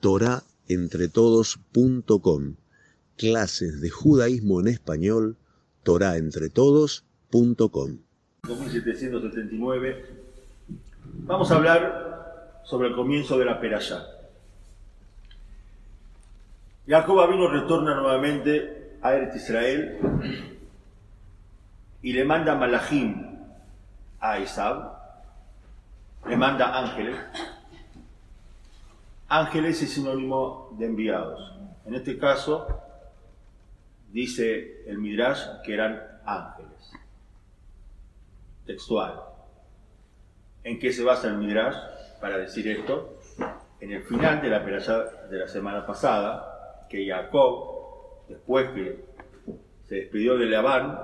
torahentretodos.com. 0.00 2.54
Clases 3.16 3.80
de 3.80 3.90
judaísmo 3.90 4.60
en 4.60 4.68
español, 4.68 5.36
torahentretodos.com. 5.82 7.98
2779. 8.44 10.28
Vamos 11.24 11.50
a 11.50 11.56
hablar 11.56 12.60
sobre 12.64 12.88
el 12.88 12.94
comienzo 12.94 13.38
de 13.38 13.44
la 13.44 13.60
Perashá. 13.60 14.06
Jacob 16.86 17.28
vino 17.30 17.48
retorna 17.48 17.96
nuevamente 17.96 18.96
a 19.02 19.14
Eretz 19.14 19.36
Israel 19.36 19.98
y 22.02 22.12
le 22.12 22.24
manda 22.24 22.54
Malachim 22.54 23.36
a 24.20 24.38
Esab, 24.38 24.92
le 26.26 26.36
manda 26.36 26.78
ángeles. 26.78 27.16
Ángeles 29.30 29.82
es 29.82 29.92
sinónimo 29.92 30.74
de 30.78 30.86
enviados. 30.86 31.54
En 31.84 31.94
este 31.94 32.18
caso, 32.18 32.66
dice 34.10 34.88
el 34.88 34.96
Midrash 34.96 35.60
que 35.62 35.74
eran 35.74 36.02
ángeles. 36.24 36.92
Textual. 38.64 39.20
¿En 40.64 40.78
qué 40.78 40.94
se 40.94 41.04
basa 41.04 41.28
el 41.28 41.36
Midrash 41.36 41.76
para 42.22 42.38
decir 42.38 42.68
esto? 42.68 43.18
En 43.80 43.92
el 43.92 44.02
final 44.04 44.40
de 44.40 44.48
la 44.48 44.60
de 44.60 45.38
la 45.38 45.46
semana 45.46 45.86
pasada, 45.86 46.86
que 46.88 47.06
Jacob, 47.06 48.24
después 48.28 48.70
que 48.70 49.04
se 49.84 49.94
despidió 49.96 50.38
de 50.38 50.46
Labán, 50.46 50.98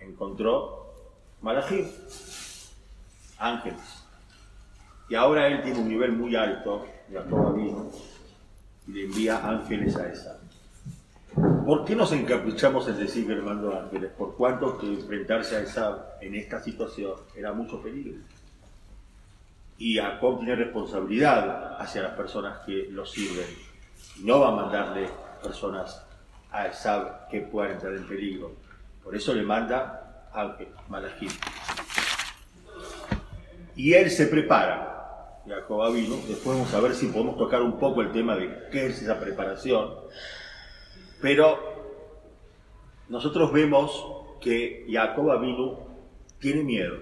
encontró 0.00 0.92
Malachim, 1.40 1.86
ángeles. 3.38 4.04
Y 5.08 5.14
ahora 5.14 5.46
él 5.46 5.62
tiene 5.62 5.78
un 5.78 5.88
nivel 5.88 6.12
muy 6.12 6.34
alto, 6.34 6.84
Jacob 7.12 7.56
vino, 7.56 7.90
y 8.86 8.92
le 8.92 9.04
envía 9.04 9.46
ángeles 9.46 9.96
a 9.96 10.08
esa. 10.08 10.38
¿Por 11.64 11.84
qué 11.84 11.94
nos 11.94 12.12
encaprichamos 12.12 12.88
en 12.88 12.98
decir 12.98 13.26
que 13.26 13.34
le 13.34 13.50
ángeles? 13.50 14.10
Por 14.16 14.34
cuanto 14.36 14.78
que 14.78 14.86
enfrentarse 14.86 15.56
a 15.56 15.60
esa 15.60 16.16
en 16.20 16.34
esta 16.34 16.62
situación 16.62 17.14
era 17.36 17.52
mucho 17.52 17.80
peligro. 17.82 18.18
Y 19.76 19.96
Jacob 19.96 20.38
tiene 20.38 20.56
responsabilidad 20.56 21.80
hacia 21.80 22.02
las 22.02 22.14
personas 22.14 22.58
que 22.66 22.88
lo 22.90 23.06
sirven 23.06 23.68
no 24.22 24.40
va 24.40 24.48
a 24.48 24.52
mandarle 24.52 25.08
personas 25.42 26.02
a 26.50 26.66
Esab 26.66 27.28
que 27.28 27.40
puedan 27.42 27.72
entrar 27.72 27.94
en 27.94 28.06
peligro. 28.06 28.52
Por 29.02 29.14
eso 29.14 29.34
le 29.34 29.42
manda 29.42 30.28
a 30.32 30.56
Malachim. 30.88 31.30
Y 33.76 33.92
él 33.92 34.10
se 34.10 34.26
prepara, 34.26 34.97
Jacob 35.48 35.92
vino, 35.92 36.16
después 36.28 36.56
vamos 36.56 36.74
a 36.74 36.80
ver 36.80 36.94
si 36.94 37.06
podemos 37.06 37.36
tocar 37.36 37.62
un 37.62 37.78
poco 37.78 38.02
el 38.02 38.12
tema 38.12 38.36
de 38.36 38.68
qué 38.70 38.86
es 38.86 39.02
esa 39.02 39.18
preparación, 39.18 39.94
pero 41.20 41.58
nosotros 43.08 43.52
vemos 43.52 44.04
que 44.40 44.86
Jacob 44.90 45.40
vino 45.40 45.78
tiene 46.38 46.62
miedo. 46.62 46.96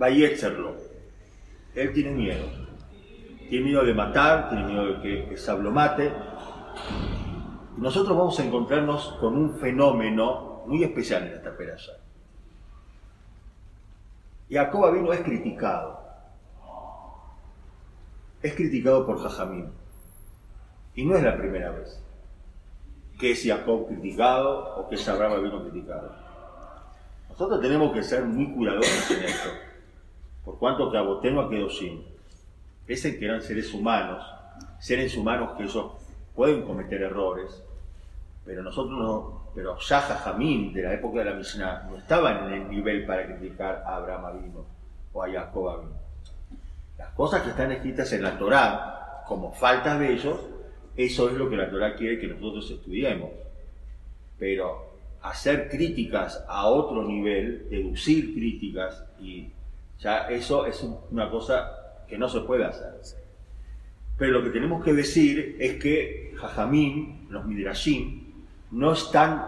Va 0.00 0.06
a 0.06 0.10
Él 0.10 1.92
tiene 1.92 2.10
miedo 2.10 2.64
tiene 3.48 3.66
miedo 3.66 3.84
de 3.84 3.94
matar, 3.94 4.48
tiene 4.48 4.64
miedo 4.64 4.86
de 4.86 5.00
que 5.00 5.34
Esab 5.34 5.62
lo 5.62 5.70
mate. 5.70 6.12
Nosotros 7.76 8.16
vamos 8.16 8.38
a 8.40 8.44
encontrarnos 8.44 9.16
con 9.20 9.36
un 9.36 9.58
fenómeno 9.58 10.62
muy 10.66 10.82
especial 10.82 11.26
en 11.26 11.34
esta 11.34 11.56
peralla. 11.56 12.03
Jacob 14.50 14.92
vino 14.92 15.12
es 15.12 15.20
criticado. 15.20 16.00
Es 18.42 18.54
criticado 18.54 19.06
por 19.06 19.22
Jajamín. 19.22 19.70
Y 20.94 21.04
no 21.04 21.16
es 21.16 21.22
la 21.22 21.36
primera 21.36 21.70
vez 21.70 22.04
que 23.18 23.30
es 23.30 23.44
Jacob 23.44 23.86
criticado 23.86 24.76
o 24.76 24.88
que 24.88 24.96
es 24.96 25.08
Abraham 25.08 25.42
vino 25.42 25.62
criticado. 25.62 26.12
Nosotros 27.28 27.60
tenemos 27.60 27.92
que 27.92 28.02
ser 28.02 28.24
muy 28.24 28.52
cuidadosos 28.52 29.10
en 29.10 29.24
esto. 29.24 29.50
Por 30.44 30.58
cuanto 30.58 30.90
que 30.90 30.98
Aboteno 30.98 31.48
quedó 31.48 31.70
sin 31.70 32.04
pese 32.86 33.18
que 33.18 33.24
eran 33.24 33.40
seres 33.40 33.72
humanos, 33.72 34.22
seres 34.78 35.16
humanos 35.16 35.56
que 35.56 35.64
ellos 35.64 35.92
pueden 36.34 36.62
cometer 36.62 37.02
errores, 37.02 37.62
pero 38.44 38.62
nosotros 38.62 38.98
no, 38.98 39.43
pero 39.54 39.78
ya 39.78 40.00
Jamín 40.00 40.72
de 40.72 40.82
la 40.82 40.94
época 40.94 41.20
de 41.20 41.26
la 41.26 41.34
Mishnah 41.34 41.86
no 41.88 41.96
estaban 41.96 42.46
en 42.46 42.62
el 42.62 42.68
nivel 42.68 43.06
para 43.06 43.24
criticar 43.26 43.84
a 43.86 43.96
Abraham 43.96 44.24
Avino 44.24 44.66
o 45.12 45.22
a 45.22 45.30
Jacob 45.30 45.68
Avino. 45.68 45.98
Las 46.98 47.10
cosas 47.10 47.42
que 47.42 47.50
están 47.50 47.70
escritas 47.70 48.12
en 48.12 48.22
la 48.22 48.36
Torá 48.36 49.22
como 49.26 49.52
faltas 49.52 49.98
de 50.00 50.12
ellos, 50.12 50.40
eso 50.96 51.28
es 51.28 51.34
lo 51.34 51.48
que 51.48 51.56
la 51.56 51.70
Torá 51.70 51.94
quiere 51.94 52.18
que 52.18 52.26
nosotros 52.26 52.68
estudiemos. 52.70 53.30
Pero 54.38 54.94
hacer 55.22 55.68
críticas 55.68 56.44
a 56.48 56.66
otro 56.66 57.04
nivel, 57.04 57.68
deducir 57.70 58.34
críticas, 58.34 59.04
y 59.20 59.50
ya 60.00 60.28
eso 60.28 60.66
es 60.66 60.84
una 61.10 61.30
cosa 61.30 61.70
que 62.08 62.18
no 62.18 62.28
se 62.28 62.40
puede 62.40 62.64
hacer. 62.64 62.92
Pero 64.18 64.32
lo 64.32 64.44
que 64.44 64.50
tenemos 64.50 64.84
que 64.84 64.92
decir 64.92 65.56
es 65.58 65.82
que 65.82 66.34
Jajamín, 66.36 67.26
los 67.30 67.44
Midrashim, 67.46 68.23
no 68.70 68.92
están 68.92 69.44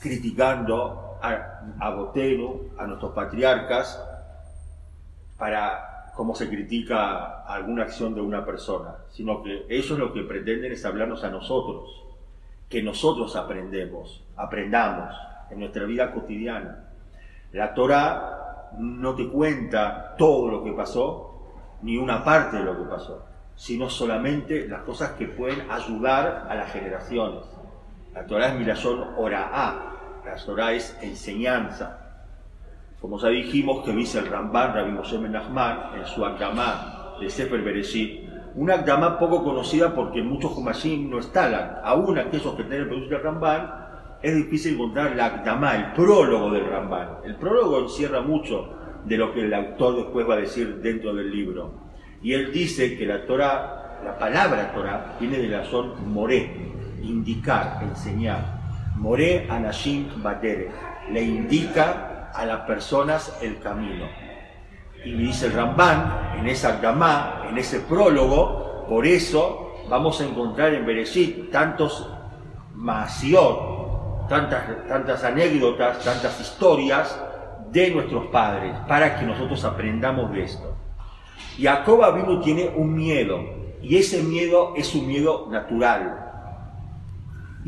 criticando 0.00 1.18
a, 1.20 1.90
Botero, 1.90 2.60
a 2.78 2.86
nuestros 2.86 3.12
patriarcas, 3.12 4.02
para 5.36 6.12
cómo 6.14 6.34
se 6.34 6.48
critica 6.48 7.44
alguna 7.44 7.84
acción 7.84 8.14
de 8.14 8.20
una 8.20 8.44
persona, 8.44 8.96
sino 9.10 9.42
que 9.42 9.66
ellos 9.68 9.98
lo 9.98 10.12
que 10.12 10.22
pretenden 10.22 10.72
es 10.72 10.84
hablarnos 10.84 11.22
a 11.24 11.30
nosotros, 11.30 12.04
que 12.68 12.82
nosotros 12.82 13.34
aprendemos, 13.36 14.24
aprendamos 14.36 15.14
en 15.50 15.60
nuestra 15.60 15.84
vida 15.84 16.12
cotidiana. 16.12 16.84
La 17.52 17.72
Torah 17.72 18.70
no 18.78 19.14
te 19.14 19.28
cuenta 19.28 20.14
todo 20.16 20.50
lo 20.50 20.64
que 20.64 20.72
pasó, 20.72 21.28
ni 21.82 21.96
una 21.96 22.24
parte 22.24 22.58
de 22.58 22.64
lo 22.64 22.76
que 22.76 22.90
pasó, 22.90 23.24
sino 23.54 23.88
solamente 23.88 24.68
las 24.68 24.82
cosas 24.82 25.12
que 25.12 25.26
pueden 25.26 25.70
ayudar 25.70 26.46
a 26.48 26.54
las 26.54 26.72
generaciones. 26.72 27.44
La 28.18 28.26
Torah 28.26 28.48
es 28.48 28.58
Mirayón 28.58 29.14
Ora'a, 29.16 29.92
la 30.26 30.44
Torah 30.44 30.72
es 30.72 30.98
enseñanza. 31.00 32.00
Como 33.00 33.16
ya 33.20 33.28
dijimos 33.28 33.84
que 33.84 33.92
dice 33.92 34.18
el 34.18 34.26
Ramban, 34.26 34.74
Rabbi 34.74 34.90
Moshe 34.90 35.18
Menachman, 35.18 36.00
en 36.00 36.04
su 36.04 36.24
Akdamá 36.24 37.14
de 37.20 37.30
Sefer 37.30 37.62
Bereshit, 37.62 38.28
una 38.56 38.74
Akdamá 38.74 39.20
poco 39.20 39.44
conocida 39.44 39.94
porque 39.94 40.20
muchos 40.20 40.50
Jumashim 40.50 41.08
no 41.08 41.20
está, 41.20 41.80
aún 41.84 42.18
aquellos 42.18 42.56
que 42.56 42.64
tienen 42.64 42.90
el 42.90 43.08
del 43.08 43.22
Ramban, 43.22 43.70
es 44.20 44.34
difícil 44.34 44.74
encontrar 44.74 45.14
la 45.14 45.26
Akdamá, 45.26 45.76
el 45.76 45.92
prólogo 45.92 46.50
del 46.50 46.68
Ramban. 46.68 47.18
El 47.24 47.36
prólogo 47.36 47.78
encierra 47.82 48.20
mucho, 48.20 48.68
de 49.04 49.16
lo 49.16 49.32
que 49.32 49.42
el 49.42 49.54
autor 49.54 49.94
después 49.94 50.28
va 50.28 50.34
a 50.34 50.38
decir 50.38 50.78
dentro 50.82 51.14
del 51.14 51.30
libro. 51.30 51.70
Y 52.20 52.32
él 52.32 52.50
dice 52.50 52.98
que 52.98 53.06
la 53.06 53.24
Torah, 53.24 54.00
la 54.04 54.18
palabra 54.18 54.72
Torah, 54.72 55.14
viene 55.20 55.38
de 55.38 55.46
la 55.46 55.64
son 55.66 56.12
moré, 56.12 56.67
indicar, 57.02 57.78
enseñar. 57.82 58.58
Moré 58.96 59.46
anashim 59.48 60.22
batere, 60.22 60.70
le 61.10 61.22
indica 61.22 62.30
a 62.34 62.44
las 62.44 62.60
personas 62.62 63.38
el 63.40 63.58
camino. 63.60 64.06
Y 65.04 65.12
dice 65.12 65.46
el 65.46 65.52
Ramban, 65.52 66.38
en 66.38 66.48
esa 66.48 66.78
gamá, 66.80 67.44
en 67.48 67.58
ese 67.58 67.80
prólogo, 67.80 68.86
por 68.88 69.06
eso 69.06 69.74
vamos 69.88 70.20
a 70.20 70.24
encontrar 70.24 70.74
en 70.74 70.84
Bereshit 70.84 71.50
tantos 71.50 72.08
masiot, 72.74 74.28
tantas, 74.28 74.86
tantas 74.88 75.24
anécdotas, 75.24 76.04
tantas 76.04 76.40
historias 76.40 77.18
de 77.70 77.90
nuestros 77.90 78.26
padres 78.26 78.74
para 78.86 79.18
que 79.18 79.26
nosotros 79.26 79.64
aprendamos 79.64 80.32
de 80.32 80.44
esto. 80.44 80.76
Jacob 81.60 82.14
vino 82.14 82.40
tiene 82.40 82.68
un 82.76 82.94
miedo 82.94 83.40
y 83.82 83.96
ese 83.96 84.22
miedo 84.22 84.74
es 84.76 84.94
un 84.94 85.06
miedo 85.06 85.48
natural. 85.50 86.27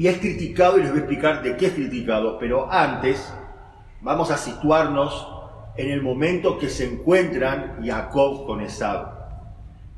Y 0.00 0.08
es 0.08 0.16
criticado 0.16 0.78
y 0.78 0.80
les 0.80 0.92
voy 0.92 1.00
a 1.00 1.02
explicar 1.02 1.42
de 1.42 1.58
qué 1.58 1.66
es 1.66 1.72
criticado, 1.74 2.38
pero 2.38 2.72
antes 2.72 3.30
vamos 4.00 4.30
a 4.30 4.38
situarnos 4.38 5.28
en 5.76 5.90
el 5.90 6.00
momento 6.00 6.58
que 6.58 6.70
se 6.70 6.86
encuentran 6.90 7.84
Jacob 7.84 8.46
con 8.46 8.62
Esab. 8.62 9.10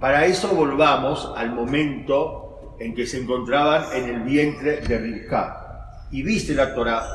Para 0.00 0.26
eso 0.26 0.48
volvamos 0.56 1.32
al 1.36 1.52
momento 1.52 2.74
en 2.80 2.96
que 2.96 3.06
se 3.06 3.20
encontraban 3.20 3.84
en 3.94 4.08
el 4.08 4.22
vientre 4.22 4.80
de 4.80 4.98
Rivka. 4.98 6.08
Y 6.10 6.24
viste 6.24 6.52
la 6.52 6.74
Torah 6.74 7.06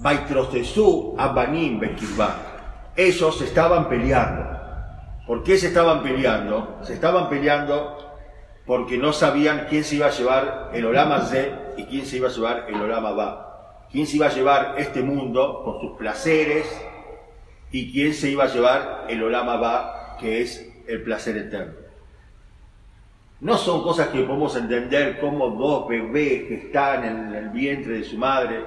Baitrosesú 0.00 1.14
Abanim 1.16 1.78
Bekirba. 1.78 2.36
Ellos 2.96 3.40
estaban 3.42 3.88
peleando. 3.88 4.44
¿Por 5.24 5.44
qué 5.44 5.56
se 5.56 5.68
estaban 5.68 6.02
peleando? 6.02 6.80
Se 6.82 6.94
estaban 6.94 7.28
peleando 7.28 8.03
porque 8.66 8.96
no 8.96 9.12
sabían 9.12 9.66
quién 9.68 9.84
se 9.84 9.96
iba 9.96 10.06
a 10.06 10.10
llevar 10.10 10.70
el 10.72 10.86
Olama 10.86 11.20
Z 11.20 11.74
y 11.76 11.84
quién 11.84 12.06
se 12.06 12.16
iba 12.16 12.28
a 12.28 12.32
llevar 12.32 12.66
el 12.68 12.80
Olama 12.80 13.12
Ba. 13.12 13.86
Quién 13.90 14.06
se 14.06 14.16
iba 14.16 14.26
a 14.26 14.32
llevar 14.32 14.74
este 14.78 15.02
mundo 15.02 15.62
con 15.64 15.80
sus 15.80 15.96
placeres 15.98 16.66
y 17.70 17.92
quién 17.92 18.14
se 18.14 18.30
iba 18.30 18.44
a 18.44 18.48
llevar 18.48 19.06
el 19.08 19.22
Olama 19.22 19.56
Ba, 19.56 20.16
que 20.18 20.40
es 20.40 20.72
el 20.86 21.02
placer 21.02 21.36
eterno. 21.36 21.74
No 23.40 23.58
son 23.58 23.82
cosas 23.82 24.08
que 24.08 24.22
podemos 24.22 24.56
entender 24.56 25.20
como 25.20 25.50
dos 25.50 25.86
bebés 25.86 26.44
que 26.44 26.54
están 26.54 27.04
en 27.04 27.34
el 27.34 27.50
vientre 27.50 27.98
de 27.98 28.04
su 28.04 28.16
madre, 28.16 28.64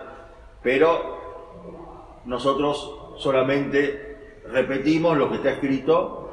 pero 0.62 2.22
nosotros 2.26 3.16
solamente 3.18 4.42
repetimos 4.52 5.18
lo 5.18 5.30
que 5.30 5.38
está 5.38 5.52
escrito 5.52 6.27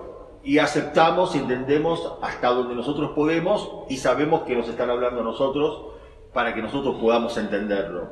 y 0.45 0.59
aceptamos 0.59 1.35
y 1.35 1.39
entendemos 1.39 2.19
hasta 2.23 2.49
donde 2.49 2.75
nosotros 2.75 3.13
podemos 3.15 3.85
y 3.89 3.97
sabemos 3.97 4.43
que 4.43 4.55
nos 4.55 4.69
están 4.69 4.91
hablando 4.91 5.25
nosotros 5.25 5.87
para 6.35 6.55
que 6.55 6.61
nosotros 6.61 6.97
podamos 7.01 7.37
entenderlo. 7.39 8.09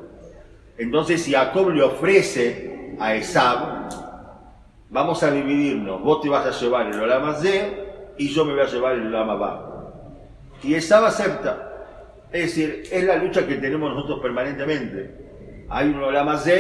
Entonces, 0.79 1.23
si 1.23 1.33
Jacob 1.33 1.69
le 1.71 1.83
ofrece 1.83 2.97
a 2.99 3.15
Esab, 3.15 3.91
vamos 4.89 5.23
a 5.23 5.31
dividirnos, 5.31 6.03
vos 6.03 6.23
te 6.23 6.31
vas 6.31 6.47
a 6.47 6.59
llevar 6.59 6.87
el 6.87 6.99
Olama 6.99 7.35
Z 7.35 7.51
y 8.17 8.29
yo 8.29 8.47
me 8.47 8.53
voy 8.53 8.63
a 8.63 8.67
llevar 8.67 8.95
el 8.95 9.07
Olama 9.09 9.35
Ba. 9.35 9.93
Y 10.63 10.75
Esab 10.75 11.05
acepta. 11.05 11.69
Es 12.33 12.47
decir, 12.47 12.85
es 12.91 13.05
la 13.05 13.17
lucha 13.17 13.47
que 13.47 13.57
tenemos 13.57 13.93
nosotros 13.95 14.21
permanentemente. 14.21 15.67
Hay 15.69 15.89
un 15.89 16.03
Olama 16.03 16.39
Z, 16.39 16.51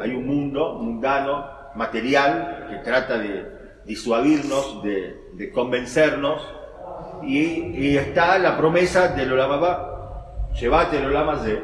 hay 0.00 0.10
un 0.10 0.26
mundo 0.26 0.80
mundano, 0.80 1.46
material, 1.76 2.66
que 2.68 2.76
trata 2.78 3.18
de 3.18 3.55
disuadirnos, 3.86 4.82
de, 4.82 5.50
convencernos, 5.54 6.42
y, 7.22 7.96
está 7.96 8.38
la 8.38 8.58
promesa 8.58 9.08
del 9.08 9.32
Olama 9.32 9.56
Ba 9.56 9.96
llévate 10.60 10.98
el 10.98 11.62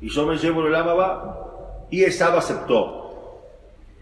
y 0.00 0.08
yo 0.08 0.26
me 0.26 0.36
llevo 0.36 0.60
el 0.60 0.66
Olama 0.68 0.94
Ba, 0.94 1.86
y 1.90 2.04
Esab 2.04 2.36
aceptó. 2.36 3.42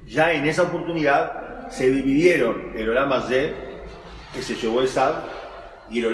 Ya 0.07 0.33
en 0.33 0.47
esa 0.47 0.63
oportunidad 0.63 1.71
se 1.71 1.91
dividieron 1.91 2.73
el 2.77 2.91
Olama 2.91 3.23
Z, 3.23 3.55
que 4.35 4.43
se 4.43 4.55
llevó 4.55 4.83
Esab, 4.83 5.15
y 5.91 6.01
el 6.01 6.07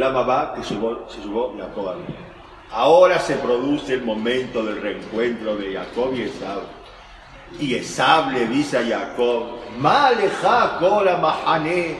que 0.55 0.62
se 0.62 0.75
llevó, 0.75 1.08
se 1.08 1.20
llevó 1.20 1.55
Jacob 1.58 1.96
Ahora 2.70 3.19
se 3.19 3.37
produce 3.37 3.94
el 3.94 4.02
momento 4.02 4.64
del 4.64 4.81
reencuentro 4.81 5.56
de 5.56 5.75
Jacob 5.75 6.14
y 6.14 6.23
Esab. 6.23 6.61
Y 7.58 7.75
Esab 7.75 8.32
le 8.32 8.46
dice 8.46 8.78
a 8.78 8.84
Jacob, 8.84 9.60
Maleja 9.78 10.78
Kora 10.78 11.16
Mahane, 11.16 11.96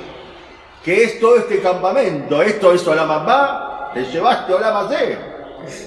que 0.85 1.05
es 1.05 1.21
todo 1.21 1.37
este 1.37 1.61
campamento, 1.61 2.43
esto 2.43 2.73
es 2.73 2.87
Olama 2.87 3.19
Ba, 3.19 3.91
te 3.95 4.05
llevaste 4.05 4.53
Olama 4.55 4.89
Z. 4.89 5.33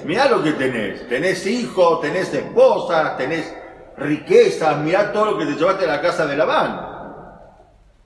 Mirá 0.06 0.30
lo 0.30 0.42
que 0.42 0.54
tenés. 0.54 1.08
Tenés 1.08 1.46
hijos, 1.46 2.02
tenés 2.02 2.34
esposas, 2.34 3.18
tenés 3.18 3.54
riquezas, 3.98 4.78
mirá 4.78 5.12
todo 5.12 5.32
lo 5.32 5.38
que 5.38 5.46
te 5.46 5.56
llevaste 5.56 5.86
a 5.86 5.88
la 5.88 6.02
casa 6.02 6.26
de 6.26 6.38
Labán. 6.38 6.96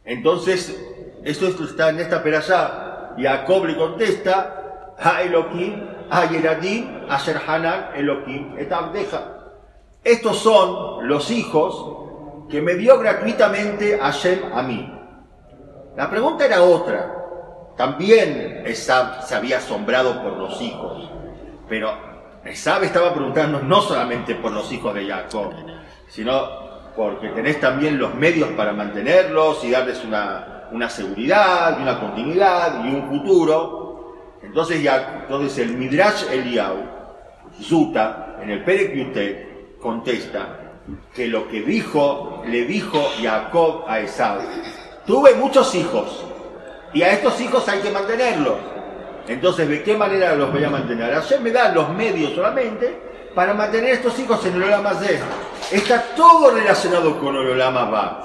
Entonces, 0.06 0.76
esto 1.24 1.48
está 1.48 1.90
en 1.90 2.00
esta 2.00 2.24
perashá. 2.24 3.14
Jacob 3.18 3.66
le 3.66 3.76
contesta, 3.76 4.96
a 4.98 5.22
Elohim, 5.22 5.88
a 6.10 6.26
Yeradim, 6.26 7.06
a 7.10 7.18
Sherhanan, 7.18 7.92
Elohim, 7.96 8.56
deja. 8.56 9.39
Estos 10.04 10.38
son 10.38 11.08
los 11.08 11.30
hijos 11.30 12.48
que 12.50 12.62
me 12.62 12.76
dio 12.76 12.98
gratuitamente 12.98 13.98
Hashem 13.98 14.40
a 14.54 14.64
mí. 14.64 14.94
La 15.96 16.10
pregunta 16.10 16.46
era 16.46 16.64
otra. 16.64 17.16
También 17.76 18.64
se 18.74 19.36
había 19.36 19.58
asombrado 19.58 20.22
por 20.24 20.34
los 20.38 20.62
hijos. 20.62 21.10
Pero 21.68 21.92
Esab 22.44 22.84
estaba 22.84 23.14
preguntando 23.14 23.62
no 23.62 23.82
solamente 23.82 24.36
por 24.36 24.52
los 24.52 24.72
hijos 24.72 24.94
de 24.96 25.08
Jacob, 25.08 25.54
sino 26.08 26.70
porque 26.96 27.30
tenés 27.30 27.60
también 27.60 27.98
los 27.98 28.16
medios 28.16 28.50
para 28.50 28.74
mantenerlos 28.74 29.64
y 29.64 29.72
darles 29.72 30.04
una, 30.04 30.90
seguridad, 30.90 31.78
y 31.80 31.82
una 31.84 32.00
continuidad 32.00 32.84
y 32.86 32.96
un 32.96 33.10
futuro. 33.10 34.16
Entonces, 34.42 34.82
ya, 34.82 35.20
entonces 35.22 35.58
el 35.60 35.78
Midrash 35.78 36.24
Eliau, 36.32 36.78
Zuta, 37.62 38.38
en 38.42 38.50
el 38.50 38.64
contesta 39.82 40.74
que 41.14 41.28
lo 41.28 41.48
que 41.48 41.62
dijo, 41.62 42.44
le 42.48 42.66
dijo 42.66 43.12
Jacob 43.22 43.86
a 43.88 44.00
Esab, 44.00 44.42
tuve 45.06 45.36
muchos 45.36 45.76
hijos 45.76 46.26
y 46.94 47.04
a 47.04 47.14
estos 47.14 47.40
hijos 47.42 47.68
hay 47.68 47.80
que 47.80 47.92
mantenerlos 47.92 48.58
entonces, 49.30 49.70
¿de 49.70 49.84
qué 49.84 49.96
manera 49.96 50.34
los 50.34 50.52
voy 50.52 50.64
a 50.64 50.72
mantener? 50.72 51.14
Ayer 51.14 51.40
me 51.40 51.52
da 51.52 51.72
los 51.72 51.90
medios 51.90 52.34
solamente 52.34 53.00
para 53.36 53.54
mantener 53.54 53.92
a 53.92 53.94
estos 53.94 54.18
hijos 54.18 54.44
en 54.48 54.56
el 54.56 54.64
Olama 54.64 54.96
Z. 54.96 55.20
Está 55.72 56.02
todo 56.16 56.50
relacionado 56.50 57.20
con 57.20 57.36
el 57.36 57.52
Olama. 57.52 58.24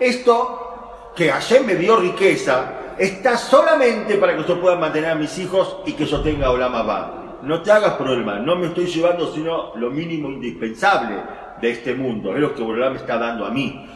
Esto 0.00 1.12
que 1.14 1.30
ayer 1.30 1.62
me 1.62 1.76
dio 1.76 1.94
riqueza 1.96 2.72
está 2.98 3.36
solamente 3.36 4.16
para 4.16 4.36
que 4.36 4.42
yo 4.42 4.60
pueda 4.60 4.74
mantener 4.74 5.10
a 5.10 5.14
mis 5.14 5.38
hijos 5.38 5.76
y 5.86 5.92
que 5.92 6.06
yo 6.06 6.20
tenga 6.22 6.50
Olama 6.50 6.82
Va. 6.82 7.21
No 7.42 7.62
te 7.62 7.72
hagas 7.72 7.94
problema, 7.94 8.38
no 8.38 8.56
me 8.56 8.68
estoy 8.68 8.86
llevando 8.86 9.32
sino 9.32 9.74
lo 9.76 9.90
mínimo 9.90 10.28
indispensable 10.28 11.16
de 11.60 11.70
este 11.70 11.94
mundo, 11.94 12.34
es 12.34 12.40
lo 12.40 12.54
que 12.54 12.62
Olama 12.62 12.92
me 12.92 12.96
está 12.98 13.18
dando 13.18 13.44
a 13.44 13.50
mí. 13.50 13.86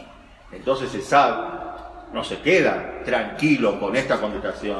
Entonces 0.51 0.93
Esab 0.93 2.13
no 2.13 2.23
se 2.23 2.39
queda 2.39 3.01
tranquilo 3.03 3.79
con 3.79 3.95
esta 3.95 4.19
contestación 4.19 4.79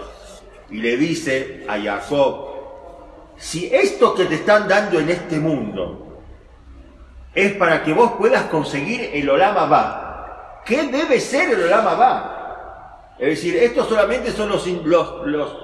y 0.69 0.77
le 0.79 0.97
dice 0.97 1.65
a 1.67 1.79
Jacob, 1.79 2.47
si 3.37 3.73
esto 3.73 4.13
que 4.15 4.25
te 4.25 4.35
están 4.35 4.67
dando 4.67 4.99
en 4.99 5.09
este 5.09 5.39
mundo 5.39 6.23
es 7.33 7.53
para 7.53 7.83
que 7.83 7.93
vos 7.93 8.13
puedas 8.17 8.45
conseguir 8.45 9.11
el 9.13 9.29
Olama 9.29 9.65
Ba, 9.65 10.61
¿qué 10.65 10.83
debe 10.83 11.19
ser 11.19 11.51
el 11.51 11.63
Olama 11.63 11.93
Ba? 11.93 13.15
Es 13.19 13.29
decir, 13.29 13.55
estos 13.57 13.87
solamente 13.87 14.31
son 14.31 14.49
los, 14.49 14.65
los, 14.67 15.25
los, 15.25 15.57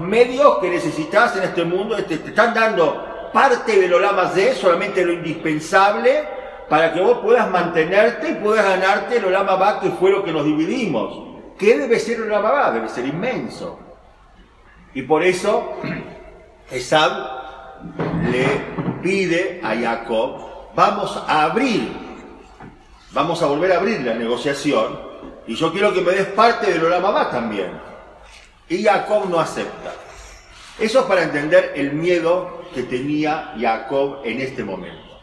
medios 0.00 0.58
que 0.58 0.70
necesitas 0.70 1.36
en 1.36 1.44
este 1.44 1.64
mundo, 1.64 1.96
te, 1.96 2.18
te 2.18 2.28
están 2.28 2.54
dando 2.54 3.30
parte 3.32 3.80
del 3.80 3.92
Olama 3.92 4.28
Z, 4.28 4.54
solamente 4.54 5.04
lo 5.04 5.12
indispensable, 5.12 6.24
para 6.68 6.92
que 6.92 7.00
vos 7.00 7.18
puedas 7.18 7.50
mantenerte 7.50 8.30
y 8.30 8.34
puedas 8.34 8.64
ganarte 8.64 9.16
el 9.16 9.24
Olama 9.26 9.56
Ba, 9.56 9.80
que 9.80 9.90
fue 9.90 10.10
lo 10.10 10.24
que 10.24 10.32
nos 10.32 10.44
dividimos. 10.44 11.22
¿Qué 11.58 11.78
debe 11.78 11.98
ser 11.98 12.16
el 12.16 12.24
Olama 12.24 12.52
Ba? 12.52 12.70
Debe 12.72 12.88
ser 12.88 13.06
inmenso. 13.06 13.78
Y 14.94 15.02
por 15.02 15.22
eso 15.22 15.74
Esab 16.70 17.12
le 18.30 18.46
pide 19.02 19.60
a 19.62 19.74
Jacob, 19.74 20.72
vamos 20.74 21.22
a 21.26 21.44
abrir, 21.44 21.92
vamos 23.12 23.42
a 23.42 23.46
volver 23.46 23.72
a 23.72 23.78
abrir 23.78 24.00
la 24.00 24.14
negociación 24.14 25.14
y 25.46 25.54
yo 25.54 25.70
quiero 25.72 25.92
que 25.92 26.00
me 26.00 26.12
des 26.12 26.26
parte 26.28 26.72
del 26.72 26.84
Olama 26.84 27.28
también. 27.30 27.93
Y 28.68 28.82
Jacob 28.82 29.28
no 29.28 29.38
acepta. 29.40 29.92
Eso 30.78 31.00
es 31.00 31.06
para 31.06 31.22
entender 31.22 31.72
el 31.76 31.92
miedo 31.92 32.64
que 32.74 32.82
tenía 32.82 33.54
Jacob 33.58 34.20
en 34.24 34.40
este 34.40 34.64
momento. 34.64 35.20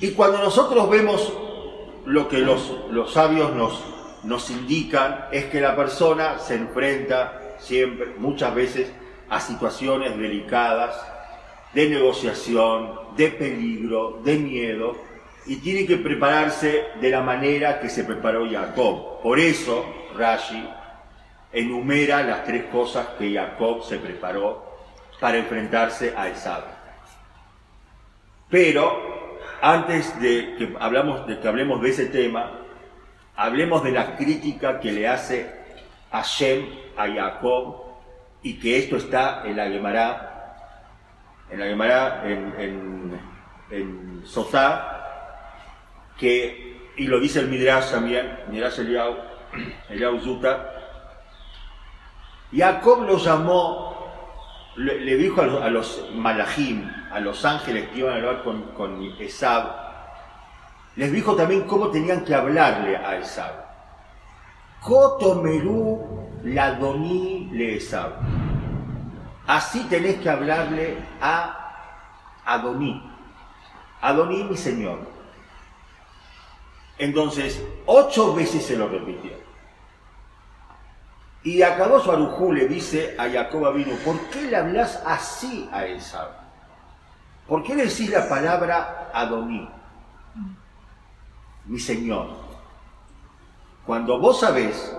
Y 0.00 0.10
cuando 0.12 0.38
nosotros 0.38 0.90
vemos 0.90 1.32
lo 2.04 2.28
que 2.28 2.38
los, 2.38 2.72
los 2.90 3.12
sabios 3.12 3.54
nos, 3.54 3.82
nos 4.24 4.50
indican, 4.50 5.26
es 5.30 5.46
que 5.46 5.60
la 5.60 5.76
persona 5.76 6.38
se 6.38 6.54
enfrenta 6.54 7.56
siempre, 7.58 8.14
muchas 8.18 8.54
veces, 8.54 8.90
a 9.28 9.40
situaciones 9.40 10.16
delicadas 10.16 10.96
de 11.72 11.88
negociación, 11.88 12.92
de 13.16 13.28
peligro, 13.28 14.20
de 14.24 14.36
miedo, 14.36 14.96
y 15.46 15.56
tiene 15.56 15.86
que 15.86 15.96
prepararse 15.96 16.86
de 17.00 17.10
la 17.10 17.20
manera 17.20 17.80
que 17.80 17.88
se 17.88 18.04
preparó 18.04 18.50
Jacob. 18.50 19.22
Por 19.22 19.38
eso 19.38 19.84
Rashi 20.16 20.68
enumera 21.56 22.22
las 22.22 22.44
tres 22.44 22.64
cosas 22.64 23.08
que 23.18 23.32
Jacob 23.32 23.82
se 23.82 23.96
preparó 23.96 24.76
para 25.18 25.38
enfrentarse 25.38 26.12
a 26.14 26.28
Esab. 26.28 26.64
Pero 28.50 29.38
antes 29.62 30.20
de 30.20 30.54
que, 30.58 30.76
hablamos, 30.78 31.26
de 31.26 31.40
que 31.40 31.48
hablemos 31.48 31.80
de 31.80 31.88
ese 31.88 32.06
tema, 32.06 32.60
hablemos 33.34 33.82
de 33.82 33.92
la 33.92 34.16
crítica 34.16 34.80
que 34.80 34.92
le 34.92 35.08
hace 35.08 35.50
Hashem 36.12 36.66
a 36.94 37.08
Jacob 37.08 37.84
y 38.42 38.58
que 38.58 38.78
esto 38.78 38.98
está 38.98 39.42
en 39.46 39.56
la 39.56 39.70
Gemara, 39.70 40.76
en 41.50 41.58
la 41.58 41.66
Gemara, 41.66 42.22
en, 42.26 43.18
en, 43.70 44.22
Sotá, 44.26 45.32
que, 46.18 46.92
y 46.96 47.06
lo 47.06 47.18
dice 47.18 47.40
el 47.40 47.48
Midrash 47.48 47.92
también, 47.92 48.40
Midrash 48.50 48.80
Eliau, 48.80 49.16
Eliau 49.88 50.20
Zuta, 50.20 50.75
Jacob 52.52 53.02
lo 53.02 53.18
llamó, 53.18 53.96
le, 54.76 55.16
dijo 55.16 55.40
a 55.40 55.70
los, 55.70 56.04
malajim, 56.14 56.90
a 57.10 57.20
los 57.20 57.44
ángeles 57.44 57.88
que 57.90 58.00
iban 58.00 58.12
a 58.12 58.16
hablar 58.16 58.42
con, 58.42 58.62
con 58.72 59.02
Esab, 59.18 59.86
les 60.96 61.12
dijo 61.12 61.34
también 61.34 61.62
cómo 61.62 61.88
tenían 61.88 62.24
que 62.24 62.34
hablarle 62.34 62.96
a 62.96 63.16
Esab. 63.16 63.66
Cotomerú 64.80 66.26
Ladoní 66.44 67.50
le 67.52 67.80
Así 69.46 69.80
tenés 69.84 70.20
que 70.20 70.30
hablarle 70.30 70.98
a 71.20 71.74
Adoní. 72.44 73.02
Adoní, 74.00 74.44
mi 74.44 74.56
señor. 74.56 75.00
Entonces, 76.98 77.62
ocho 77.86 78.34
veces 78.34 78.64
se 78.64 78.76
lo 78.76 78.88
repitió. 78.88 79.45
Y 81.46 81.62
Akadosh 81.62 82.06
Barujú 82.06 82.52
le 82.52 82.66
dice 82.66 83.14
a 83.16 83.30
Jacob 83.30 83.72
vino, 83.72 83.94
¿por 84.04 84.18
qué 84.30 84.50
le 84.50 84.56
hablas 84.56 85.00
así 85.06 85.68
a 85.70 85.86
Esab? 85.86 86.30
¿Por 87.46 87.62
qué 87.62 87.76
decís 87.76 88.10
la 88.10 88.28
palabra 88.28 89.10
Adoní? 89.14 89.68
Mi 91.66 91.78
señor. 91.78 92.30
Cuando 93.86 94.18
vos 94.18 94.40
sabés, 94.40 94.92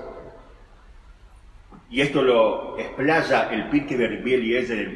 y 1.90 2.00
esto 2.00 2.22
lo 2.22 2.80
explaya 2.80 3.50
el 3.52 3.70
Pirke 3.70 3.98
de 3.98 4.08
Ribiel 4.08 4.46
y 4.46 4.56
es 4.56 4.70
en 4.70 4.80
el 4.80 4.96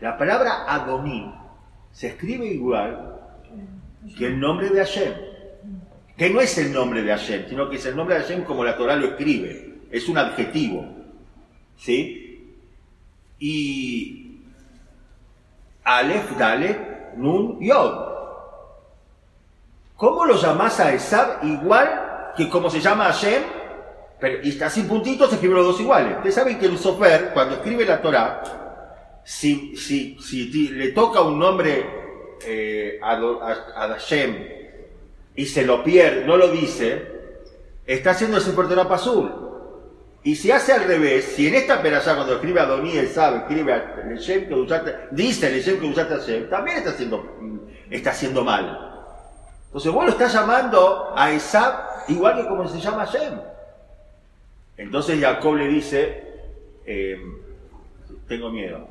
la 0.00 0.16
palabra 0.16 0.64
Adoní 0.68 1.34
se 1.90 2.06
escribe 2.06 2.46
igual 2.46 3.18
que 4.16 4.28
el 4.28 4.38
nombre 4.38 4.68
de 4.68 4.78
Hashem, 4.78 5.12
que 6.16 6.30
no 6.30 6.40
es 6.40 6.56
el 6.58 6.72
nombre 6.72 7.02
de 7.02 7.10
Hashem, 7.10 7.48
sino 7.48 7.68
que 7.68 7.76
es 7.76 7.86
el 7.86 7.96
nombre 7.96 8.14
de 8.14 8.20
Hashem 8.20 8.44
como 8.44 8.62
la 8.62 8.76
Torah 8.76 8.94
lo 8.94 9.08
escribe 9.08 9.71
es 9.92 10.08
un 10.08 10.18
adjetivo. 10.18 10.84
¿Sí? 11.76 12.56
Y 13.38 14.40
Aleph, 15.84 16.36
Dalet, 16.38 17.14
Nun, 17.16 17.60
Yod. 17.60 18.12
¿Cómo 19.96 20.24
lo 20.24 20.36
llamas 20.36 20.80
a 20.80 20.92
Esab 20.92 21.44
igual 21.44 22.32
que 22.36 22.48
como 22.48 22.70
se 22.70 22.80
llama 22.80 23.04
Hashem? 23.04 23.42
Pero, 24.18 24.42
y 24.42 24.50
está 24.50 24.70
sin 24.70 24.88
puntitos, 24.88 25.28
se 25.28 25.34
escriben 25.34 25.58
los 25.58 25.66
dos 25.66 25.80
iguales. 25.80 26.16
Ustedes 26.16 26.34
saben 26.34 26.58
que 26.58 26.66
el 26.66 26.78
Sofer, 26.78 27.30
cuando 27.34 27.56
escribe 27.56 27.84
la 27.84 28.00
Torah, 28.00 29.20
si, 29.24 29.76
si, 29.76 30.16
si 30.20 30.68
le 30.68 30.88
toca 30.92 31.20
un 31.20 31.38
nombre 31.38 31.84
eh, 32.44 32.98
a, 33.02 33.12
a, 33.12 33.88
Hashem 33.88 34.46
y 35.34 35.46
se 35.46 35.64
lo 35.64 35.82
pierde, 35.84 36.24
no 36.24 36.36
lo 36.36 36.48
dice, 36.48 37.06
está 37.86 38.12
haciendo 38.12 38.38
ese 38.38 38.52
Torah 38.52 38.94
azul. 38.94 39.41
Y 40.24 40.36
si 40.36 40.52
hace 40.52 40.72
al 40.72 40.84
revés, 40.84 41.24
si 41.34 41.48
en 41.48 41.54
esta 41.54 41.82
perashá 41.82 42.14
cuando 42.14 42.34
escribe 42.34 42.60
a 42.60 42.66
Doní 42.66 42.96
el 42.96 43.08
sabe, 43.08 43.38
escribe 43.38 43.72
a 43.72 44.04
Leshem 44.06 44.46
que 44.46 44.54
usaste, 44.54 44.94
dice 45.10 45.50
Leshem 45.50 45.80
que 45.80 45.86
usaste 45.86 46.14
a 46.14 46.18
Shem, 46.18 46.48
también 46.48 46.78
está 46.78 46.90
haciendo, 46.90 47.18
mm, 47.40 47.58
está 47.90 48.10
haciendo 48.10 48.44
mal. 48.44 49.08
Entonces 49.66 49.90
vos 49.90 50.04
lo 50.04 50.10
estás 50.12 50.32
llamando 50.32 51.12
a 51.16 51.32
Esab 51.32 51.74
igual 52.06 52.36
que 52.36 52.46
como 52.46 52.68
se 52.68 52.78
llama 52.78 53.04
Shem. 53.04 53.40
Entonces 54.76 55.20
Jacob 55.20 55.56
le 55.56 55.66
dice, 55.66 56.22
eh, 56.86 57.20
tengo 58.28 58.50
miedo. 58.50 58.86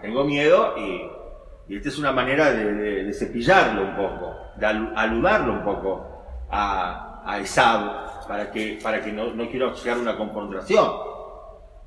Tengo 0.00 0.22
miedo 0.22 0.74
y, 0.78 1.74
esta 1.74 1.88
es 1.88 1.98
una 1.98 2.12
manera 2.12 2.52
de, 2.52 3.12
cepillarlo 3.12 3.82
un 3.82 3.96
poco, 3.96 4.36
de 4.56 4.66
aludarlo 4.66 5.52
un 5.52 5.64
poco 5.64 6.24
a, 6.48 7.22
a 7.26 7.40
Esab 7.40 8.07
para 8.28 8.52
que, 8.52 8.78
para 8.82 9.02
que 9.02 9.10
no, 9.10 9.32
no 9.32 9.48
quiero 9.50 9.74
llegar 9.74 9.96
a 9.96 10.00
una 10.00 10.16
confrontación. 10.16 10.86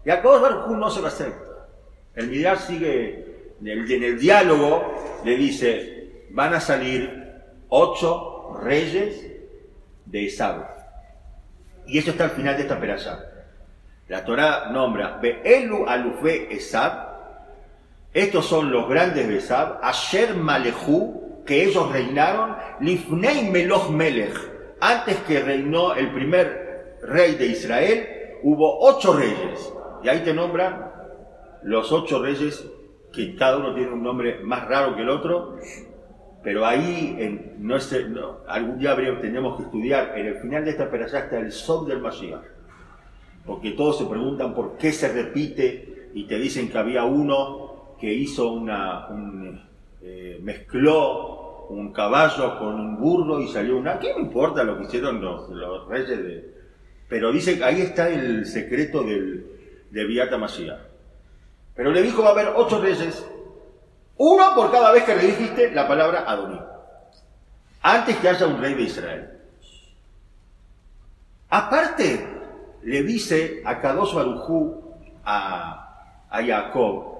Y 0.03 0.09
a 0.09 0.19
Baruj 0.19 0.75
no 0.75 0.89
se 0.89 1.01
lo 1.01 1.07
acepta. 1.07 1.67
El 2.15 2.27
Midrash 2.27 2.61
sigue, 2.61 3.53
en 3.61 3.67
el, 3.67 3.89
en 3.89 4.03
el 4.03 4.19
diálogo 4.19 5.21
le 5.23 5.37
dice, 5.37 6.25
van 6.31 6.55
a 6.55 6.59
salir 6.59 7.31
ocho 7.69 8.57
reyes 8.59 9.27
de 10.05 10.25
Esab. 10.25 10.67
Y 11.85 11.99
eso 11.99 12.11
está 12.11 12.25
al 12.25 12.31
final 12.31 12.57
de 12.57 12.63
esta 12.63 12.79
perashá. 12.79 13.19
La 14.07 14.25
Torah 14.25 14.69
nombra 14.71 15.19
Be'elu 15.21 15.87
alufe 15.87 16.53
Esab. 16.53 17.11
Estos 18.13 18.45
son 18.45 18.71
los 18.71 18.89
grandes 18.89 19.27
de 19.27 19.37
Esab. 19.37 19.79
Asher 19.81 20.35
Malehu, 20.35 21.43
que 21.45 21.63
ellos 21.63 21.89
reinaron. 21.91 22.57
Lifnei 22.81 23.49
Meloch 23.49 23.89
Melech 23.89 24.50
antes 24.81 25.17
que 25.19 25.39
reinó 25.41 25.93
el 25.93 26.11
primer 26.11 26.97
rey 27.03 27.35
de 27.35 27.45
Israel, 27.45 28.07
hubo 28.43 28.79
ocho 28.79 29.13
reyes. 29.13 29.71
Y 30.03 30.09
ahí 30.09 30.21
te 30.21 30.33
nombran 30.33 30.91
los 31.63 31.91
ocho 31.91 32.21
reyes, 32.21 32.67
que 33.13 33.35
cada 33.35 33.57
uno 33.57 33.75
tiene 33.75 33.91
un 33.91 34.01
nombre 34.01 34.39
más 34.43 34.67
raro 34.67 34.95
que 34.95 35.03
el 35.03 35.09
otro, 35.09 35.57
pero 36.43 36.65
ahí 36.65 37.15
no, 37.59 37.77
algún 38.47 38.79
día 38.79 38.95
tendremos 38.95 39.57
que 39.57 39.63
estudiar, 39.63 40.17
en 40.17 40.25
el 40.25 40.35
final 40.37 40.65
de 40.65 40.71
esta 40.71 40.89
ya 40.91 41.19
está 41.19 41.39
el 41.39 41.51
Sod 41.51 41.87
del 41.87 42.01
Mashiach. 42.01 42.41
Porque 43.45 43.71
todos 43.71 43.99
se 43.99 44.05
preguntan 44.05 44.55
por 44.55 44.77
qué 44.77 44.91
se 44.91 45.11
repite 45.11 46.09
y 46.13 46.25
te 46.25 46.39
dicen 46.39 46.69
que 46.69 46.77
había 46.77 47.03
uno 47.03 47.95
que 47.99 48.11
hizo 48.11 48.51
una, 48.51 49.07
un, 49.09 49.61
eh, 50.01 50.39
mezcló 50.41 51.40
un 51.71 51.93
caballo 51.93 52.57
con 52.59 52.75
un 52.75 52.99
burro 52.99 53.41
y 53.41 53.47
salió 53.47 53.77
una... 53.77 53.99
¿Qué 53.99 54.11
importa 54.11 54.63
lo 54.63 54.77
que 54.77 54.85
hicieron 54.85 55.21
los, 55.21 55.87
reyes 55.87 56.17
de...? 56.23 56.53
Pero 57.07 57.31
dice 57.31 57.57
que 57.57 57.63
ahí 57.63 57.81
está 57.81 58.09
el 58.09 58.45
secreto 58.45 59.03
del, 59.03 59.45
de 59.89 60.05
Viata 60.05 60.37
Mashiach. 60.37 60.79
Pero 61.75 61.91
le 61.91 62.01
dijo 62.01 62.21
va 62.21 62.29
a 62.29 62.31
haber 62.31 62.53
ocho 62.55 62.81
reyes, 62.81 63.25
uno 64.17 64.55
por 64.55 64.71
cada 64.71 64.91
vez 64.91 65.03
que 65.03 65.15
le 65.15 65.27
dijiste 65.27 65.71
la 65.71 65.87
palabra 65.87 66.25
Adoní. 66.27 66.59
Antes 67.81 68.17
que 68.17 68.29
haya 68.29 68.45
un 68.45 68.61
rey 68.61 68.75
de 68.75 68.83
Israel. 68.83 69.29
Aparte, 71.49 72.27
le 72.83 73.03
dice 73.03 73.61
a 73.65 73.79
Kadosh 73.79 74.13
Barujú 74.13 74.95
a, 75.25 76.27
a 76.29 76.43
Jacob, 76.43 77.11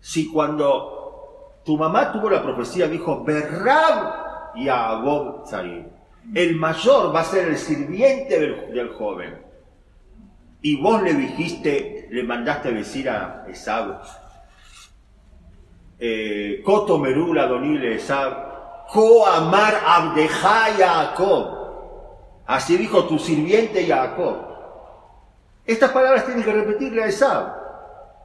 si 0.00 0.30
cuando 0.30 0.99
tu 1.70 1.78
mamá 1.78 2.10
tuvo 2.10 2.28
la 2.28 2.42
profecía, 2.42 2.88
dijo, 2.88 3.22
Berrab 3.22 4.56
y 4.56 4.68
Agob 4.68 5.44
El 6.34 6.56
mayor 6.56 7.14
va 7.14 7.20
a 7.20 7.24
ser 7.24 7.46
el 7.46 7.56
sirviente 7.56 8.40
del, 8.40 8.88
joven. 8.88 9.40
Y 10.62 10.82
vos 10.82 11.00
le 11.00 11.14
dijiste, 11.14 12.08
le 12.10 12.24
mandaste 12.24 12.72
decir 12.72 13.08
a 13.08 13.44
Esab, 13.48 14.02
eh, 16.00 16.60
Koto 16.64 16.98
Merula 16.98 17.46
Donile 17.46 17.94
Esab, 17.94 18.88
Ko 18.88 19.24
Amar 19.24 19.80
Abdeja 19.86 20.74
Jacob. 20.76 22.42
Así 22.48 22.78
dijo 22.78 23.04
tu 23.04 23.16
sirviente 23.16 23.86
Jacob. 23.86 24.38
Estas 25.64 25.92
palabras 25.92 26.26
tienen 26.26 26.42
que 26.42 26.52
repetirle 26.52 27.04
a 27.04 27.06
Esab, 27.06 27.54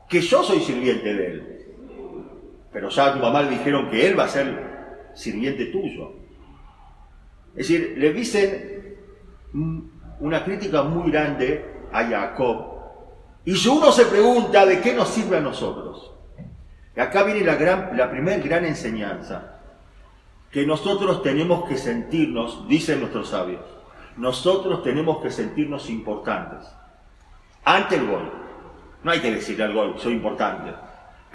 que 0.10 0.20
yo 0.20 0.42
soy 0.42 0.62
sirviente 0.62 1.14
de 1.14 1.28
él 1.28 1.55
pero 2.76 2.90
ya 2.90 3.14
tu 3.14 3.20
mamá 3.20 3.42
le 3.42 3.52
dijeron 3.52 3.90
que 3.90 4.06
él 4.06 4.20
va 4.20 4.26
a 4.26 4.28
ser 4.28 5.10
sirviente 5.14 5.68
tuyo. 5.68 6.12
Es 7.52 7.70
decir, 7.70 7.96
le 7.98 8.12
dicen 8.12 8.98
una 10.20 10.44
crítica 10.44 10.84
muy 10.84 11.10
grande 11.10 11.64
a 11.94 12.04
Jacob. 12.04 12.76
Y 13.46 13.66
uno 13.70 13.94
se 13.94 14.04
pregunta 14.08 14.66
de 14.66 14.82
qué 14.82 14.94
nos 14.94 15.08
sirve 15.08 15.38
a 15.38 15.40
nosotros. 15.40 16.12
Y 16.98 17.00
acá 17.00 17.24
viene 17.24 17.46
la, 17.46 17.56
gran, 17.56 17.96
la 17.96 18.12
primera 18.12 18.44
gran 18.44 18.66
enseñanza. 18.66 19.62
Que 20.52 20.66
nosotros 20.66 21.24
tenemos 21.24 21.70
que 21.70 21.78
sentirnos, 21.78 22.68
dicen 22.68 23.00
nuestros 23.00 23.30
sabios, 23.30 23.64
nosotros 24.18 24.84
tenemos 24.84 25.24
que 25.24 25.32
sentirnos 25.32 25.90
importantes. 25.90 26.68
Ante 27.64 27.96
el 27.96 28.06
gol. 28.06 28.34
No 29.02 29.12
hay 29.12 29.22
que 29.22 29.32
decirle 29.32 29.64
al 29.64 29.74
gol, 29.74 29.96
soy 29.98 30.12
importante 30.12 30.74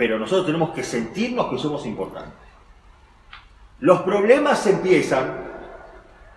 pero 0.00 0.18
nosotros 0.18 0.46
tenemos 0.46 0.70
que 0.70 0.82
sentirnos 0.82 1.50
que 1.50 1.58
somos 1.58 1.84
importantes. 1.84 2.32
Los 3.80 4.00
problemas 4.00 4.66
empiezan 4.66 5.44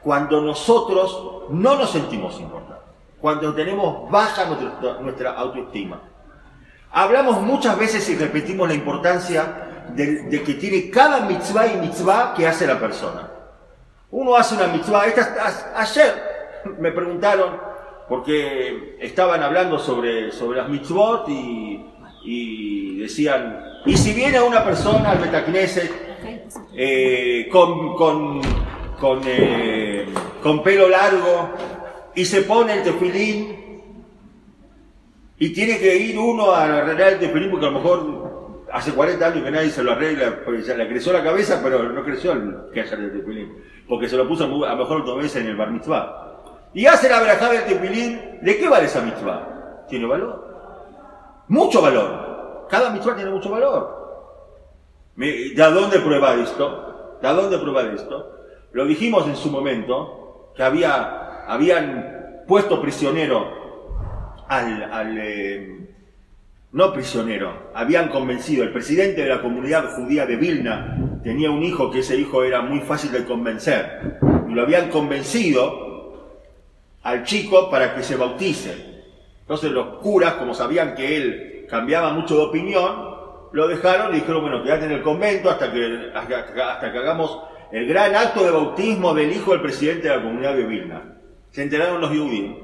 cuando 0.02 0.42
nosotros 0.42 1.46
no 1.50 1.78
nos 1.78 1.92
sentimos 1.92 2.38
importantes, 2.42 2.84
cuando 3.22 3.54
tenemos 3.54 4.12
baja 4.12 4.48
nuestra, 5.00 5.32
autoestima. 5.32 6.02
Hablamos 6.92 7.40
muchas 7.40 7.80
veces 7.80 8.10
y 8.10 8.18
repetimos 8.18 8.68
la 8.68 8.74
importancia 8.74 9.86
de, 9.96 10.44
que 10.46 10.56
tiene 10.56 10.90
cada 10.90 11.22
mitzvah 11.22 11.68
y 11.68 11.78
mitzvah 11.78 12.34
que 12.34 12.46
hace 12.46 12.68
la 12.68 12.78
persona. 12.78 13.30
Uno 14.12 14.36
hace 14.36 14.56
una 14.56 14.68
mitzvah. 14.68 15.06
ayer 15.78 16.66
me 16.80 16.92
preguntaron, 16.92 17.62
porque 18.10 18.98
estaban 19.00 19.42
hablando 19.42 19.80
sobre, 19.80 20.34
sobre 20.34 20.58
las 20.58 20.68
mitzvot 20.68 21.30
y 21.30 21.93
y 22.24 22.98
decían, 23.00 23.64
y 23.86 23.98
si 23.98 24.14
viene 24.14 24.42
una 24.42 24.64
persona 24.64 25.12
al 25.12 25.20
Betacneset 25.20 25.92
eh, 26.76 27.48
con, 27.52 27.96
con, 27.96 28.42
eh, 29.26 30.08
con, 30.42 30.64
pelo 30.64 30.88
largo 30.88 31.54
y 32.16 32.24
se 32.24 32.44
pone 32.44 32.76
el 32.76 32.84
tefilín 32.84 33.82
y 35.38 35.50
tiene 35.54 35.78
que 35.80 35.98
ir 35.98 36.18
uno 36.18 36.52
a 36.52 36.64
arreglar 36.64 37.14
el 37.14 37.20
tefilín 37.20 37.52
porque 37.52 37.66
a 37.66 37.70
lo 37.70 37.80
mejor 37.80 38.64
hace 38.72 38.92
40 38.94 39.26
años 39.26 39.44
que 39.44 39.52
nadie 39.52 39.70
se 39.70 39.84
lo 39.84 39.92
arregla, 39.92 40.40
porque 40.44 40.64
ya 40.64 40.76
le 40.76 40.88
creció 40.88 41.14
la 41.14 41.24
cabeza, 41.24 41.60
pero 41.62 41.84
no 41.84 42.04
creció 42.04 42.32
el 42.32 42.72
que 42.74 42.82
haya 42.82 42.96
el 42.96 43.12
tefilín, 43.12 43.54
porque 43.88 44.08
se 44.08 44.18
lo 44.18 44.28
puso 44.28 44.46
a 44.46 44.48
lo 44.48 44.78
mejor 44.78 45.06
dos 45.06 45.18
veces 45.18 45.42
en 45.44 45.50
el 45.50 45.56
bar 45.56 45.72
mitzvah. 45.72 46.32
Y 46.74 46.88
hace 46.88 47.08
la 47.08 47.20
verajá 47.20 47.52
del 47.52 47.66
tefilín, 47.66 48.40
¿de 48.42 48.58
qué 48.58 48.68
vale 48.68 48.86
esa 48.86 49.02
mitzvah? 49.02 49.86
¿Tiene 49.88 50.08
valor? 50.08 50.53
Mucho 51.48 51.82
valor. 51.82 52.68
Cada 52.70 52.90
mitzvah 52.90 53.16
tiene 53.16 53.32
mucho 53.32 53.50
valor. 53.50 54.04
¿De 55.16 55.54
dónde 55.56 56.00
prueba 56.00 56.34
esto? 56.36 57.20
¿De 57.22 57.28
dónde 57.28 57.58
prueba 57.58 57.84
esto? 57.84 58.32
Lo 58.72 58.86
dijimos 58.86 59.28
en 59.28 59.36
su 59.36 59.52
momento, 59.52 60.52
que 60.56 60.64
había, 60.64 61.46
habían 61.46 62.44
puesto 62.48 62.82
prisionero 62.82 64.44
al, 64.48 65.18
eh, 65.20 65.88
no 66.72 66.92
prisionero, 66.92 67.72
habían 67.74 68.10
convencido, 68.10 68.64
el 68.64 68.74
presidente 68.74 69.22
de 69.22 69.30
la 69.30 69.42
comunidad 69.42 69.96
judía 69.96 70.26
de 70.26 70.36
Vilna 70.36 71.20
tenía 71.24 71.52
un 71.52 71.64
hijo 71.64 71.92
que 71.92 72.00
ese 72.00 72.18
hijo 72.18 72.44
era 72.44 72.62
muy 72.62 72.82
fácil 72.82 73.12
de 73.12 73.26
convencer, 73.26 74.20
y 74.50 74.54
lo 74.54 74.64
habían 74.64 74.90
convencido 74.90 76.42
al 77.04 77.24
chico 77.24 77.70
para 77.70 77.96
que 77.96 78.04
se 78.04 78.16
bautice. 78.16 78.93
Entonces 79.44 79.72
los 79.72 80.00
curas, 80.00 80.36
como 80.36 80.54
sabían 80.54 80.96
que 80.96 81.18
él 81.18 81.66
cambiaba 81.70 82.14
mucho 82.14 82.38
de 82.38 82.44
opinión, 82.44 83.14
lo 83.52 83.68
dejaron 83.68 84.14
y 84.14 84.20
dijeron, 84.20 84.42
bueno, 84.42 84.64
quédate 84.64 84.86
en 84.86 84.94
el 84.94 85.02
convento 85.04 85.50
hasta 85.50 85.72
que, 85.72 86.12
hasta, 86.14 86.92
que 86.92 86.98
hagamos 86.98 87.40
el 87.72 87.88
gran 87.88 88.16
acto 88.16 88.44
de 88.44 88.52
bautismo 88.52 89.14
del 89.14 89.32
hijo 89.32 89.52
del 89.52 89.62
presidente 89.62 90.08
de 90.08 90.16
la 90.16 90.24
comunidad 90.24 90.56
de 90.56 90.64
Vilna. 90.64 91.02
Se 91.52 91.62
enteraron 91.62 92.02
los 92.02 92.10
judíos 92.10 92.56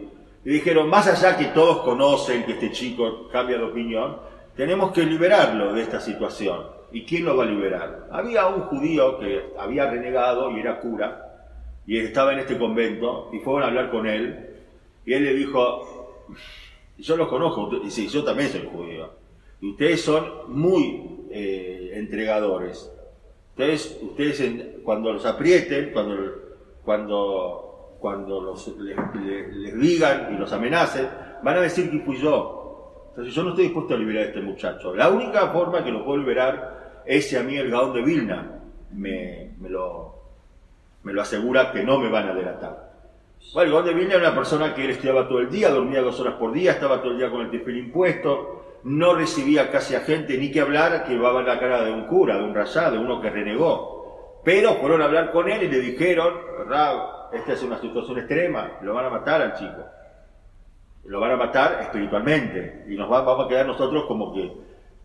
y 0.46 0.50
dijeron, 0.50 0.90
más 0.90 1.08
allá 1.08 1.38
que 1.38 1.46
todos 1.46 1.80
conocen 1.82 2.46
que 2.46 2.54
este 2.54 2.72
chico 2.72 3.28
cambia 3.30 3.58
de 3.58 3.66
opinión, 3.66 4.18
tenemos 4.56 4.92
que 4.92 5.04
liberarlo 5.04 5.74
de 5.74 5.82
esta 5.82 6.00
situación. 6.00 6.66
¿Y 6.92 7.04
quién 7.04 7.26
lo 7.26 7.38
va 7.38 7.44
a 7.44 7.48
liberar? 7.48 8.08
Había 8.12 8.48
un 8.48 8.62
judío 8.62 9.20
que 9.20 9.54
había 9.60 9.92
renegado 9.92 10.50
y 10.52 10.60
era 10.60 10.80
cura, 10.80 11.26
y 11.86 12.00
estaba 12.00 12.34
en 12.34 12.40
este 12.40 12.58
convento, 12.58 13.30
y 13.34 13.40
fueron 13.40 13.64
a 13.64 13.68
hablar 13.68 13.92
con 13.92 14.08
él, 14.08 14.48
y 15.06 15.14
él 15.14 15.24
le 15.24 15.34
dijo, 15.34 16.26
yo 17.02 17.18
los 17.18 17.28
conozco, 17.28 17.70
y 17.84 17.92
sí, 17.92 18.08
yo 18.08 18.24
también 18.24 18.50
soy 18.50 18.70
judío, 18.72 19.10
y 19.62 19.72
ustedes 19.72 20.02
son 20.02 20.26
muy 20.48 21.28
eh, 21.32 21.92
entregadores. 21.96 22.92
Ustedes, 23.52 24.00
ustedes 24.02 24.82
cuando 24.84 25.12
los 25.12 25.26
aprieten, 25.26 25.92
cuando, 25.92 26.16
cuando 26.84 27.70
cuando 28.00 28.42
los, 28.42 28.76
les, 28.78 29.80
digan 29.80 30.34
y 30.34 30.38
los 30.38 30.52
amenacen, 30.54 31.08
van 31.44 31.58
a 31.58 31.62
decir 31.62 31.92
que 31.92 32.00
fui 32.00 32.18
yo. 32.18 33.10
Entonces 33.10 33.34
yo 33.34 33.44
no 33.44 33.50
estoy 33.50 33.66
dispuesto 33.66 33.94
a 33.94 33.98
liberar 33.98 34.24
a 34.24 34.28
este 34.28 34.42
muchacho. 34.42 34.96
La 34.96 35.10
única 35.10 35.48
forma 35.50 35.84
que 35.84 35.92
lo 35.92 36.06
puedo 36.06 36.18
liberar 36.18 37.02
es 37.06 37.30
si 37.30 37.36
a 37.36 37.44
mí 37.44 37.58
el 37.58 37.70
Gaón 37.70 37.94
de 37.94 38.02
Vilna 38.02 38.62
me, 38.94 39.52
lo, 39.68 40.16
me 41.04 41.14
lo 41.14 41.22
asegura 41.22 41.72
que 41.72 41.84
no 41.84 42.00
me 42.00 42.10
van 42.10 42.30
a 42.30 42.34
delatar. 42.34 42.89
Bueno, 43.54 43.72
Gaón 43.74 43.86
de 43.86 43.94
Vilna 43.94 44.16
era 44.16 44.28
una 44.28 44.36
persona 44.36 44.76
que 44.76 44.86
él 44.86 44.92
estudiaba 44.92 45.28
todo 45.28 45.40
el 45.40 45.50
día, 45.50 45.70
dormía 45.70 46.02
dos 46.02 46.20
horas 46.20 46.36
por 46.36 46.52
día, 46.54 46.72
estaba 46.72 47.02
todo 47.02 47.14
el 47.14 47.18
día 47.18 47.32
con 47.32 47.42
el 47.42 47.50
tefil 47.50 47.78
impuesto, 47.78 48.80
no 48.84 49.16
recibía 49.16 49.72
casi 49.72 49.96
a 49.96 50.02
gente 50.02 50.38
ni 50.38 50.52
que 50.52 50.62
hablar 50.62 51.04
que 51.06 51.18
va 51.18 51.30
a 51.30 51.34
ver 51.34 51.46
la 51.46 51.60
cara 51.60 51.84
de 51.84 51.92
un 51.92 52.06
cura, 52.06 52.38
de 52.38 52.44
un 52.44 52.54
rayá, 52.54 52.92
de 52.92 52.98
uno 52.98 53.20
que 53.20 53.30
renegó. 53.30 54.42
Pero 54.44 54.76
fueron 54.76 55.02
a 55.02 55.06
hablar 55.06 55.32
con 55.32 55.50
él 55.50 55.64
y 55.64 55.68
le 55.68 55.80
dijeron, 55.80 56.34
¿verdad? 56.60 56.94
esta 57.34 57.54
es 57.54 57.64
una 57.64 57.80
situación 57.80 58.20
extrema, 58.20 58.78
lo 58.82 58.94
van 58.94 59.06
a 59.06 59.10
matar 59.10 59.42
al 59.42 59.54
chico. 59.56 59.86
Lo 61.06 61.20
van 61.20 61.32
a 61.32 61.38
matar 61.38 61.80
espiritualmente. 61.82 62.86
Y 62.88 62.96
nos 62.96 63.12
va, 63.12 63.22
vamos 63.22 63.46
a 63.46 63.50
quedar 63.50 63.66
nosotros 63.66 64.06
como 64.08 64.34
que, 64.34 64.52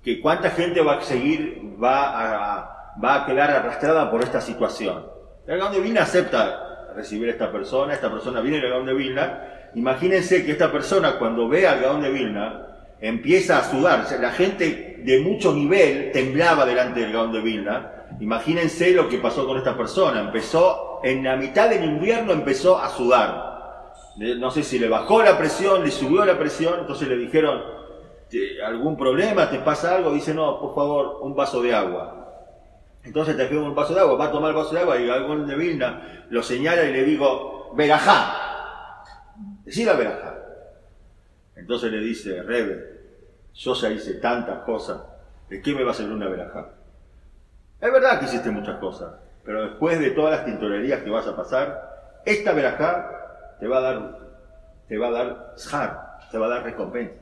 que 0.03 0.21
cuánta 0.21 0.51
gente 0.51 0.83
va 0.83 0.95
a 0.95 1.01
seguir, 1.01 1.79
va 1.83 2.59
a, 2.59 2.95
va 3.03 3.23
a 3.23 3.27
quedar 3.27 3.51
arrastrada 3.51 4.11
por 4.11 4.23
esta 4.23 4.41
situación. 4.41 5.07
El 5.47 5.59
Gaón 5.59 5.73
de 5.73 5.99
acepta 5.99 6.74
recibir 6.95 7.29
a 7.29 7.33
esta 7.33 7.53
persona, 7.53 7.95
esta 7.95 8.11
persona 8.11 8.41
viene 8.41 8.61
al 8.61 8.71
Gaón 8.71 8.87
de 8.87 8.95
Vilna. 8.95 9.71
Imagínense 9.75 10.45
que 10.45 10.53
esta 10.53 10.71
persona 10.71 11.19
cuando 11.19 11.49
ve 11.49 11.67
al 11.67 11.81
Gaón 11.81 12.03
de 12.03 12.11
Vilna 12.11 12.67
empieza 13.01 13.59
a 13.59 13.65
sudar. 13.65 14.07
la 14.21 14.31
gente 14.31 15.01
de 15.05 15.21
mucho 15.21 15.53
nivel 15.53 16.11
temblaba 16.13 16.65
delante 16.65 17.01
del 17.01 17.13
Gaón 17.13 17.33
de 17.33 17.41
Vilna. 17.41 17.91
Imagínense 18.21 18.93
lo 18.93 19.09
que 19.09 19.19
pasó 19.19 19.47
con 19.47 19.59
esta 19.59 19.77
persona. 19.77 20.21
Empezó 20.21 21.01
en 21.03 21.23
la 21.23 21.37
mitad 21.37 21.69
del 21.69 21.85
invierno 21.85 22.33
empezó 22.33 22.79
a 22.79 22.89
sudar. 22.89 23.93
No 24.17 24.51
sé 24.51 24.63
si 24.63 24.79
le 24.79 24.89
bajó 24.89 25.23
la 25.23 25.37
presión, 25.37 25.85
le 25.85 25.91
subió 25.91 26.25
la 26.25 26.39
presión, 26.39 26.81
entonces 26.81 27.09
le 27.09 27.17
dijeron, 27.17 27.61
¿algún 28.65 28.97
problema? 28.97 29.51
¿Te 29.51 29.59
pasa 29.59 29.95
algo? 29.95 30.13
Dice, 30.13 30.33
no, 30.33 30.59
por 30.61 30.75
favor, 30.75 31.19
un 31.21 31.35
vaso 31.35 31.61
de 31.61 31.75
agua. 31.75 32.24
Entonces 33.05 33.37
te 33.37 33.47
pido 33.47 33.65
un 33.65 33.75
vaso 33.75 33.95
de 33.95 34.01
agua, 34.01 34.17
va 34.17 34.27
a 34.27 34.33
tomar 34.33 34.51
el 34.51 34.57
vaso 34.57 34.75
de 34.75 34.81
agua 34.81 34.99
y 34.99 35.11
algo 35.11 35.37
de 35.37 35.55
Vilna 35.57 36.25
lo 36.31 36.43
señala 36.43 36.85
y 36.85 36.93
le 36.93 37.05
digo, 37.05 37.73
verajá. 37.75 39.03
Decida 39.65 39.95
verajá. 39.95 40.35
Entonces 41.55 41.93
le 41.93 42.01
dice, 42.01 42.43
Rebe, 42.43 42.95
yo 43.55 43.75
ya 43.75 43.91
hice 43.91 44.15
tantas 44.15 44.65
cosas, 44.65 45.01
¿de 45.49 45.61
qué 45.61 45.75
me 45.75 45.85
va 45.85 45.93
a 45.93 45.95
servir 45.95 46.15
una 46.15 46.29
verajá? 46.29 46.71
Es 47.81 47.93
verdad 47.93 48.19
que 48.19 48.25
hiciste 48.25 48.51
muchas 48.51 48.79
cosas, 48.79 49.13
pero 49.45 49.63
después 49.69 49.99
de 50.01 50.11
todas 50.11 50.39
las 50.39 50.45
tintorerías 50.47 51.03
que 51.03 51.11
vas 51.11 51.27
a 51.27 51.37
pasar, 51.37 52.23
esta 52.25 52.53
verajá 52.53 53.57
te 53.61 53.69
va 53.69 53.79
a 53.79 53.81
dar, 53.81 54.19
te 54.89 54.97
va 54.99 55.09
a 55.09 55.11
dar 55.11 55.55
zhar, 55.57 56.19
te 56.31 56.39
va 56.39 56.47
a 56.47 56.49
dar 56.51 56.63
recompensa. 56.65 57.15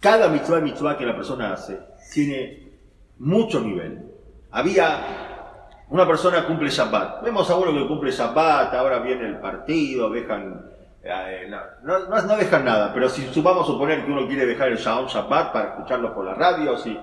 Cada 0.00 0.28
mitzvah 0.28 0.60
mitzvah 0.60 0.96
que 0.96 1.06
la 1.06 1.14
persona 1.14 1.52
hace 1.52 1.78
tiene 2.12 2.72
mucho 3.18 3.60
nivel. 3.60 4.09
Había 4.52 5.86
una 5.88 6.06
persona 6.06 6.40
que 6.40 6.46
cumple 6.46 6.70
Shabbat. 6.70 7.22
Vemos 7.22 7.48
a 7.50 7.56
uno 7.56 7.72
que 7.72 7.88
cumple 7.88 8.10
Shabbat, 8.10 8.74
ahora 8.74 8.98
viene 8.98 9.26
el 9.26 9.38
partido, 9.38 10.10
dejan 10.10 10.70
eh, 11.02 11.50
no, 11.82 11.98
no, 11.98 12.36
dejan 12.36 12.64
nada, 12.64 12.92
pero 12.92 13.08
si 13.08 13.24
a 13.24 13.32
suponer 13.32 14.04
que 14.04 14.12
uno 14.12 14.26
quiere 14.26 14.44
dejar 14.44 14.68
el 14.68 14.76
Shabbat 14.76 15.52
para 15.52 15.68
escucharlo 15.70 16.14
por 16.14 16.26
la 16.26 16.34
radio, 16.34 16.76
¿sí? 16.76 16.98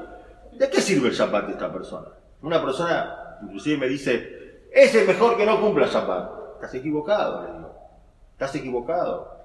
¿de 0.51 0.69
qué 0.69 0.81
sirve 0.81 1.09
el 1.09 1.15
Shabbat 1.15 1.47
de 1.47 1.53
esta 1.53 1.71
persona? 1.73 2.07
Una 2.43 2.61
persona 2.61 3.39
inclusive 3.41 3.77
me 3.77 3.87
dice, 3.87 4.67
es 4.71 4.93
el 4.93 5.07
mejor 5.07 5.35
que 5.35 5.45
no 5.45 5.59
cumpla 5.59 5.87
Shabbat. 5.87 6.55
Estás 6.55 6.75
equivocado, 6.75 7.43
le 7.43 7.53
digo. 7.53 7.75
Estás 8.33 8.55
equivocado. 8.55 9.35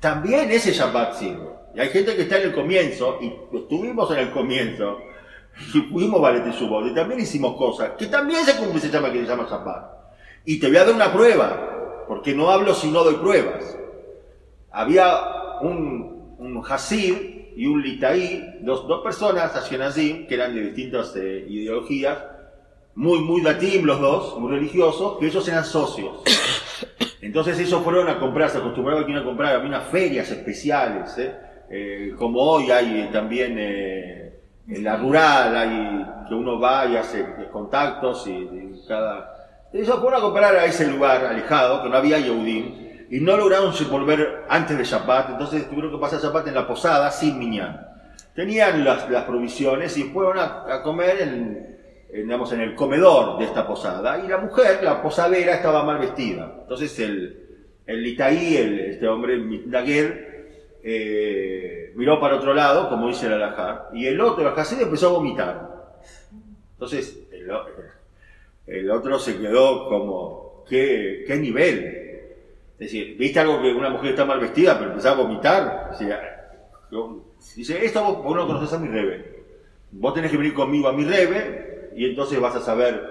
También 0.00 0.50
ese 0.50 0.72
Shabbat 0.72 1.14
sirve. 1.14 1.48
Y 1.74 1.80
hay 1.80 1.88
gente 1.88 2.14
que 2.14 2.22
está 2.22 2.38
en 2.38 2.48
el 2.48 2.54
comienzo, 2.54 3.18
y 3.20 3.56
estuvimos 3.56 4.10
en 4.10 4.18
el 4.18 4.30
comienzo, 4.32 4.98
y 5.74 5.80
pudimos 5.82 6.20
Valete 6.20 6.50
y 6.50 6.94
también 6.94 7.20
hicimos 7.20 7.56
cosas 7.56 7.92
que 7.98 8.06
también 8.06 8.44
se 8.44 8.56
cumple 8.56 8.78
ese 8.78 8.90
llama 8.90 9.10
que 9.12 9.20
se 9.20 9.26
llama 9.26 9.46
Shabbat. 9.48 9.98
Y 10.44 10.58
te 10.58 10.68
voy 10.68 10.76
a 10.76 10.84
dar 10.84 10.94
una 10.94 11.12
prueba, 11.12 12.04
porque 12.06 12.34
no 12.34 12.50
hablo 12.50 12.74
si 12.74 12.90
no 12.90 13.04
doy 13.04 13.16
pruebas. 13.16 13.76
Había 14.70 15.58
un, 15.60 16.36
un 16.38 16.62
Hasid 16.66 17.14
y 17.56 17.66
un 17.66 17.82
Litaí, 17.82 18.60
dos, 18.60 18.86
dos 18.86 19.02
personas, 19.02 19.54
Ashkenazim, 19.56 20.26
que 20.26 20.34
eran 20.34 20.54
de 20.54 20.62
distintas 20.62 21.14
eh, 21.16 21.44
ideologías, 21.48 22.18
muy, 22.94 23.18
muy 23.20 23.42
datim 23.42 23.84
los 23.84 24.00
dos, 24.00 24.38
muy 24.38 24.52
religiosos, 24.52 25.18
que 25.18 25.26
ellos 25.26 25.46
eran 25.48 25.64
socios. 25.64 26.22
Entonces 27.20 27.58
ellos 27.58 27.82
fueron 27.82 28.08
a 28.08 28.18
comprar, 28.18 28.48
se 28.48 28.58
acostumbraban 28.58 29.04
a 29.04 29.10
ir 29.10 29.16
a 29.16 29.24
comprar, 29.24 29.56
había 29.56 29.68
unas 29.68 29.88
ferias 29.88 30.30
especiales, 30.30 31.18
¿eh? 31.18 31.34
Eh, 31.70 32.14
como 32.16 32.40
hoy 32.40 32.70
hay 32.70 33.10
también 33.12 33.58
en 34.68 34.84
la 34.84 34.96
rural, 34.96 35.56
hay 35.56 36.26
que 36.28 36.34
uno 36.34 36.60
va 36.60 36.86
y 36.86 36.96
hace 36.96 37.24
contactos 37.50 38.26
y, 38.26 38.82
cada... 38.86 39.34
Ellos 39.72 39.98
fueron 39.98 40.20
a 40.20 40.22
comprar 40.22 40.56
a 40.56 40.64
ese 40.64 40.86
lugar 40.86 41.24
alejado, 41.24 41.82
que 41.82 41.88
no 41.88 41.96
había 41.96 42.18
Yehudim, 42.18 43.06
y 43.10 43.20
no 43.20 43.36
lograron 43.36 43.72
volver 43.90 44.44
antes 44.48 44.76
de 44.76 44.84
Shabbat, 44.84 45.30
entonces 45.30 45.68
tuvieron 45.68 45.90
que 45.90 45.98
pasar 45.98 46.20
Shabbat 46.20 46.48
en 46.48 46.54
la 46.54 46.66
posada 46.66 47.10
sin 47.10 47.38
miñán. 47.38 47.86
Tenían 48.34 48.84
las, 48.84 49.10
las 49.10 49.24
provisiones 49.24 49.96
y 49.96 50.04
fueron 50.04 50.38
a, 50.38 50.64
a 50.68 50.82
comer 50.82 51.20
en, 51.22 51.78
digamos, 52.12 52.52
en 52.52 52.60
el 52.60 52.74
comedor 52.74 53.38
de 53.38 53.46
esta 53.46 53.66
posada, 53.66 54.22
y 54.22 54.28
la 54.28 54.38
mujer, 54.38 54.80
la 54.82 55.02
posadera, 55.02 55.54
estaba 55.54 55.82
mal 55.82 55.98
vestida. 55.98 56.56
Entonces 56.62 56.98
el, 56.98 57.48
el 57.86 58.06
Itaí, 58.06 58.56
el, 58.56 58.78
este 58.80 59.08
hombre, 59.08 59.38
Mitnaguer, 59.38 60.78
eh, 60.82 61.77
miró 61.98 62.20
para 62.20 62.36
otro 62.36 62.54
lado, 62.54 62.88
como 62.88 63.08
dice 63.08 63.26
el 63.26 63.32
alajá, 63.32 63.88
y 63.92 64.06
el 64.06 64.20
otro, 64.20 64.48
el 64.48 64.80
empezó 64.80 65.08
a 65.08 65.12
vomitar. 65.14 65.88
Entonces 66.74 67.26
el, 68.66 68.90
otro 68.92 69.18
se 69.18 69.36
quedó 69.36 69.88
como, 69.88 70.64
¿qué, 70.68 71.24
qué 71.26 71.36
nivel? 71.36 71.78
Es 72.74 72.78
decir, 72.78 73.16
¿viste 73.18 73.40
algo 73.40 73.60
que 73.60 73.72
una 73.72 73.90
mujer 73.90 74.10
está 74.10 74.24
mal 74.24 74.38
vestida, 74.38 74.78
pero 74.78 74.90
empezó 74.90 75.08
a 75.08 75.14
vomitar? 75.14 75.90
dice, 77.56 77.84
esto 77.84 78.04
vos, 78.04 78.22
vos 78.22 78.36
no 78.36 78.46
conoces 78.46 78.72
a 78.74 78.78
mi 78.78 78.86
rebe. 78.86 79.42
Vos 79.90 80.14
tenés 80.14 80.30
que 80.30 80.36
venir 80.36 80.54
conmigo 80.54 80.86
a 80.86 80.92
mi 80.92 81.04
rebe 81.04 81.90
y 81.96 82.04
entonces 82.04 82.40
vas 82.40 82.54
a 82.54 82.60
saber 82.60 83.02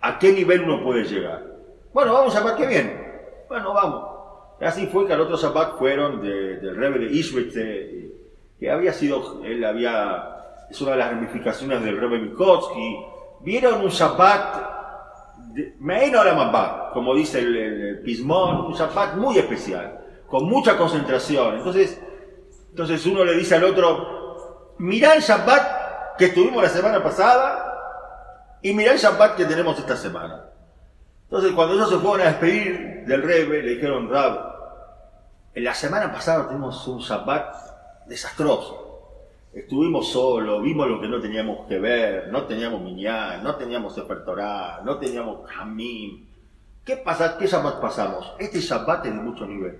a 0.00 0.18
qué 0.18 0.32
nivel 0.32 0.62
uno 0.62 0.82
puede 0.82 1.04
llegar. 1.04 1.44
Bueno, 1.92 2.14
vamos 2.14 2.34
a 2.34 2.42
ver 2.44 2.54
qué 2.54 2.66
bien. 2.66 3.44
Bueno, 3.46 3.74
vamos. 3.74 4.09
Así 4.60 4.86
fue 4.86 5.06
que 5.06 5.14
al 5.14 5.22
otro 5.22 5.36
Shabbat 5.36 5.78
fueron 5.78 6.20
del 6.20 6.60
de 6.60 7.06
Ishwitz, 7.12 7.56
eh, 7.56 8.12
que 8.58 8.70
había 8.70 8.92
sido, 8.92 9.42
él 9.42 9.64
había, 9.64 10.36
es 10.70 10.78
una 10.82 10.92
de 10.92 10.96
las 10.98 11.10
ramificaciones 11.12 11.82
del 11.82 11.98
Rebbe 11.98 12.18
Mikotsky. 12.18 13.04
Vieron 13.40 13.80
un 13.80 13.88
Shabbat, 13.88 14.70
la 15.54 16.34
mamá, 16.34 16.90
como 16.92 17.14
dice 17.14 17.38
el, 17.38 17.56
el, 17.56 17.98
Pismón, 18.00 18.66
un 18.66 18.74
Shabbat 18.74 19.16
muy 19.16 19.38
especial, 19.38 19.98
con 20.26 20.44
mucha 20.44 20.76
concentración. 20.76 21.56
Entonces, 21.56 21.98
entonces 22.68 23.06
uno 23.06 23.24
le 23.24 23.34
dice 23.36 23.54
al 23.54 23.64
otro, 23.64 24.74
mirá 24.78 25.14
el 25.14 25.22
Shabbat 25.22 26.16
que 26.18 26.26
estuvimos 26.26 26.62
la 26.62 26.68
semana 26.68 27.02
pasada 27.02 28.58
y 28.60 28.74
mirá 28.74 28.92
el 28.92 28.98
Shabbat 28.98 29.36
que 29.36 29.46
tenemos 29.46 29.78
esta 29.78 29.96
semana. 29.96 30.49
Entonces, 31.30 31.52
cuando 31.52 31.74
ellos 31.74 31.88
se 31.88 31.98
fueron 31.98 32.26
a 32.26 32.30
despedir 32.30 33.04
del 33.06 33.22
Rebe, 33.22 33.62
le 33.62 33.74
dijeron, 33.74 34.10
Rab, 34.10 34.50
En 35.54 35.62
la 35.62 35.74
semana 35.74 36.12
pasada 36.12 36.48
tuvimos 36.48 36.84
un 36.88 36.98
Shabbat 36.98 38.06
desastroso. 38.08 38.88
Estuvimos 39.52 40.10
solos, 40.10 40.60
vimos 40.60 40.88
lo 40.88 41.00
que 41.00 41.06
no 41.06 41.20
teníamos 41.20 41.68
que 41.68 41.78
ver, 41.78 42.32
no 42.32 42.46
teníamos 42.46 42.82
Minyan, 42.82 43.44
no 43.44 43.54
teníamos 43.54 43.94
Sefer 43.94 44.24
Torah, 44.24 44.80
no 44.84 44.98
teníamos 44.98 45.48
Hamim. 45.56 46.26
¿Qué 46.84 46.96
pasa? 46.96 47.38
¿Qué 47.38 47.46
Shabbat 47.46 47.80
pasamos? 47.80 48.32
Este 48.40 48.58
Shabbat 48.58 49.06
es 49.06 49.14
de 49.14 49.20
mucho 49.20 49.46
nivel. 49.46 49.78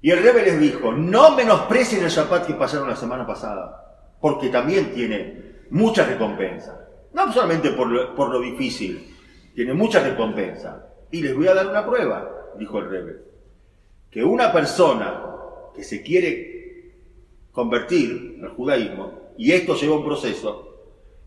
Y 0.00 0.10
el 0.10 0.24
Rebbe 0.24 0.42
les 0.42 0.58
dijo, 0.58 0.90
no 0.90 1.36
menosprecien 1.36 2.02
el 2.02 2.10
Shabbat 2.10 2.46
que 2.46 2.54
pasaron 2.54 2.88
la 2.88 2.96
semana 2.96 3.24
pasada, 3.24 4.16
porque 4.20 4.48
también 4.48 4.92
tiene 4.92 5.66
mucha 5.70 6.04
recompensa. 6.04 6.80
No 7.12 7.32
solamente 7.32 7.70
por 7.70 7.88
lo 7.88 8.40
difícil, 8.40 9.11
tiene 9.54 9.74
mucha 9.74 10.02
recompensa. 10.02 10.88
Y 11.10 11.22
les 11.22 11.34
voy 11.34 11.46
a 11.46 11.54
dar 11.54 11.68
una 11.68 11.86
prueba, 11.86 12.30
dijo 12.58 12.78
el 12.78 12.88
Rebbe. 12.88 13.16
Que 14.10 14.24
una 14.24 14.52
persona 14.52 15.22
que 15.74 15.82
se 15.82 16.02
quiere 16.02 16.92
convertir 17.52 18.40
al 18.42 18.50
judaísmo, 18.50 19.32
y 19.36 19.52
esto 19.52 19.74
lleva 19.74 19.96
un 19.96 20.04
proceso, 20.04 20.72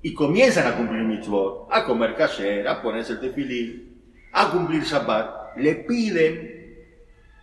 y 0.02 0.14
comienzan 0.14 0.68
a 0.68 0.76
cumplir 0.76 1.04
mitzvot, 1.04 1.68
a 1.72 1.84
comer 1.86 2.16
kasher, 2.16 2.68
a 2.68 2.82
ponerse 2.82 3.14
el 3.14 3.20
tefilín, 3.20 4.02
a 4.34 4.52
cumplir 4.52 4.84
Shabbat, 4.84 5.58
le 5.58 5.76
piden 5.76 6.56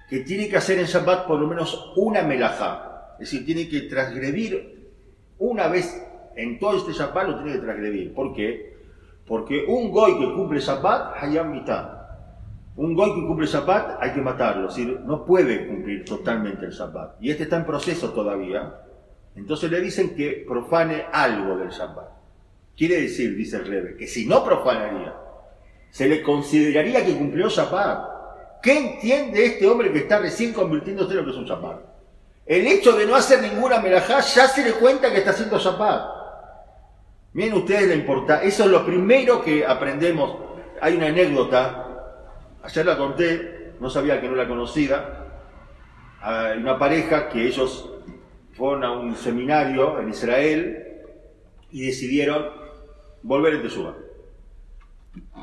que 0.09 0.21
tiene 0.21 0.49
que 0.49 0.57
hacer 0.57 0.79
en 0.79 0.85
Shabbat 0.85 1.27
por 1.27 1.41
lo 1.41 1.47
menos 1.47 1.93
una 1.97 2.23
melajá. 2.23 3.17
Es 3.19 3.31
decir, 3.31 3.47
tiene 3.47 3.69
que 3.69 3.83
transgredir 3.83 4.91
una 5.39 5.69
vez 5.69 6.01
en 6.37 6.59
todo 6.59 6.77
este 6.77 6.93
Shabbat, 6.93 7.29
lo 7.29 7.43
tiene 7.43 7.53
que 7.53 7.65
transgredir. 7.65 8.15
¿Por 8.15 8.35
qué? 8.35 8.72
Porque 9.27 9.65
un 9.67 9.91
goy 9.91 10.19
que 10.19 10.35
cumple 10.35 10.61
Shabbat, 10.61 11.23
hayam 11.23 11.51
mitad. 11.51 12.03
Un 12.77 12.95
goy 12.95 13.15
que 13.15 13.27
cumple 13.27 13.47
Shabbat 13.47 13.99
hay 14.01 14.13
que 14.13 14.21
matarlo, 14.21 14.69
es 14.69 14.75
decir, 14.75 15.01
no 15.05 15.25
puede 15.25 15.67
cumplir 15.67 16.05
totalmente 16.05 16.67
el 16.67 16.73
Shabbat. 16.73 17.17
Y 17.21 17.31
este 17.31 17.45
está 17.45 17.57
en 17.57 17.67
proceso 17.67 18.11
todavía. 18.11 18.81
Entonces 19.35 19.71
le 19.71 19.81
dicen 19.81 20.15
que 20.15 20.45
profane 20.47 21.05
algo 21.13 21.57
del 21.57 21.69
Shabbat. 21.69 22.09
Quiere 22.77 23.03
decir, 23.03 23.37
dice 23.37 23.57
el 23.57 23.67
Rebe, 23.67 23.97
que 23.97 24.07
si 24.07 24.27
no 24.27 24.43
profanaría, 24.45 25.15
se 25.91 26.09
le 26.09 26.23
consideraría 26.23 27.05
que 27.05 27.17
cumplió 27.17 27.49
Shabbat. 27.49 28.13
¿Qué 28.63 28.79
entiende 28.79 29.45
este 29.45 29.67
hombre 29.67 29.93
que 29.93 29.99
está 29.99 30.19
recién 30.19 30.53
convirtiéndose 30.53 31.11
en 31.11 31.17
lo 31.19 31.25
que 31.25 31.31
es 31.31 31.37
un 31.37 31.45
Shabbat? 31.45 31.81
El 32.47 32.67
hecho 32.67 32.93
de 32.93 33.07
no 33.07 33.15
hacer 33.15 33.41
ninguna 33.43 33.81
melajá 33.81 34.21
ya 34.21 34.49
se 34.49 34.65
le 34.65 34.73
cuenta 34.73 35.11
que 35.11 35.19
está 35.19 35.31
haciendo 35.31 35.59
Shabbat. 35.59 36.22
Miren 37.35 37.55
ustedes 37.55 37.89
la 37.89 37.95
importancia. 37.95 38.47
Eso 38.47 38.65
es 38.65 38.71
lo 38.71 38.85
primero 38.85 39.43
que 39.43 39.65
aprendemos. 39.67 40.37
Hay 40.81 40.97
una 40.97 41.07
anécdota 41.07 41.83
Ayer 42.65 42.87
la 42.87 42.97
conté, 42.97 43.75
no 43.81 43.91
sabía 43.91 44.21
que 44.21 44.29
no 44.29 44.37
la 44.37 44.47
conocía. 44.47 45.27
Hay 46.21 46.59
una 46.59 46.79
pareja 46.79 47.29
que 47.29 47.45
ellos 47.45 47.91
fueron 48.53 48.85
a 48.85 48.93
un 48.93 49.17
seminario 49.17 49.99
en 49.99 50.11
Israel 50.11 51.01
y 51.71 51.87
decidieron 51.87 52.47
volver 53.23 53.55
en 53.55 53.63
Teshuvah. 53.63 53.95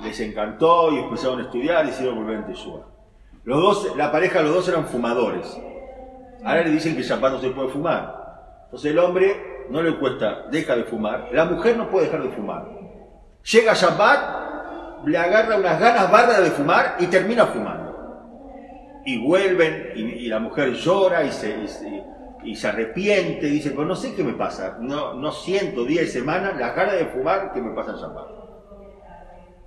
Les 0.02 0.20
encantó 0.22 0.94
y 0.94 1.00
empezaron 1.00 1.40
a 1.40 1.44
estudiar 1.44 1.84
y 1.86 1.90
decidieron 1.90 2.20
volver 2.20 2.38
en 2.38 2.46
Teshuvah. 2.46 2.86
Los 3.44 3.62
dos, 3.62 3.98
la 3.98 4.12
pareja, 4.12 4.42
los 4.42 4.54
dos 4.54 4.70
eran 4.70 4.88
fumadores. 4.88 5.60
Ahora 6.44 6.64
le 6.64 6.72
dicen 6.72 6.96
que 6.96 7.04
Shabbat 7.04 7.34
no 7.34 7.42
se 7.42 7.50
puede 7.50 7.68
fumar. 7.68 8.62
Entonces 8.66 8.92
el 8.92 9.00
hombre 9.00 9.49
no 9.70 9.82
le 9.82 9.98
cuesta, 9.98 10.46
deja 10.52 10.76
de 10.76 10.84
fumar. 10.84 11.30
La 11.32 11.46
mujer 11.46 11.78
no 11.78 11.90
puede 11.90 12.06
dejar 12.06 12.24
de 12.24 12.30
fumar. 12.30 12.66
Llega 13.44 13.74
Shabbat, 13.74 15.06
le 15.06 15.18
agarra 15.18 15.58
unas 15.58 15.80
ganas 15.80 16.12
bárbaras 16.12 16.44
de 16.44 16.52
fumar 16.52 16.96
y 17.00 17.08
termina 17.08 17.46
fumando. 17.48 17.90
Y 19.06 19.24
vuelven 19.24 19.92
y, 19.96 20.28
la 20.28 20.40
mujer 20.40 20.74
llora 20.74 21.24
y 21.24 21.32
se, 21.32 21.56
y, 22.44 22.56
se 22.56 22.68
arrepiente, 22.68 23.48
dice, 23.48 23.72
pues 23.72 23.88
no 23.88 23.96
sé 23.96 24.14
qué 24.14 24.24
me 24.24 24.34
pasa, 24.34 24.78
no, 24.80 25.14
no 25.14 25.32
siento 25.32 25.86
día 25.86 26.04
y 26.04 26.08
semana 26.08 26.54
las 26.54 26.76
ganas 26.76 26.96
de 26.96 27.06
fumar 27.06 27.54
que 27.54 27.62
me 27.62 27.74
pasan 27.74 27.96
Shabbat. 27.96 28.28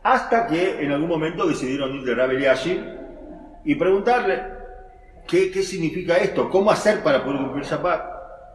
Hasta 0.02 0.46
que 0.46 0.84
en 0.84 0.92
algún 0.92 1.08
momento 1.08 1.46
decidieron 1.46 1.94
ir 1.94 2.04
de 2.04 2.14
Rabel 2.14 2.44
y 3.64 3.74
preguntarle 3.76 4.42
¿qué, 5.28 5.50
qué 5.50 5.62
significa 5.62 6.16
esto, 6.16 6.50
cómo 6.50 6.70
hacer 6.70 7.02
para 7.02 7.24
poder 7.24 7.40
cumplir 7.40 7.64
Shabbat. 7.64 8.12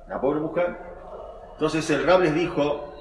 La 0.08 0.22
pobre 0.22 0.40
mujer. 0.40 0.87
Entonces 1.58 1.89
el 1.89 2.06
Rab 2.06 2.22
les 2.22 2.36
dijo, 2.36 2.93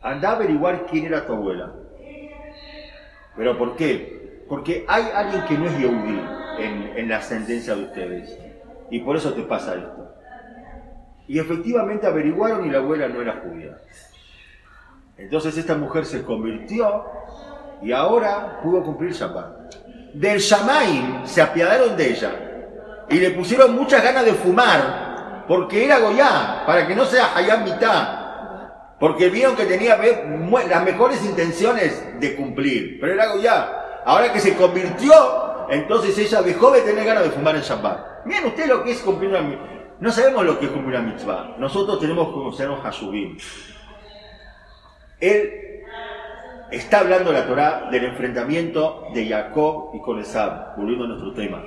anda 0.00 0.30
a 0.30 0.36
averiguar 0.36 0.86
quién 0.86 1.06
era 1.06 1.26
tu 1.26 1.32
abuela. 1.32 1.72
¿Pero 3.36 3.58
por 3.58 3.74
qué? 3.74 4.44
Porque 4.48 4.84
hay 4.86 5.08
alguien 5.12 5.44
que 5.46 5.58
no 5.58 5.66
es 5.66 5.76
Yehudi 5.76 6.20
en, 6.60 7.08
la 7.08 7.16
ascendencia 7.16 7.74
de 7.74 7.82
ustedes. 7.82 8.38
Y 8.90 9.00
por 9.00 9.16
eso 9.16 9.32
te 9.32 9.42
pasa 9.42 9.74
esto. 9.74 10.14
Y 11.26 11.40
efectivamente 11.40 12.06
averiguaron 12.06 12.64
y 12.64 12.70
la 12.70 12.78
abuela 12.78 13.08
no 13.08 13.20
era 13.20 13.42
judía. 13.42 13.76
Entonces 15.18 15.58
esta 15.58 15.74
mujer 15.74 16.06
se 16.06 16.22
convirtió 16.22 17.06
y 17.82 17.90
ahora 17.90 18.60
pudo 18.62 18.84
cumplir 18.84 19.14
Shabbat. 19.14 19.74
Del 20.14 20.38
Shamaim 20.38 21.26
se 21.26 21.42
apiadaron 21.42 21.96
de 21.96 22.10
ella 22.10 22.32
y 23.10 23.16
le 23.16 23.30
pusieron 23.32 23.74
muchas 23.74 24.00
ganas 24.00 24.24
de 24.24 24.32
fumar 24.32 25.05
porque 25.46 25.84
era 25.84 25.98
Goyá, 25.98 26.64
para 26.66 26.86
que 26.86 26.94
no 26.94 27.04
sea 27.04 27.36
Hayam 27.36 27.64
mitad 27.64 28.26
porque 28.98 29.28
vieron 29.28 29.56
que 29.56 29.66
tenía 29.66 29.98
las 29.98 30.84
mejores 30.84 31.24
intenciones 31.24 32.18
de 32.18 32.34
cumplir. 32.34 32.98
Pero 33.00 33.12
era 33.12 33.36
ya. 33.36 34.02
Ahora 34.04 34.32
que 34.32 34.40
se 34.40 34.54
convirtió, 34.54 35.66
entonces 35.68 36.16
ella 36.18 36.42
dejó 36.42 36.70
de 36.70 36.80
tener 36.80 37.04
ganas 37.04 37.24
de 37.24 37.30
fumar 37.30 37.56
en 37.56 37.62
Shabbat. 37.62 38.24
Miren 38.24 38.46
ustedes 38.46 38.68
lo 38.68 38.84
que 38.84 38.92
es 38.92 39.00
cumplir 39.00 39.30
una 39.30 39.42
mitzvah. 39.42 39.66
No 39.98 40.10
sabemos 40.10 40.44
lo 40.44 40.58
que 40.58 40.66
es 40.66 40.72
cumplir 40.72 40.98
una 40.98 41.10
mitzvah. 41.10 41.56
Nosotros 41.58 42.00
tenemos 42.00 42.28
que 42.28 42.34
conocernos 42.34 42.84
a 42.84 42.90
Shubim. 42.90 43.36
Él 45.20 45.82
está 46.70 47.00
hablando 47.00 47.32
la 47.32 47.46
Torah 47.46 47.88
del 47.90 48.04
enfrentamiento 48.04 49.08
de 49.12 49.28
Jacob 49.28 49.90
y 49.94 50.00
con 50.00 50.20
Esab, 50.20 50.76
volviendo 50.76 51.04
a 51.04 51.08
nuestro 51.08 51.34
tema. 51.34 51.62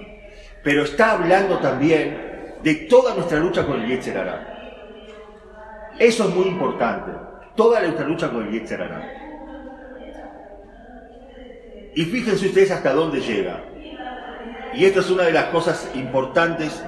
Pero 0.63 0.83
está 0.83 1.11
hablando 1.11 1.59
también 1.59 2.38
de 2.63 2.75
toda 2.75 3.15
nuestra 3.15 3.39
lucha 3.39 3.65
con 3.65 3.81
el 3.81 3.87
Yetzer 3.87 4.17
eso 5.99 6.29
es 6.29 6.33
muy 6.33 6.47
importante. 6.47 7.11
Toda 7.55 7.81
nuestra 7.81 8.07
lucha 8.07 8.31
con 8.31 8.47
el 8.47 8.53
Yetzerara. 8.53 9.15
Y 11.93 12.05
fíjense 12.05 12.47
ustedes 12.47 12.71
hasta 12.71 12.93
dónde 12.93 13.19
llega. 13.19 13.65
Y 14.73 14.85
esto 14.85 15.01
es 15.01 15.09
una 15.09 15.23
de 15.23 15.33
las 15.33 15.45
cosas 15.45 15.91
importantes 15.93 16.81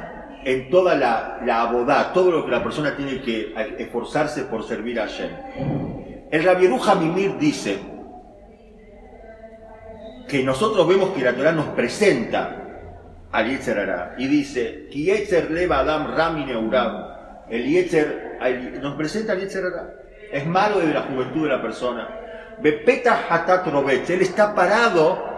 en 0.46 0.70
toda 0.70 0.96
la, 0.96 1.42
la 1.46 1.64
abodá, 1.64 2.14
todo 2.14 2.32
lo 2.32 2.46
que 2.46 2.52
la 2.52 2.64
persona 2.64 2.96
tiene 2.96 3.22
que 3.22 3.54
esforzarse 3.80 4.44
por 4.44 4.64
servir 4.64 5.00
a 5.00 5.08
Hashem. 5.08 5.30
El 6.32 6.44
Rabieru 6.44 6.82
Hamimir 6.82 7.38
dice 7.38 7.80
que 10.30 10.42
nosotros 10.44 10.88
vemos 10.88 11.10
que 11.10 11.22
la 11.22 11.34
Torah 11.34 11.52
nos 11.52 11.66
presenta 11.70 12.71
al 13.32 13.60
y 14.18 14.28
dice, 14.28 14.88
leva 15.50 15.80
Adam 15.80 16.16
Rami 16.16 16.46
El 17.50 17.66
Yetzer 17.66 18.40
nos 18.82 18.96
presenta 18.96 19.34
el 19.34 19.50
Es 20.32 20.46
malo 20.46 20.80
de 20.80 20.94
la 20.94 21.02
juventud 21.02 21.44
de 21.44 21.50
la 21.50 21.62
persona. 21.62 22.08
Bepeta 22.62 23.26
Hatat 23.30 23.68
Él 24.10 24.22
está 24.22 24.54
parado 24.54 25.32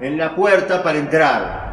en 0.00 0.18
la 0.18 0.34
puerta 0.34 0.82
para 0.82 0.98
entrar. 0.98 1.64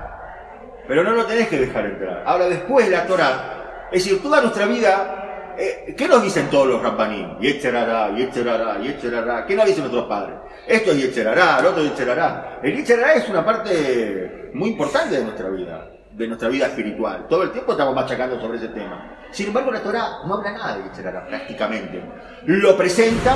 Pero 0.87 1.03
no 1.03 1.11
lo 1.11 1.25
tenés 1.25 1.47
que 1.47 1.57
dejar 1.57 1.85
entrar. 1.85 2.23
Ahora, 2.25 2.47
después 2.47 2.85
de 2.85 2.91
la 2.91 3.05
Torah, 3.05 3.87
es 3.91 4.03
decir, 4.03 4.21
toda 4.21 4.41
nuestra 4.41 4.65
vida, 4.65 5.20
eh, 5.57 5.95
¿qué 5.97 6.07
nos 6.07 6.23
dicen 6.23 6.49
todos 6.49 6.67
los 6.67 6.81
rampanín? 6.81 7.37
Yetzerará, 7.39 8.15
Yetzerará, 8.15 8.79
Yetzerará. 8.79 9.45
¿Qué 9.45 9.55
nos 9.55 9.65
dicen 9.65 9.81
nuestros 9.81 10.07
padres? 10.07 10.35
Esto 10.67 10.91
es 10.91 10.97
Yetzerará, 10.97 11.61
lo 11.61 11.69
otro 11.69 11.83
es 11.83 11.89
Yetzerará. 11.89 12.59
El 12.61 12.75
Yetzerará 12.75 13.13
es 13.13 13.29
una 13.29 13.45
parte 13.45 14.51
muy 14.53 14.69
importante 14.69 15.17
de 15.17 15.23
nuestra 15.23 15.49
vida, 15.49 15.89
de 16.11 16.27
nuestra 16.27 16.49
vida 16.49 16.67
espiritual. 16.67 17.27
Todo 17.27 17.43
el 17.43 17.51
tiempo 17.51 17.71
estamos 17.71 17.95
machacando 17.95 18.39
sobre 18.39 18.57
ese 18.57 18.69
tema. 18.69 19.17
Sin 19.31 19.47
embargo, 19.47 19.71
la 19.71 19.81
Torah 19.81 20.19
no 20.25 20.35
habla 20.35 20.51
nada 20.51 20.77
de 20.77 20.83
Yetzerara, 20.83 21.25
prácticamente. 21.27 22.03
Lo 22.45 22.77
presenta 22.77 23.35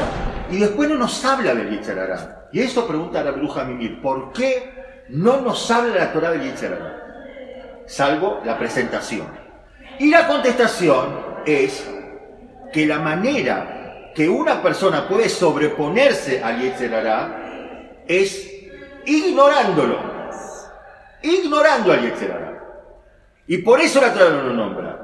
y 0.52 0.60
después 0.60 0.90
no 0.90 0.96
nos 0.96 1.24
habla 1.24 1.56
del 1.56 1.70
Yetzerara. 1.70 2.50
Y 2.52 2.62
eso 2.62 2.88
pregunta 2.88 3.24
la 3.24 3.32
bruja 3.32 3.64
Mimir, 3.64 4.02
¿por 4.02 4.32
qué 4.32 4.74
no 5.10 5.42
nos 5.42 5.70
habla 5.72 5.96
la 5.96 6.14
Torah 6.14 6.32
del 6.32 6.44
Yetzerara? 6.44 7.84
Salvo 7.86 8.42
la 8.44 8.58
presentación. 8.58 9.28
Y 10.00 10.10
la 10.10 10.28
contestación 10.28 11.26
es 11.46 11.90
que 12.76 12.86
la 12.86 13.00
manera 13.00 14.12
que 14.14 14.28
una 14.28 14.62
persona 14.62 15.08
puede 15.08 15.30
sobreponerse 15.30 16.44
al 16.44 16.60
Yetzerara 16.60 18.02
es 18.06 18.52
ignorándolo. 19.06 19.98
Ignorando 21.22 21.94
al 21.94 22.02
Yetzerara. 22.02 22.64
Y 23.48 23.60
por 23.60 23.80
eso 23.80 24.02
la 24.02 24.14
Torah 24.14 24.30
no 24.30 24.44
lo 24.44 24.54
nombra. 24.54 25.00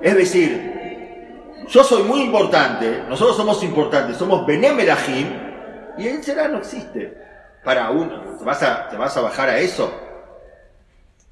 Es 0.00 0.14
decir, 0.14 1.64
yo 1.66 1.82
soy 1.82 2.04
muy 2.04 2.20
importante, 2.20 3.02
nosotros 3.08 3.36
somos 3.36 3.60
importantes, 3.64 4.16
somos 4.16 4.46
Benemelahim, 4.46 5.26
y 5.98 6.06
el 6.06 6.22
será 6.22 6.46
no 6.46 6.58
existe. 6.58 7.12
Para 7.64 7.90
uno, 7.90 8.36
¿te 8.38 8.44
vas, 8.44 8.62
a, 8.62 8.88
¿te 8.88 8.96
vas 8.96 9.16
a 9.16 9.20
bajar 9.20 9.48
a 9.48 9.58
eso? 9.58 9.92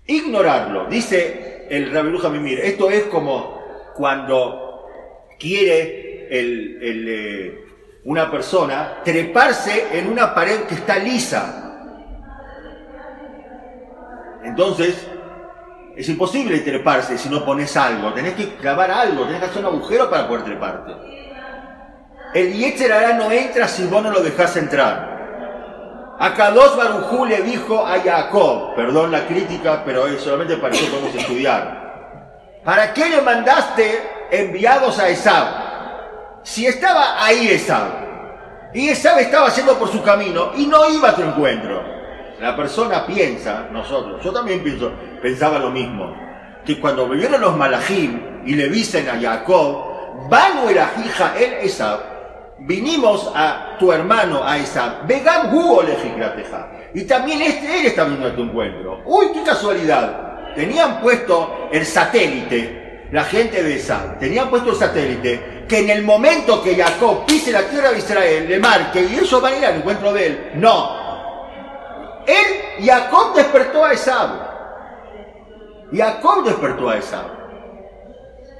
Ignorarlo. 0.08 0.86
Dice 0.86 1.68
el 1.70 1.92
Rabiruja 1.92 2.30
Mimir. 2.30 2.58
Esto 2.58 2.90
es 2.90 3.04
como 3.04 3.60
cuando 3.94 4.65
quiere 5.38 6.28
el, 6.30 6.78
el, 6.82 7.08
eh, 7.08 7.64
una 8.04 8.30
persona 8.30 8.98
treparse 9.04 9.98
en 9.98 10.08
una 10.08 10.34
pared 10.34 10.62
que 10.62 10.74
está 10.74 10.98
lisa. 10.98 11.62
Entonces, 14.44 15.06
es 15.96 16.08
imposible 16.08 16.58
treparse 16.60 17.18
si 17.18 17.28
no 17.28 17.44
pones 17.44 17.76
algo. 17.76 18.12
Tenés 18.12 18.34
que 18.34 18.54
clavar 18.56 18.90
algo, 18.90 19.24
tenés 19.24 19.40
que 19.40 19.46
hacer 19.46 19.64
un 19.64 19.74
agujero 19.74 20.08
para 20.10 20.28
poder 20.28 20.44
treparte. 20.44 20.92
El 22.34 22.52
Yetzerará 22.52 23.14
no 23.14 23.32
entra 23.32 23.66
si 23.66 23.86
vos 23.86 24.02
no 24.02 24.10
lo 24.10 24.20
dejás 24.20 24.56
entrar. 24.56 25.16
A 26.18 26.50
dos 26.50 26.76
Barujú 26.76 27.26
le 27.26 27.42
dijo 27.42 27.86
a 27.86 28.00
Jacob, 28.00 28.74
perdón 28.74 29.10
la 29.10 29.26
crítica, 29.26 29.82
pero 29.84 30.06
es 30.06 30.20
solamente 30.20 30.56
para 30.56 30.74
que 30.74 30.86
podemos 30.86 31.14
estudiar. 31.14 31.85
¿Para 32.66 32.92
qué 32.92 33.08
le 33.08 33.22
mandaste 33.22 34.26
enviados 34.28 34.98
a 34.98 35.08
Esab? 35.08 35.46
Si 36.42 36.66
estaba 36.66 37.24
ahí 37.24 37.46
Esab, 37.46 37.86
y 38.74 38.88
Esab 38.88 39.20
estaba 39.20 39.46
haciendo 39.46 39.78
por 39.78 39.88
su 39.88 40.02
camino 40.02 40.50
y 40.56 40.66
no 40.66 40.90
iba 40.90 41.10
a 41.10 41.14
tu 41.14 41.22
encuentro. 41.22 41.80
La 42.40 42.56
persona 42.56 43.06
piensa, 43.06 43.68
nosotros, 43.70 44.20
yo 44.20 44.32
también 44.32 44.64
pienso, 44.64 44.90
pensaba 45.22 45.60
lo 45.60 45.70
mismo, 45.70 46.12
que 46.64 46.80
cuando 46.80 47.08
vivieron 47.08 47.40
los 47.40 47.56
malajim 47.56 48.42
y 48.44 48.56
le 48.56 48.68
dicen 48.68 49.08
a 49.10 49.20
Jacob, 49.20 50.28
Banu 50.28 50.68
era 50.68 50.90
hija 51.06 51.34
el 51.38 51.64
Esab, 51.64 52.00
vinimos 52.58 53.30
a 53.32 53.76
tu 53.78 53.92
hermano, 53.92 54.42
a 54.42 54.58
Esab, 54.58 55.06
Vegam 55.06 55.54
Hugo 55.54 55.84
Y 56.94 57.04
también 57.04 57.42
este, 57.42 57.78
él 57.78 57.86
está 57.86 58.02
viniendo 58.02 58.26
a 58.26 58.34
tu 58.34 58.42
encuentro. 58.42 59.02
Uy, 59.06 59.26
qué 59.32 59.44
casualidad. 59.44 60.25
Tenían 60.56 61.00
puesto 61.00 61.68
el 61.70 61.84
satélite, 61.84 63.08
la 63.12 63.24
gente 63.24 63.62
de 63.62 63.76
Esab, 63.76 64.18
tenían 64.18 64.48
puesto 64.48 64.70
el 64.70 64.76
satélite 64.76 65.56
que 65.68 65.80
en 65.80 65.90
el 65.90 66.02
momento 66.02 66.62
que 66.62 66.74
Jacob 66.74 67.26
pise 67.26 67.52
la 67.52 67.68
tierra 67.68 67.90
de 67.90 67.98
Israel, 67.98 68.48
le 68.48 68.58
marque 68.58 69.02
y 69.02 69.14
ellos 69.14 69.40
van 69.42 69.52
a 69.52 69.58
ir 69.58 69.66
al 69.66 69.76
encuentro 69.76 70.12
de 70.12 70.26
él. 70.26 70.50
No. 70.54 71.06
Él, 72.26 72.84
Jacob 72.84 73.34
despertó 73.34 73.84
a 73.84 73.92
Esab. 73.92 74.30
Jacob 75.92 76.44
despertó 76.44 76.88
a 76.88 76.96
Esab. 76.96 77.26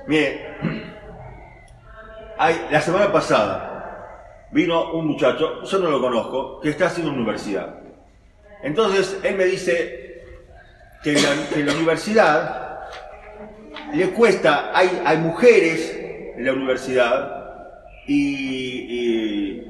Mire, 0.07 0.57
la 2.71 2.81
semana 2.81 3.11
pasada 3.11 4.49
vino 4.51 4.93
un 4.93 5.07
muchacho, 5.07 5.63
yo 5.63 5.79
no 5.79 5.91
lo 5.91 6.01
conozco, 6.01 6.61
que 6.61 6.71
está 6.71 6.87
haciendo 6.87 7.13
universidad. 7.13 7.81
Entonces 8.63 9.19
él 9.23 9.37
me 9.37 9.45
dice 9.45 10.06
que 11.07 11.61
en 11.61 11.67
la, 11.67 11.73
universidad 11.73 12.81
le 13.95 14.11
cuesta, 14.11 14.73
hay, 14.75 15.03
hay 15.05 15.19
mujeres 15.19 15.97
en 16.37 16.45
la 16.45 16.53
universidad 16.53 17.45
y, 18.09 19.63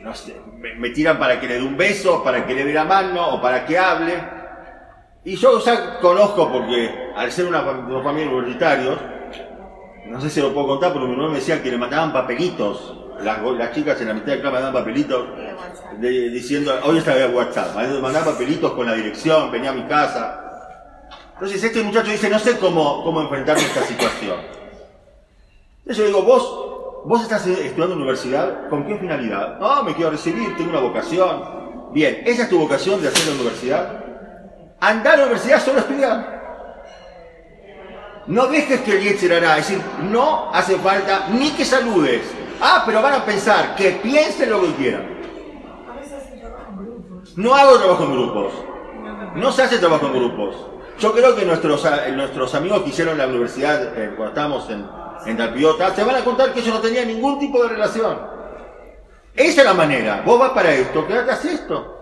no 0.00 0.14
sé, 0.14 0.36
me, 0.78 0.90
tiran 0.90 1.18
para 1.18 1.40
que 1.40 1.48
le 1.48 1.54
dé 1.54 1.62
un 1.64 1.76
beso, 1.76 2.22
para 2.22 2.46
que 2.46 2.54
le 2.54 2.64
dé 2.64 2.72
la 2.72 2.84
mano 2.84 3.28
o 3.28 3.42
para 3.42 3.66
que 3.66 3.76
hable. 3.76 4.22
Y 5.24 5.34
yo 5.34 5.58
ya 5.64 5.98
conozco 5.98 6.48
porque 6.52 7.10
al 7.16 7.32
ser 7.32 7.46
una, 7.46 7.60
unos 7.62 8.04
familia 8.04 8.30
universitarios, 8.30 9.00
no 10.06 10.20
sé 10.20 10.30
si 10.30 10.40
lo 10.40 10.54
puedo 10.54 10.68
contar, 10.68 10.92
pero 10.92 11.08
mi 11.08 11.16
mamá 11.16 11.30
me 11.30 11.38
decía 11.38 11.60
que 11.60 11.72
le 11.72 11.76
mandaban 11.76 12.12
papelitos. 12.12 12.94
Las, 13.20 13.42
las 13.42 13.74
chicas 13.74 14.00
en 14.00 14.08
la 14.08 14.14
mitad 14.14 14.26
de 14.26 14.40
clase 14.40 14.52
mandaban 14.54 14.74
papelitos 14.74 15.26
diciendo, 15.98 16.72
hoy 16.84 16.98
está 16.98 17.18
en 17.18 17.34
WhatsApp, 17.34 17.74
me 17.74 17.98
mandaban 17.98 18.32
papelitos 18.32 18.72
con 18.74 18.86
la 18.86 18.94
dirección, 18.94 19.50
venía 19.50 19.70
a 19.70 19.74
mi 19.74 19.82
casa. 19.82 20.44
Entonces 21.38 21.62
este 21.62 21.84
muchacho 21.84 22.10
dice, 22.10 22.28
no 22.28 22.40
sé 22.40 22.58
cómo, 22.58 23.04
cómo 23.04 23.20
enfrentar 23.20 23.56
esta 23.56 23.80
situación. 23.82 24.38
Entonces 25.78 25.98
yo 25.98 26.06
digo, 26.06 26.22
vos, 26.22 27.04
vos 27.04 27.22
estás 27.22 27.46
estudiando 27.46 27.94
en 27.94 28.00
universidad, 28.00 28.68
¿con 28.68 28.84
qué 28.84 28.98
finalidad? 28.98 29.56
No, 29.60 29.84
me 29.84 29.94
quiero 29.94 30.10
recibir, 30.10 30.56
tengo 30.56 30.70
una 30.70 30.80
vocación. 30.80 31.92
Bien, 31.92 32.24
¿esa 32.26 32.42
es 32.42 32.48
tu 32.48 32.58
vocación 32.58 33.00
de 33.00 33.06
hacer 33.06 33.28
la 33.28 33.34
universidad? 33.34 34.04
Andar 34.80 35.14
a 35.14 35.16
la 35.18 35.22
universidad 35.26 35.64
solo 35.64 35.78
estudiar. 35.78 36.38
No 38.26 38.48
dejes 38.48 38.80
que 38.80 38.96
el 38.96 39.04
Yetzer 39.04 39.34
hará, 39.34 39.58
es 39.58 39.68
decir, 39.68 39.84
no 40.10 40.50
hace 40.52 40.76
falta 40.78 41.28
ni 41.30 41.50
que 41.52 41.64
saludes. 41.64 42.22
Ah, 42.60 42.82
pero 42.84 43.00
van 43.00 43.14
a 43.14 43.24
pensar, 43.24 43.76
que 43.76 43.92
piensen 43.92 44.50
lo 44.50 44.60
que 44.62 44.74
quieran. 44.74 45.18
No 47.36 47.54
hago 47.54 47.78
trabajo 47.78 48.02
en 48.02 48.12
grupos. 48.12 48.52
No 49.36 49.52
se 49.52 49.62
hace 49.62 49.78
trabajo 49.78 50.06
en 50.08 50.14
grupos. 50.14 50.77
Yo 50.98 51.12
creo 51.12 51.36
que 51.36 51.44
nuestros, 51.44 51.86
nuestros 52.14 52.54
amigos 52.54 52.82
que 52.82 52.90
hicieron 52.90 53.16
la 53.16 53.28
universidad 53.28 53.96
eh, 53.96 54.14
cuando 54.16 54.28
estábamos 54.28 54.68
en, 54.70 54.84
en 55.26 55.36
Talpiota, 55.36 55.94
te 55.94 56.02
van 56.02 56.16
a 56.16 56.24
contar 56.24 56.52
que 56.52 56.60
ellos 56.60 56.74
no 56.74 56.80
tenían 56.80 57.06
ningún 57.06 57.38
tipo 57.38 57.62
de 57.62 57.68
relación. 57.68 58.18
Esa 59.34 59.60
es 59.60 59.64
la 59.64 59.74
manera. 59.74 60.22
Vos 60.26 60.40
vas 60.40 60.50
para 60.50 60.72
esto, 60.72 61.06
quédate 61.06 61.30
así 61.30 61.48
esto. 61.48 61.94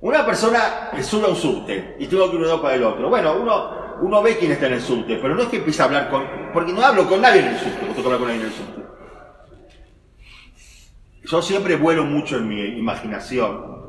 Una 0.00 0.26
persona 0.26 0.90
sube 1.02 1.26
a 1.26 1.28
un 1.28 1.36
subte 1.36 1.96
y 1.98 2.06
tengo 2.06 2.28
que 2.30 2.36
ir 2.36 2.42
uno 2.42 2.60
para 2.60 2.74
el 2.74 2.82
otro. 2.82 3.08
Bueno, 3.08 3.36
uno, 3.40 3.96
uno 4.00 4.22
ve 4.22 4.36
quién 4.38 4.50
está 4.50 4.66
en 4.66 4.74
el 4.74 4.80
subte, 4.80 5.18
pero 5.22 5.34
no 5.36 5.42
es 5.42 5.48
que 5.48 5.58
empiece 5.58 5.82
a 5.82 5.84
hablar 5.84 6.10
con. 6.10 6.26
Porque 6.52 6.72
no 6.72 6.82
hablo 6.82 7.08
con 7.08 7.20
nadie 7.20 7.40
en 7.40 7.48
el 7.48 7.58
subte, 7.58 7.86
no 7.86 8.04
hablar 8.04 8.18
con 8.18 8.28
nadie 8.28 8.40
en 8.40 8.46
el 8.46 8.52
subte. 8.52 8.82
Yo 11.22 11.42
siempre 11.42 11.76
vuelo 11.76 12.04
mucho 12.04 12.38
en 12.38 12.48
mi 12.48 12.60
imaginación. 12.78 13.79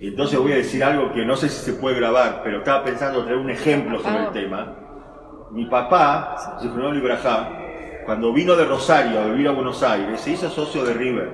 Entonces 0.00 0.38
voy 0.38 0.52
a 0.52 0.56
decir 0.56 0.82
algo 0.82 1.12
que 1.12 1.24
no 1.24 1.36
sé 1.36 1.48
si 1.48 1.64
se 1.64 1.72
puede 1.74 1.96
grabar, 1.96 2.40
pero 2.42 2.58
estaba 2.58 2.84
pensando 2.84 3.22
traer 3.22 3.38
un 3.38 3.50
ejemplo 3.50 4.00
sobre 4.00 4.24
el 4.24 4.30
tema 4.30 4.80
mi 5.50 5.66
papá, 5.66 6.58
Ibrahá, 6.62 8.02
cuando 8.04 8.32
vino 8.32 8.54
de 8.54 8.64
Rosario 8.64 9.20
a 9.20 9.24
vivir 9.24 9.48
a 9.48 9.52
Buenos 9.52 9.82
Aires, 9.82 10.20
se 10.20 10.30
hizo 10.30 10.48
socio 10.48 10.84
de 10.84 10.94
River, 10.94 11.28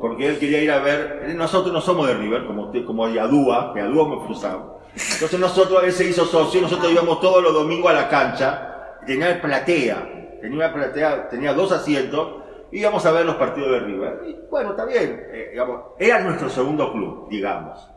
porque 0.00 0.28
él 0.28 0.38
quería 0.38 0.62
ir 0.62 0.70
a 0.70 0.78
ver, 0.78 1.34
nosotros 1.36 1.72
no 1.72 1.80
somos 1.80 2.06
de 2.06 2.14
River, 2.14 2.46
como, 2.46 2.72
como 2.86 3.08
Yadúa, 3.08 3.72
que 3.74 3.80
Yadúa 3.80 4.08
me 4.08 4.24
cruzaba. 4.24 4.78
Entonces 4.94 5.38
nosotros, 5.38 5.82
él 5.84 5.92
se 5.92 6.08
hizo 6.08 6.24
socio, 6.24 6.62
nosotros 6.62 6.90
íbamos 6.90 7.20
todos 7.20 7.42
los 7.42 7.52
domingos 7.52 7.90
a 7.90 7.94
la 7.94 8.08
cancha, 8.08 8.96
tenía 9.06 9.40
platea, 9.40 10.38
tenía 10.40 10.72
platea, 10.72 11.28
tenía 11.28 11.52
dos 11.52 11.70
asientos, 11.70 12.42
íbamos 12.72 13.04
a 13.04 13.12
ver 13.12 13.26
los 13.26 13.36
partidos 13.36 13.72
de 13.72 13.80
River. 13.80 14.20
Y 14.26 14.36
bueno, 14.50 14.70
está 14.70 14.86
bien, 14.86 15.22
eh, 15.32 15.54
era 15.98 16.20
nuestro 16.20 16.48
segundo 16.48 16.90
club, 16.92 17.28
digamos. 17.28 17.90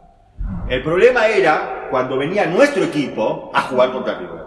El 0.69 0.83
problema 0.83 1.27
era 1.27 1.87
cuando 1.89 2.17
venía 2.17 2.45
nuestro 2.45 2.83
equipo 2.83 3.51
a 3.53 3.61
jugar 3.61 3.91
contra 3.91 4.17
River. 4.17 4.43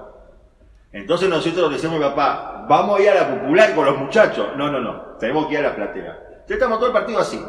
Entonces 0.93 1.29
nosotros 1.29 1.71
decimos, 1.71 2.01
papá, 2.01 2.65
vamos 2.69 2.99
a 2.99 3.03
ir 3.03 3.11
a 3.11 3.15
la 3.15 3.29
popular 3.29 3.75
con 3.75 3.85
los 3.85 3.99
muchachos. 3.99 4.49
No, 4.57 4.71
no, 4.71 4.81
no, 4.81 5.17
tenemos 5.19 5.47
que 5.47 5.55
ir 5.55 5.61
a 5.61 5.69
la 5.69 5.77
platea. 5.77 6.19
Ya 6.49 6.55
estamos 6.55 6.79
todo 6.79 6.89
el 6.89 6.93
partido 6.93 7.19
así. 7.19 7.45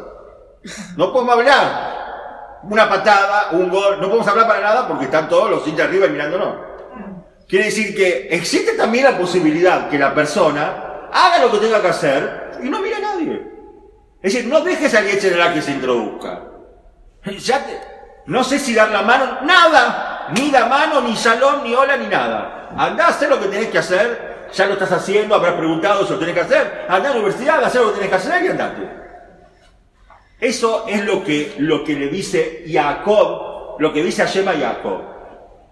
No 0.96 1.12
podemos 1.12 1.34
hablar. 1.34 1.98
Una 2.64 2.88
patada, 2.88 3.50
un 3.52 3.70
gol, 3.70 4.00
no 4.00 4.08
podemos 4.08 4.28
hablar 4.28 4.46
para 4.46 4.60
nada 4.60 4.88
porque 4.88 5.04
están 5.04 5.28
todos 5.28 5.50
los 5.50 5.66
hinchas 5.66 5.86
arriba 5.86 6.08
mirándonos. 6.08 6.56
Quiere 7.48 7.66
decir 7.66 7.96
que 7.96 8.28
existe 8.30 8.72
también 8.72 9.04
la 9.04 9.16
posibilidad 9.16 9.88
que 9.88 9.98
la 9.98 10.14
persona 10.14 11.08
haga 11.10 11.38
lo 11.40 11.50
que 11.50 11.58
tenga 11.58 11.80
que 11.80 11.88
hacer 11.88 12.50
y 12.62 12.68
no 12.68 12.80
mire 12.80 12.96
a 12.96 13.00
nadie. 13.00 13.48
Es 14.20 14.34
decir, 14.34 14.48
no 14.48 14.60
dejes 14.60 14.92
a 14.94 14.98
alguien 14.98 15.38
la 15.38 15.54
que 15.54 15.62
se 15.62 15.70
introduzca. 15.70 16.42
Ya 17.38 17.64
no 18.28 18.44
sé 18.44 18.58
si 18.58 18.74
dar 18.74 18.90
la 18.90 19.00
mano, 19.02 19.38
nada. 19.42 20.28
Ni 20.36 20.50
la 20.50 20.66
mano, 20.66 21.00
ni 21.00 21.16
salón, 21.16 21.64
ni 21.64 21.74
hola, 21.74 21.96
ni 21.96 22.06
nada. 22.08 22.68
Andá 22.76 23.08
hacer 23.08 23.30
lo 23.30 23.40
que 23.40 23.48
tenés 23.48 23.68
que 23.68 23.78
hacer, 23.78 24.48
ya 24.52 24.66
lo 24.66 24.74
estás 24.74 24.92
haciendo, 24.92 25.34
habrás 25.34 25.54
preguntado 25.54 26.04
si 26.04 26.12
lo 26.12 26.18
tenés 26.18 26.34
que 26.34 26.42
hacer, 26.42 26.84
andá 26.90 27.08
a 27.08 27.12
la 27.12 27.20
universidad, 27.20 27.64
hacer 27.64 27.80
lo 27.80 27.88
que 27.88 27.94
tenés 27.94 28.10
que 28.10 28.16
hacer 28.16 28.44
y 28.44 28.48
andate. 28.48 28.82
Eso 30.38 30.84
es 30.86 31.06
lo 31.06 31.24
que, 31.24 31.54
lo 31.56 31.82
que 31.82 31.94
le 31.94 32.08
dice 32.08 32.64
Jacob, 32.68 33.80
lo 33.80 33.92
que 33.94 34.02
dice 34.02 34.22
Hashem 34.22 34.44
Jacob. 34.44 35.00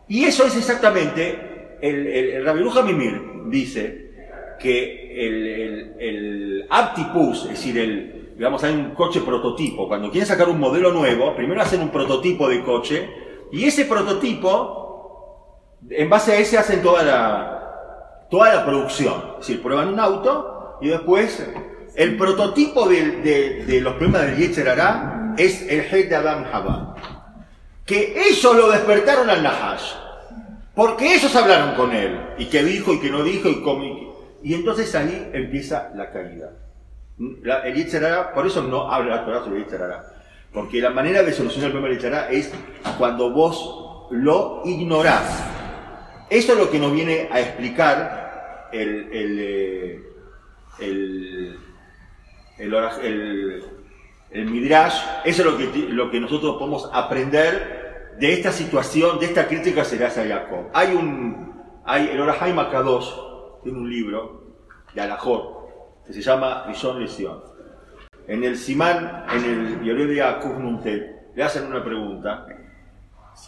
Y 0.08 0.24
eso 0.24 0.46
es 0.46 0.56
exactamente, 0.56 1.76
el, 1.82 2.06
el, 2.06 2.48
el 2.48 2.84
Mimir 2.84 3.22
dice 3.48 4.56
que 4.58 5.26
el 5.26 6.66
Aptipus, 6.70 7.42
es 7.44 7.50
decir, 7.50 7.78
el, 7.78 8.15
digamos, 8.36 8.62
hay 8.62 8.74
un 8.74 8.90
coche 8.90 9.20
prototipo. 9.22 9.88
Cuando 9.88 10.10
quieren 10.10 10.28
sacar 10.28 10.48
un 10.48 10.60
modelo 10.60 10.92
nuevo, 10.92 11.34
primero 11.34 11.62
hacen 11.62 11.80
un 11.80 11.88
prototipo 11.90 12.48
de 12.48 12.62
coche 12.62 13.10
y 13.50 13.64
ese 13.64 13.86
prototipo 13.86 15.78
en 15.90 16.10
base 16.10 16.32
a 16.32 16.38
ese 16.38 16.58
hacen 16.58 16.82
toda 16.82 17.02
la, 17.02 18.26
toda 18.30 18.54
la 18.54 18.64
producción. 18.64 19.14
Es 19.32 19.46
decir, 19.46 19.62
prueban 19.62 19.88
un 19.88 20.00
auto 20.00 20.78
y 20.80 20.88
después 20.88 21.44
el 21.94 22.16
prototipo 22.16 22.88
de, 22.88 23.80
los 23.82 23.94
problemas 23.94 24.22
del 24.22 24.36
Yetzer 24.36 24.68
Hará 24.68 25.34
es 25.38 25.62
el 25.62 25.82
Heid 25.90 26.08
de 26.08 26.16
Adam 26.16 26.44
Haba. 26.52 26.94
Que 27.84 28.20
ellos 28.28 28.56
lo 28.56 28.70
despertaron 28.70 29.30
al 29.30 29.42
Nahash. 29.42 29.92
Porque 30.74 31.14
ellos 31.14 31.34
hablaron 31.34 31.74
con 31.74 31.92
él. 31.92 32.20
Y 32.36 32.46
que 32.46 32.62
dijo 32.62 32.92
y 32.92 33.00
que 33.00 33.10
no 33.10 33.22
dijo 33.22 33.48
y 33.48 33.62
cómo. 33.62 33.84
Y, 34.42 34.54
entonces 34.54 34.94
ahí 34.94 35.30
empieza 35.32 35.90
la 35.94 36.10
caída. 36.10 36.50
El 37.18 37.74
Yetzer 37.74 38.04
Hará, 38.04 38.32
por 38.32 38.46
eso 38.46 38.62
no 38.62 38.92
habla 38.92 39.16
la 39.16 39.24
Torah 39.24 39.44
sobre 39.44 39.62
el. 39.62 39.66
Porque 40.52 40.80
la 40.80 40.90
manera 40.90 41.22
de 41.22 41.32
solucionar 41.32 41.66
el 41.66 41.72
problema 41.72 41.88
del 41.88 41.98
Yetzer 41.98 42.14
Hará 42.14 42.30
es 42.30 42.52
cuando 42.98 43.30
vos 43.30 44.08
lo 44.10 44.62
ignorás 44.64 45.44
Eso 46.30 46.52
es 46.52 46.58
lo 46.58 46.70
que 46.70 46.78
nos 46.78 46.92
viene 46.92 47.28
a 47.30 47.40
explicar 47.40 48.68
el, 48.72 49.12
el, 49.12 49.38
eh, 49.40 50.02
el, 50.78 51.58
el, 54.30 54.46
Midrash, 54.46 55.02
eso 55.24 55.42
es 55.42 55.46
lo 55.46 55.56
que, 55.56 55.66
lo 55.88 56.10
que 56.10 56.20
nosotros 56.20 56.56
podemos 56.56 56.90
aprender 56.92 58.14
de 58.18 58.32
esta 58.32 58.52
situación, 58.52 59.18
de 59.18 59.26
esta 59.26 59.46
crítica 59.46 59.84
se 59.84 59.96
le 59.96 60.04
hace 60.04 60.20
a 60.22 60.36
Jacob. 60.36 60.68
Hay 60.74 60.94
un, 60.94 61.62
hay, 61.84 62.08
el 62.08 62.20
Orahai 62.20 62.52
Makadosh 62.52 63.08
tiene 63.62 63.78
un 63.78 63.88
libro 63.88 64.42
de 64.94 65.00
Alajot 65.00 65.55
que 66.06 66.12
se 66.12 66.22
llama 66.22 66.64
Rishon 66.66 67.00
Lesión. 67.00 67.42
En 68.28 68.42
el 68.44 68.56
Simán, 68.56 69.24
en 69.32 69.44
el 69.84 70.16
Jacob 70.16 70.58
Nuntet, 70.58 71.32
le 71.34 71.42
hacen 71.42 71.66
una 71.66 71.84
pregunta 71.84 72.46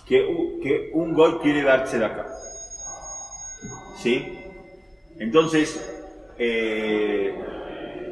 que, 0.07 0.59
que 0.63 0.91
un 0.93 1.15
goy 1.15 1.39
quiere 1.43 1.63
darse 1.63 1.99
de 1.99 2.05
acá. 2.05 2.27
¿Sí? 3.97 4.39
Entonces, 5.19 5.83
eh, 6.39 7.35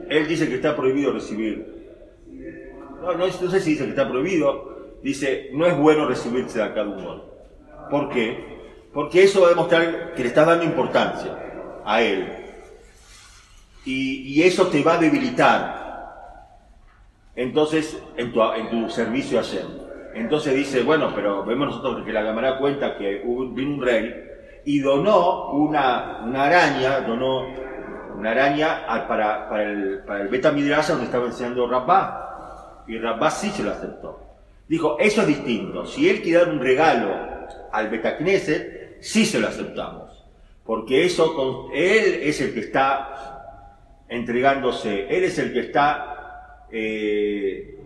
él 0.09 0.27
dice 0.27 0.49
que 0.49 0.57
está 0.57 0.75
prohibido 0.75 1.13
recibir. 1.13 1.77
No, 3.01 3.13
no, 3.15 3.31
sé 3.31 3.61
si 3.61 3.71
dice 3.71 3.85
que 3.85 3.91
está 3.91 4.09
prohibido. 4.09 4.75
Dice, 5.03 5.51
no 5.53 5.67
es 5.67 5.77
bueno 5.77 6.09
recibirse 6.09 6.59
de 6.59 6.65
acá 6.65 6.83
de 6.83 6.91
un 6.91 7.05
goy. 7.05 7.23
¿Por 7.91 8.09
qué? 8.09 8.57
Porque 8.93 9.23
eso 9.23 9.43
va 9.43 9.49
a 9.49 9.51
demostrar 9.51 10.15
que 10.15 10.23
le 10.23 10.29
estás 10.29 10.47
dando 10.47 10.65
importancia 10.65 11.39
a 11.85 12.03
él. 12.03 12.46
Y, 13.87 14.43
eso 14.43 14.67
te 14.67 14.83
va 14.83 14.95
a 14.95 14.99
debilitar. 14.99 15.87
Entonces, 17.35 17.99
en 18.17 18.33
tu, 18.33 18.43
en 18.43 18.69
tu 18.69 18.91
servicio 18.91 19.39
a 19.39 19.45
entonces 20.17 20.55
dice, 20.55 20.83
bueno, 20.83 21.13
pero 21.15 21.45
vemos 21.45 21.69
nosotros 21.69 22.03
que 22.05 22.13
la 22.13 22.25
cámara 22.25 22.57
cuenta 22.59 22.97
que 22.97 23.23
vino 23.53 23.75
un 23.75 23.83
rey 23.83 24.15
y 24.65 24.81
donó 24.81 25.51
una, 25.51 26.23
una 26.25 26.45
araña, 26.45 27.01
donó 27.03 27.47
una 28.17 28.31
araña 28.31 28.87
para, 29.07 29.47
para, 29.51 29.63
el, 29.63 29.99
para 30.07 30.25
Beta 30.25 30.53
Midrasa 30.53 30.93
donde 30.93 31.07
estaba 31.07 31.27
enseñando 31.27 31.69
Rabba. 31.69 32.85
Y 32.89 32.97
Rabba 32.99 33.31
sí 33.31 33.51
se 33.51 33.63
lo 33.63 33.73
aceptó. 33.73 34.21
Dijo, 34.67 34.97
eso 34.99 35.21
es 35.21 35.27
distinto. 35.27 35.85
Si 35.85 36.09
él 36.09 36.23
quiere 36.23 36.39
dar 36.39 36.49
un 36.49 36.61
regalo 36.61 37.15
al 37.71 37.91
Beta 37.91 38.17
Knesset, 38.17 39.03
sí 39.03 39.27
se 39.27 39.39
lo 39.39 39.49
aceptamos. 39.49 40.25
Porque 40.65 41.05
eso, 41.05 41.69
él 41.75 42.21
es 42.23 42.41
el 42.41 42.55
que 42.55 42.61
está 42.61 43.16
entregándose, 44.09 45.07
él 45.17 45.25
es 45.25 45.39
el 45.39 45.53
que 45.53 45.61
está 45.61 46.65
eh, 46.71 47.79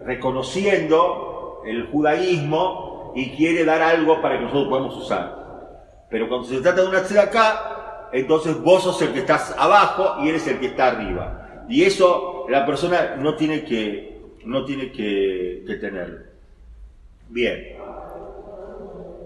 reconociendo 0.00 1.62
el 1.66 1.86
judaísmo 1.86 3.12
y 3.16 3.30
quiere 3.30 3.64
dar 3.64 3.82
algo 3.82 4.20
para 4.20 4.38
que 4.38 4.44
nosotros 4.44 4.68
podamos 4.68 4.96
usar. 4.96 5.44
Pero 6.10 6.28
cuando 6.28 6.46
se 6.46 6.60
trata 6.60 6.82
de 6.82 6.88
una 6.88 7.22
acá, 7.22 8.08
entonces 8.12 8.60
vos 8.60 8.82
sos 8.82 9.00
el 9.02 9.12
que 9.12 9.20
estás 9.20 9.54
abajo 9.58 10.22
y 10.22 10.28
él 10.28 10.36
es 10.36 10.46
el 10.46 10.60
que 10.60 10.66
está 10.66 10.88
arriba. 10.88 11.64
Y 11.68 11.82
eso 11.82 12.46
la 12.48 12.66
persona 12.66 13.16
no 13.16 13.34
tiene 13.36 13.64
que, 13.64 14.20
no 14.44 14.64
tiene 14.64 14.92
que 14.92 15.78
tenerlo. 15.80 16.20
Bien. 17.28 17.76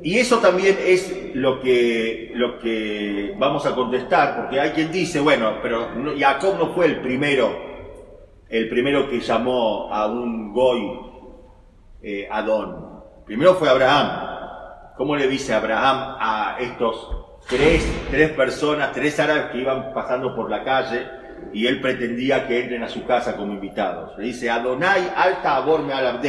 Y 0.02 0.18
eso 0.18 0.38
también 0.38 0.78
es 0.80 1.34
lo 1.34 1.60
que, 1.60 2.30
lo 2.34 2.58
que 2.58 3.34
vamos 3.36 3.66
a 3.66 3.74
contestar, 3.74 4.36
porque 4.36 4.60
hay 4.60 4.70
quien 4.70 4.92
dice, 4.92 5.20
bueno, 5.20 5.54
pero 5.62 5.88
Jacob 6.16 6.56
no 6.58 6.72
fue 6.72 6.86
el 6.86 7.00
primero, 7.00 7.50
el 8.48 8.68
primero 8.68 9.08
que 9.08 9.20
llamó 9.20 9.92
a 9.92 10.06
un 10.06 10.52
goy 10.52 11.00
eh, 12.02 12.28
Adón. 12.30 13.02
Primero 13.26 13.54
fue 13.54 13.68
Abraham. 13.68 14.28
¿Cómo 14.96 15.16
le 15.16 15.28
dice 15.28 15.54
Abraham 15.54 16.16
a 16.20 16.56
estos 16.60 17.38
tres, 17.48 17.86
tres 18.10 18.30
personas, 18.30 18.92
tres 18.92 19.18
árabes 19.20 19.46
que 19.52 19.58
iban 19.58 19.92
pasando 19.92 20.34
por 20.34 20.50
la 20.50 20.64
calle 20.64 21.06
y 21.52 21.66
él 21.66 21.80
pretendía 21.80 22.46
que 22.46 22.60
entren 22.60 22.82
a 22.82 22.88
su 22.88 23.04
casa 23.04 23.36
como 23.36 23.52
invitados? 23.52 24.16
Le 24.18 24.24
dice, 24.24 24.50
Adonai 24.50 25.12
alta 25.14 25.56
aborme 25.56 25.92
a 25.92 26.02
la 26.02 26.20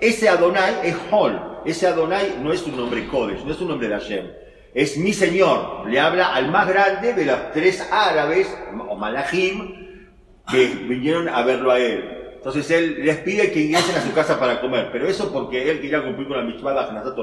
Ese 0.00 0.28
Adonai 0.28 0.74
es 0.84 0.96
Hol. 1.10 1.55
Ese 1.66 1.86
Adonai 1.86 2.38
no 2.40 2.52
es 2.52 2.62
un 2.64 2.76
nombre 2.76 3.06
Kodesh, 3.08 3.44
no 3.44 3.52
es 3.52 3.60
un 3.60 3.68
nombre 3.68 3.88
de 3.88 3.94
Hashem. 3.94 4.26
Es 4.72 4.96
mi 4.96 5.12
Señor. 5.12 5.88
Le 5.88 5.98
habla 5.98 6.34
al 6.34 6.50
más 6.50 6.68
grande 6.68 7.12
de 7.12 7.24
los 7.24 7.52
tres 7.52 7.86
árabes, 7.90 8.46
o 8.88 8.94
Malachim, 8.94 9.74
que 10.48 10.66
vinieron 10.88 11.28
a 11.28 11.42
verlo 11.42 11.72
a 11.72 11.80
él. 11.80 12.16
Entonces 12.36 12.70
él 12.70 13.04
les 13.04 13.16
pide 13.18 13.50
que 13.50 13.62
ingresen 13.62 13.96
a 13.96 14.00
su 14.00 14.12
casa 14.12 14.38
para 14.38 14.60
comer, 14.60 14.90
pero 14.92 15.08
eso 15.08 15.32
porque 15.32 15.68
él 15.68 15.80
quería 15.80 16.04
cumplir 16.04 16.28
con 16.28 16.36
la 16.36 16.44
mitzvah 16.44 16.74
de 16.74 16.80
Hanasat 16.90 17.16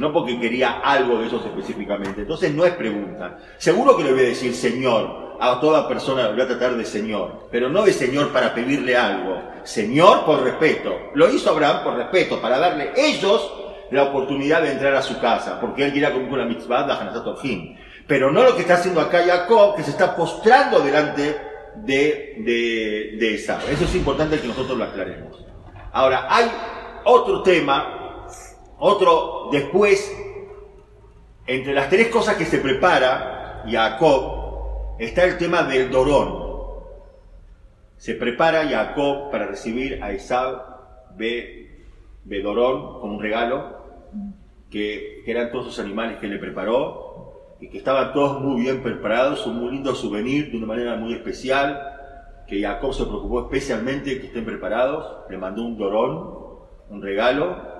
no 0.00 0.12
porque 0.12 0.40
quería 0.40 0.80
algo 0.80 1.18
de 1.18 1.26
esos 1.26 1.44
específicamente. 1.44 2.22
Entonces 2.22 2.52
no 2.54 2.64
es 2.64 2.72
pregunta. 2.72 3.38
Seguro 3.58 3.96
que 3.96 4.04
le 4.04 4.12
voy 4.12 4.20
a 4.20 4.28
decir 4.28 4.54
Señor, 4.54 5.36
a 5.38 5.60
toda 5.60 5.86
persona 5.86 6.28
le 6.28 6.32
voy 6.32 6.42
a 6.42 6.48
tratar 6.48 6.76
de 6.76 6.84
Señor, 6.84 7.48
pero 7.50 7.68
no 7.68 7.82
de 7.82 7.92
Señor 7.92 8.32
para 8.32 8.54
pedirle 8.54 8.96
algo. 8.96 9.42
Señor 9.62 10.24
por 10.24 10.42
respeto. 10.42 10.92
Lo 11.14 11.28
hizo 11.32 11.50
Abraham 11.50 11.84
por 11.84 11.94
respeto, 11.94 12.40
para 12.40 12.58
darle 12.58 12.92
ellos 12.96 13.52
la 13.90 14.04
oportunidad 14.04 14.62
de 14.62 14.72
entrar 14.72 14.94
a 14.94 15.02
su 15.02 15.18
casa, 15.20 15.60
porque 15.60 15.84
él 15.84 15.92
quería 15.92 16.12
cumplir 16.12 16.38
la 16.38 16.44
mitzvah 16.44 16.84
de 16.84 17.76
Pero 18.06 18.30
no 18.30 18.42
lo 18.42 18.54
que 18.54 18.62
está 18.62 18.74
haciendo 18.74 19.00
acá 19.00 19.22
Jacob, 19.24 19.76
que 19.76 19.82
se 19.82 19.90
está 19.90 20.14
postrando 20.16 20.80
delante 20.80 21.36
de, 21.76 22.36
de, 22.38 23.16
de 23.18 23.34
Eso 23.34 23.84
es 23.84 23.94
importante 23.94 24.40
que 24.40 24.46
nosotros 24.46 24.78
lo 24.78 24.84
aclaremos. 24.84 25.44
Ahora, 25.92 26.26
hay 26.28 26.50
otro 27.04 27.42
tema, 27.42 27.99
otro 28.80 29.48
después, 29.52 30.16
entre 31.46 31.74
las 31.74 31.88
tres 31.88 32.08
cosas 32.08 32.36
que 32.36 32.44
se 32.44 32.58
prepara 32.58 33.64
Jacob, 33.70 34.96
está 34.98 35.24
el 35.24 35.38
tema 35.38 35.62
del 35.62 35.90
Dorón. 35.90 36.50
Se 37.96 38.14
prepara 38.14 38.66
Jacob 38.66 39.30
para 39.30 39.46
recibir 39.46 40.02
a 40.02 40.12
Esab 40.12 41.16
de, 41.16 41.84
de 42.24 42.42
Dorón 42.42 43.00
como 43.00 43.16
un 43.16 43.22
regalo, 43.22 43.78
que, 44.70 45.22
que 45.24 45.30
eran 45.30 45.50
todos 45.50 45.66
los 45.66 45.78
animales 45.78 46.18
que 46.18 46.28
le 46.28 46.38
preparó, 46.38 47.56
y 47.60 47.68
que 47.68 47.76
estaban 47.76 48.14
todos 48.14 48.40
muy 48.40 48.62
bien 48.62 48.82
preparados, 48.82 49.46
un 49.46 49.58
muy 49.58 49.72
lindo 49.72 49.94
souvenir 49.94 50.50
de 50.50 50.56
una 50.56 50.66
manera 50.66 50.96
muy 50.96 51.12
especial, 51.12 51.78
que 52.48 52.62
Jacob 52.62 52.94
se 52.94 53.04
preocupó 53.04 53.42
especialmente 53.42 54.18
que 54.18 54.28
estén 54.28 54.46
preparados, 54.46 55.28
le 55.28 55.36
mandó 55.36 55.62
un 55.62 55.76
dorón, 55.76 56.40
un 56.88 57.02
regalo, 57.02 57.79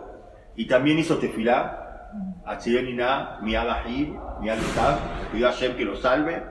y 0.61 0.67
también 0.67 0.99
hizo 0.99 1.17
tefilá, 1.17 2.11
Achienina, 2.45 3.39
mi 3.41 3.55
Adahir, 3.55 4.09
mi 4.43 4.49
le 4.49 4.57
pidió 5.33 5.49
a 5.49 5.53
Hashem 5.53 5.75
que 5.75 5.87
lo 5.87 5.97
salve, 5.97 6.43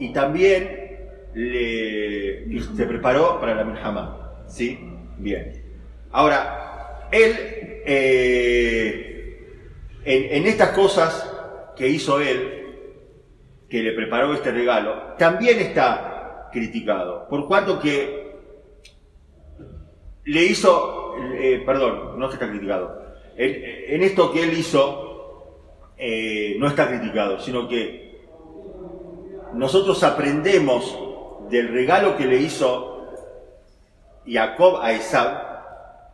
y 0.00 0.12
también 0.12 1.06
le, 1.34 2.60
se 2.60 2.84
preparó 2.84 3.38
para 3.38 3.54
la 3.54 3.62
Merhamá, 3.62 4.42
¿sí? 4.48 4.76
Bien. 5.18 5.52
Ahora, 6.10 7.06
él, 7.12 7.32
eh, 7.86 9.38
en, 10.04 10.46
estas 10.48 10.70
cosas 10.70 11.32
que 11.76 11.86
hizo 11.86 12.20
él, 12.20 12.72
que 13.68 13.84
le 13.84 13.92
preparó 13.92 14.34
este 14.34 14.50
regalo, 14.50 15.14
también 15.16 15.60
está 15.60 16.48
criticado, 16.52 17.28
por 17.28 17.46
cuanto 17.46 17.78
que 17.78 18.36
le 20.24 20.42
hizo, 20.42 21.14
eh, 21.38 21.62
perdón, 21.64 22.18
no 22.18 22.28
está 22.28 22.48
criticado, 22.48 23.03
en, 23.36 24.02
esto 24.02 24.32
que 24.32 24.44
él 24.44 24.58
hizo 24.58 25.54
eh, 25.96 26.56
no 26.58 26.68
está 26.68 26.88
criticado, 26.88 27.40
sino 27.40 27.68
que 27.68 28.20
nosotros 29.54 30.02
aprendemos 30.02 30.98
del 31.50 31.68
regalo 31.68 32.16
que 32.16 32.26
le 32.26 32.38
hizo 32.38 33.06
Jacob 34.26 34.78
a 34.82 34.92
Esab, 34.92 35.54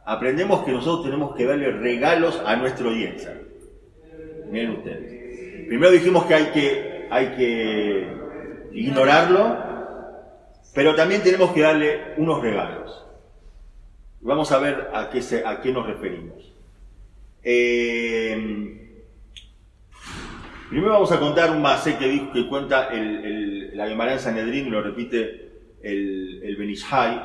aprendemos 0.04 0.64
que 0.64 0.72
nosotros 0.72 1.04
tenemos 1.04 1.37
que 1.37 1.46
darle 1.46 1.70
regalos 1.70 2.40
a 2.44 2.56
nuestra 2.56 2.87
audiencia. 2.87 3.40
Miren 4.50 4.71
ustedes. 4.73 5.66
Primero 5.68 5.92
dijimos 5.92 6.25
que 6.25 6.35
hay 6.35 6.46
que 6.46 7.06
hay 7.10 7.37
que 7.37 8.12
ignorarlo, 8.73 9.56
pero 10.75 10.94
también 10.94 11.23
tenemos 11.23 11.52
que 11.52 11.60
darle 11.60 12.14
unos 12.16 12.40
regalos. 12.40 13.06
Vamos 14.21 14.52
a 14.52 14.58
ver 14.58 14.90
a 14.92 15.10
qué, 15.10 15.21
a 15.44 15.60
qué 15.60 15.73
nos 15.73 15.87
referimos. 15.87 16.50
Eh, 17.43 19.05
primero 20.69 20.93
vamos 20.93 21.13
a 21.13 21.19
contar 21.19 21.51
un 21.51 21.63
más 21.63 21.85
que, 21.85 22.31
que 22.33 22.49
cuenta 22.49 22.88
el, 22.88 23.77
la 23.77 23.88
Gemara 23.88 24.19
Sanedrín, 24.19 24.71
lo 24.71 24.83
repite 24.83 25.51
el, 25.83 26.43
el 26.43 26.57
Benishai, 26.57 27.23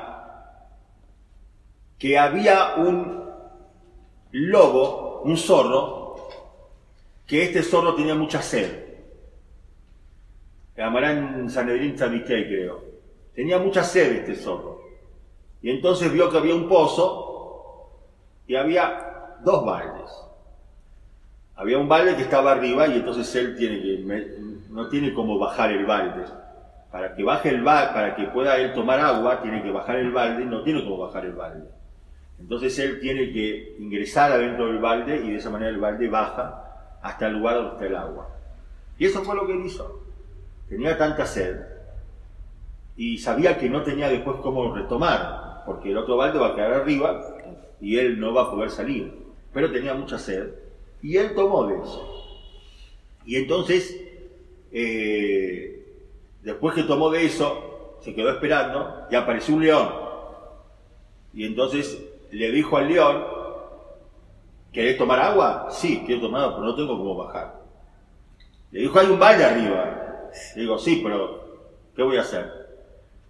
que 1.97 2.17
había 2.17 2.75
un 2.75 3.25
lobo, 4.31 5.21
un 5.23 5.37
zorro, 5.37 6.29
que 7.25 7.43
este 7.43 7.63
zorro 7.63 7.95
tenía 7.95 8.15
mucha 8.15 8.41
sed. 8.41 8.85
Amarán 10.77 11.49
Sanedrín 11.49 11.95
Tzadikei, 11.95 12.47
creo. 12.47 12.83
Tenía 13.33 13.57
mucha 13.57 13.83
sed 13.83 14.11
este 14.17 14.35
zorro. 14.35 14.81
Y 15.61 15.69
entonces 15.69 16.11
vio 16.11 16.29
que 16.29 16.37
había 16.37 16.53
un 16.53 16.67
pozo 16.67 18.03
y 18.45 18.55
había 18.55 19.14
dos 19.45 19.65
baldes. 19.65 20.11
había 21.55 21.77
un 21.77 21.87
balde 21.87 22.15
que 22.15 22.23
estaba 22.23 22.51
arriba 22.51 22.87
y 22.87 22.95
entonces 22.95 23.33
él 23.35 23.55
tiene 23.55 23.81
que, 23.81 24.65
no 24.69 24.89
tiene 24.89 25.13
como 25.13 25.39
bajar 25.39 25.71
el 25.71 25.85
balde. 25.85 26.25
Para 26.91 27.15
que 27.15 27.23
baje 27.23 27.49
el 27.49 27.63
balde, 27.63 27.93
para 27.93 28.15
que 28.15 28.25
pueda 28.25 28.57
él 28.57 28.73
tomar 28.73 28.99
agua, 28.99 29.41
tiene 29.41 29.61
que 29.61 29.71
bajar 29.71 29.97
el 29.97 30.11
balde 30.11 30.45
no 30.45 30.63
tiene 30.63 30.83
como 30.83 30.97
bajar 30.97 31.25
el 31.25 31.33
balde. 31.33 31.69
Entonces 32.39 32.77
él 32.79 32.99
tiene 32.99 33.31
que 33.31 33.75
ingresar 33.79 34.31
adentro 34.31 34.67
del 34.67 34.79
balde 34.79 35.15
y 35.23 35.31
de 35.31 35.37
esa 35.37 35.49
manera 35.49 35.69
el 35.69 35.79
balde 35.79 36.09
baja 36.09 36.97
hasta 37.01 37.27
el 37.27 37.33
lugar 37.33 37.55
donde 37.55 37.71
está 37.73 37.85
el 37.85 37.95
agua. 37.95 38.27
Y 38.97 39.05
eso 39.05 39.23
fue 39.23 39.35
lo 39.35 39.45
que 39.45 39.53
él 39.53 39.65
hizo. 39.65 40.01
Tenía 40.67 40.97
tanta 40.97 41.25
sed 41.25 41.57
y 42.97 43.17
sabía 43.17 43.57
que 43.57 43.69
no 43.69 43.83
tenía 43.83 44.09
después 44.09 44.37
cómo 44.41 44.73
retomar, 44.73 45.63
porque 45.65 45.91
el 45.91 45.97
otro 45.97 46.17
balde 46.17 46.39
va 46.39 46.47
a 46.47 46.55
quedar 46.55 46.73
arriba 46.73 47.21
y 47.79 47.97
él 47.97 48.19
no 48.19 48.33
va 48.33 48.43
a 48.43 48.51
poder 48.51 48.69
salir. 48.69 49.24
Pero 49.55 49.71
tenía 49.71 49.93
mucha 49.93 50.19
sed 50.19 50.49
y 51.01 51.15
él 51.15 51.33
tomó 51.33 51.65
de 51.65 51.81
eso. 51.81 52.51
Y 53.25 53.37
entonces, 53.37 54.01
eh, 54.73 55.81
después 56.43 56.75
que 56.75 56.83
tomó 56.83 57.09
de 57.09 57.25
eso, 57.25 57.97
se 58.01 58.13
quedó 58.13 58.31
esperando 58.31 59.07
y 59.09 59.15
apareció 59.15 59.55
un 59.55 59.63
león. 59.63 59.89
Y 61.33 61.45
entonces 61.45 61.97
le 62.31 62.51
dijo 62.51 62.75
al 62.75 62.89
león, 62.89 63.23
¿querés 64.73 64.97
tomar 64.97 65.21
agua? 65.21 65.69
Sí, 65.71 66.03
quiero 66.05 66.23
tomar 66.23 66.41
agua, 66.41 66.55
pero 66.57 66.67
no 66.67 66.75
tengo 66.75 66.97
cómo 66.97 67.15
bajar. 67.15 67.61
Le 68.71 68.81
dijo, 68.81 68.99
hay 68.99 69.07
un 69.07 69.19
valle 69.19 69.45
arriba. 69.45 70.31
Le 70.57 70.61
digo, 70.63 70.77
sí, 70.77 70.99
pero 71.01 71.61
¿qué 71.95 72.03
voy 72.03 72.17
a 72.17 72.21
hacer? 72.21 72.64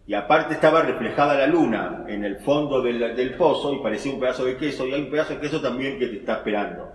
Y 0.08 0.14
aparte 0.14 0.53
estaba 0.53 0.84
reflejada 0.84 1.36
la 1.36 1.47
luna 1.47 2.06
en 2.08 2.24
el 2.24 2.38
fondo 2.38 2.82
del, 2.82 3.16
del, 3.16 3.36
pozo 3.36 3.74
y 3.74 3.80
parecía 3.80 4.14
un 4.14 4.20
pedazo 4.20 4.45
de 4.45 4.58
queso 4.58 4.86
y 4.86 4.93
hay 4.93 5.01
un 5.01 5.10
pedazo 5.10 5.34
de 5.34 5.39
queso 5.39 5.62
también 5.62 5.97
que 5.97 6.08
te 6.08 6.18
está 6.18 6.34
esperando. 6.36 6.91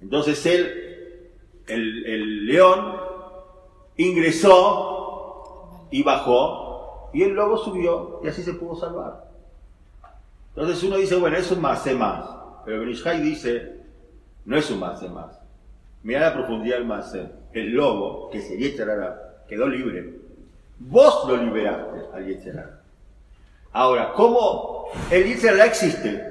Entonces 0.00 0.46
él, 0.46 1.32
el, 1.66 2.06
el 2.06 2.46
león, 2.46 2.96
ingresó 3.96 5.88
y 5.90 6.04
bajó 6.04 7.10
y 7.12 7.22
el 7.22 7.32
lobo 7.32 7.56
subió 7.56 8.20
y 8.22 8.28
así 8.28 8.42
se 8.42 8.54
pudo 8.54 8.76
salvar. 8.76 9.28
Entonces 10.54 10.82
uno 10.84 10.96
dice, 10.96 11.16
bueno, 11.16 11.36
es 11.36 11.50
un 11.50 11.60
más, 11.60 11.84
más. 11.94 12.28
Pero 12.64 12.80
Benishai 12.80 13.20
dice, 13.20 13.76
no 14.44 14.56
es 14.56 14.70
un 14.70 14.80
más, 14.80 15.02
más. 15.10 15.38
Mira 16.02 16.20
la 16.20 16.34
profundidad 16.34 16.76
del 16.76 16.86
más. 16.86 17.16
El 17.52 17.72
lobo, 17.72 18.30
que 18.30 18.40
se 18.40 18.56
Yetzerara, 18.56 19.44
quedó 19.48 19.66
libre. 19.68 20.17
Vos 20.78 21.28
lo 21.28 21.36
liberaste 21.36 22.06
al 22.14 22.26
Yetzerara. 22.26 22.80
Ahora, 23.72 24.12
¿cómo 24.12 24.88
el 25.10 25.24
Yetzerara 25.24 25.66
existe? 25.66 26.24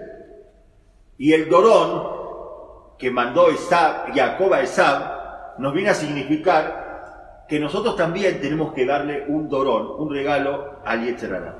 Y 1.18 1.34
el 1.34 1.50
Dorón, 1.50 2.96
que 2.98 3.12
mandó 3.12 3.50
Esab, 3.50 4.14
Jacob 4.16 4.54
a 4.54 4.62
Esab, 4.62 5.60
nos 5.60 5.74
viene 5.74 5.90
a 5.90 5.94
significar 5.94 7.46
que 7.48 7.60
nosotros 7.60 7.96
también 7.96 8.40
tenemos 8.42 8.74
que 8.74 8.86
darle 8.86 9.26
un 9.28 9.50
Dorón, 9.50 9.92
un 9.98 10.14
regalo 10.14 10.80
al 10.86 11.06
Yetzerara. 11.06 11.58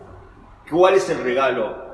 ¿Cuál 0.70 0.96
es 0.96 1.10
el 1.10 1.24
regalo 1.24 1.88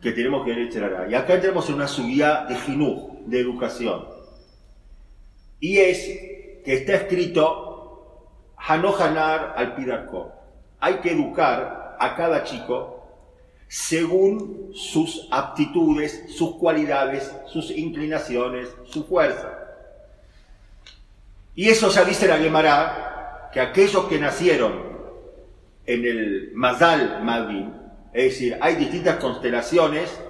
que 0.00 0.12
tenemos 0.12 0.44
que 0.44 0.54
leer 0.54 1.10
Y 1.10 1.14
acá 1.14 1.34
en 1.34 1.74
una 1.74 1.86
subida 1.86 2.46
de 2.46 2.56
jinú, 2.56 3.22
de 3.26 3.40
educación. 3.40 4.06
Y 5.60 5.78
es 5.78 5.98
que 6.64 6.74
está 6.74 6.94
escrito 6.94 7.69
Hanohanar 8.66 9.54
al 9.56 9.74
Pidarko. 9.74 10.32
Hay 10.80 10.96
que 10.96 11.12
educar 11.12 11.96
a 11.98 12.14
cada 12.14 12.44
chico 12.44 12.96
según 13.68 14.70
sus 14.74 15.28
aptitudes, 15.30 16.24
sus 16.36 16.56
cualidades, 16.56 17.32
sus 17.46 17.70
inclinaciones, 17.70 18.68
su 18.84 19.04
fuerza. 19.04 19.58
Y 21.54 21.68
eso 21.68 21.88
ya 21.90 22.04
dice 22.04 22.26
la 22.26 22.38
Gemara, 22.38 23.50
que 23.52 23.60
aquellos 23.60 24.04
que 24.06 24.18
nacieron 24.18 24.72
en 25.86 26.04
el 26.04 26.50
Mazal 26.54 27.22
Madin, 27.22 27.72
es 28.12 28.24
decir, 28.24 28.58
hay 28.60 28.74
distintas 28.76 29.16
constelaciones 29.16 30.20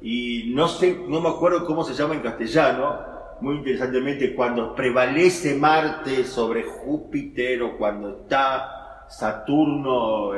y 0.00 0.52
no 0.54 0.68
sé, 0.68 0.96
no 1.06 1.20
me 1.20 1.28
acuerdo 1.28 1.66
cómo 1.66 1.84
se 1.84 1.94
llama 1.94 2.14
en 2.14 2.20
castellano, 2.20 3.17
muy 3.40 3.56
interesantemente, 3.56 4.34
cuando 4.34 4.74
prevalece 4.74 5.54
Marte 5.56 6.24
sobre 6.24 6.64
Júpiter 6.64 7.62
o 7.62 7.76
cuando 7.76 8.20
está 8.20 9.06
Saturno 9.08 10.32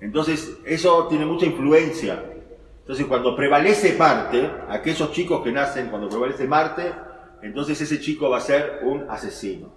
Entonces, 0.00 0.58
eso 0.64 1.06
tiene 1.08 1.24
mucha 1.26 1.46
influencia. 1.46 2.22
Entonces, 2.80 3.06
cuando 3.06 3.36
prevalece 3.36 3.96
Marte, 3.96 4.50
aquellos 4.68 5.12
chicos 5.12 5.42
que 5.42 5.52
nacen 5.52 5.88
cuando 5.88 6.08
prevalece 6.08 6.46
Marte, 6.46 6.92
entonces 7.42 7.80
ese 7.80 8.00
chico 8.00 8.28
va 8.28 8.38
a 8.38 8.40
ser 8.40 8.80
un 8.82 9.08
asesino. 9.08 9.70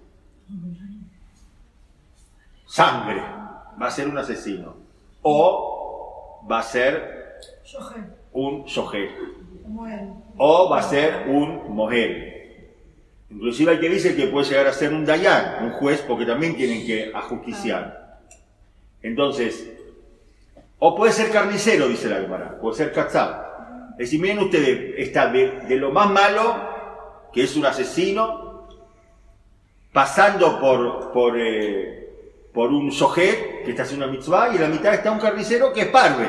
Sangre, 2.66 3.22
va 3.80 3.86
a 3.86 3.90
ser 3.90 4.08
un 4.08 4.18
asesino. 4.18 4.74
O 5.22 6.42
va 6.50 6.60
a 6.60 6.62
ser 6.62 7.38
un 8.32 8.64
shohet. 8.64 9.10
O 10.36 10.68
va 10.68 10.78
a 10.78 10.82
ser 10.82 11.26
un 11.28 11.74
mohel. 11.74 12.32
Inclusive 13.30 13.72
hay 13.72 13.80
que 13.80 13.88
dice 13.88 14.14
que 14.14 14.28
puede 14.28 14.48
llegar 14.48 14.66
a 14.66 14.72
ser 14.72 14.92
un 14.92 15.04
dayan, 15.04 15.64
un 15.64 15.70
juez, 15.72 16.02
porque 16.06 16.24
también 16.24 16.56
tienen 16.56 16.86
que 16.86 17.10
ajusticiar. 17.14 18.20
Entonces, 19.02 19.72
o 20.78 20.94
puede 20.94 21.12
ser 21.12 21.30
carnicero, 21.30 21.88
dice 21.88 22.08
la 22.08 22.20
Gemara, 22.20 22.58
puede 22.60 22.76
ser 22.76 22.92
katzab. 22.92 23.92
Es 23.92 24.10
decir, 24.10 24.20
miren 24.20 24.40
ustedes, 24.40 24.94
está 24.98 25.28
de, 25.28 25.76
lo 25.76 25.90
más 25.90 26.10
malo, 26.10 26.56
que 27.32 27.44
es 27.44 27.56
un 27.56 27.66
asesino, 27.66 28.68
pasando 29.92 30.60
por, 30.60 31.12
por 31.12 31.38
eh, 31.38 32.06
por 32.56 32.72
un 32.72 32.90
sojet 32.90 33.64
que 33.66 33.72
está 33.72 33.82
haciendo 33.82 34.06
una 34.06 34.14
mitzvah 34.16 34.48
y 34.54 34.56
la 34.56 34.68
mitad 34.68 34.94
está 34.94 35.10
un 35.10 35.18
carnicero 35.18 35.74
que 35.74 35.82
es 35.82 35.88
parve. 35.88 36.26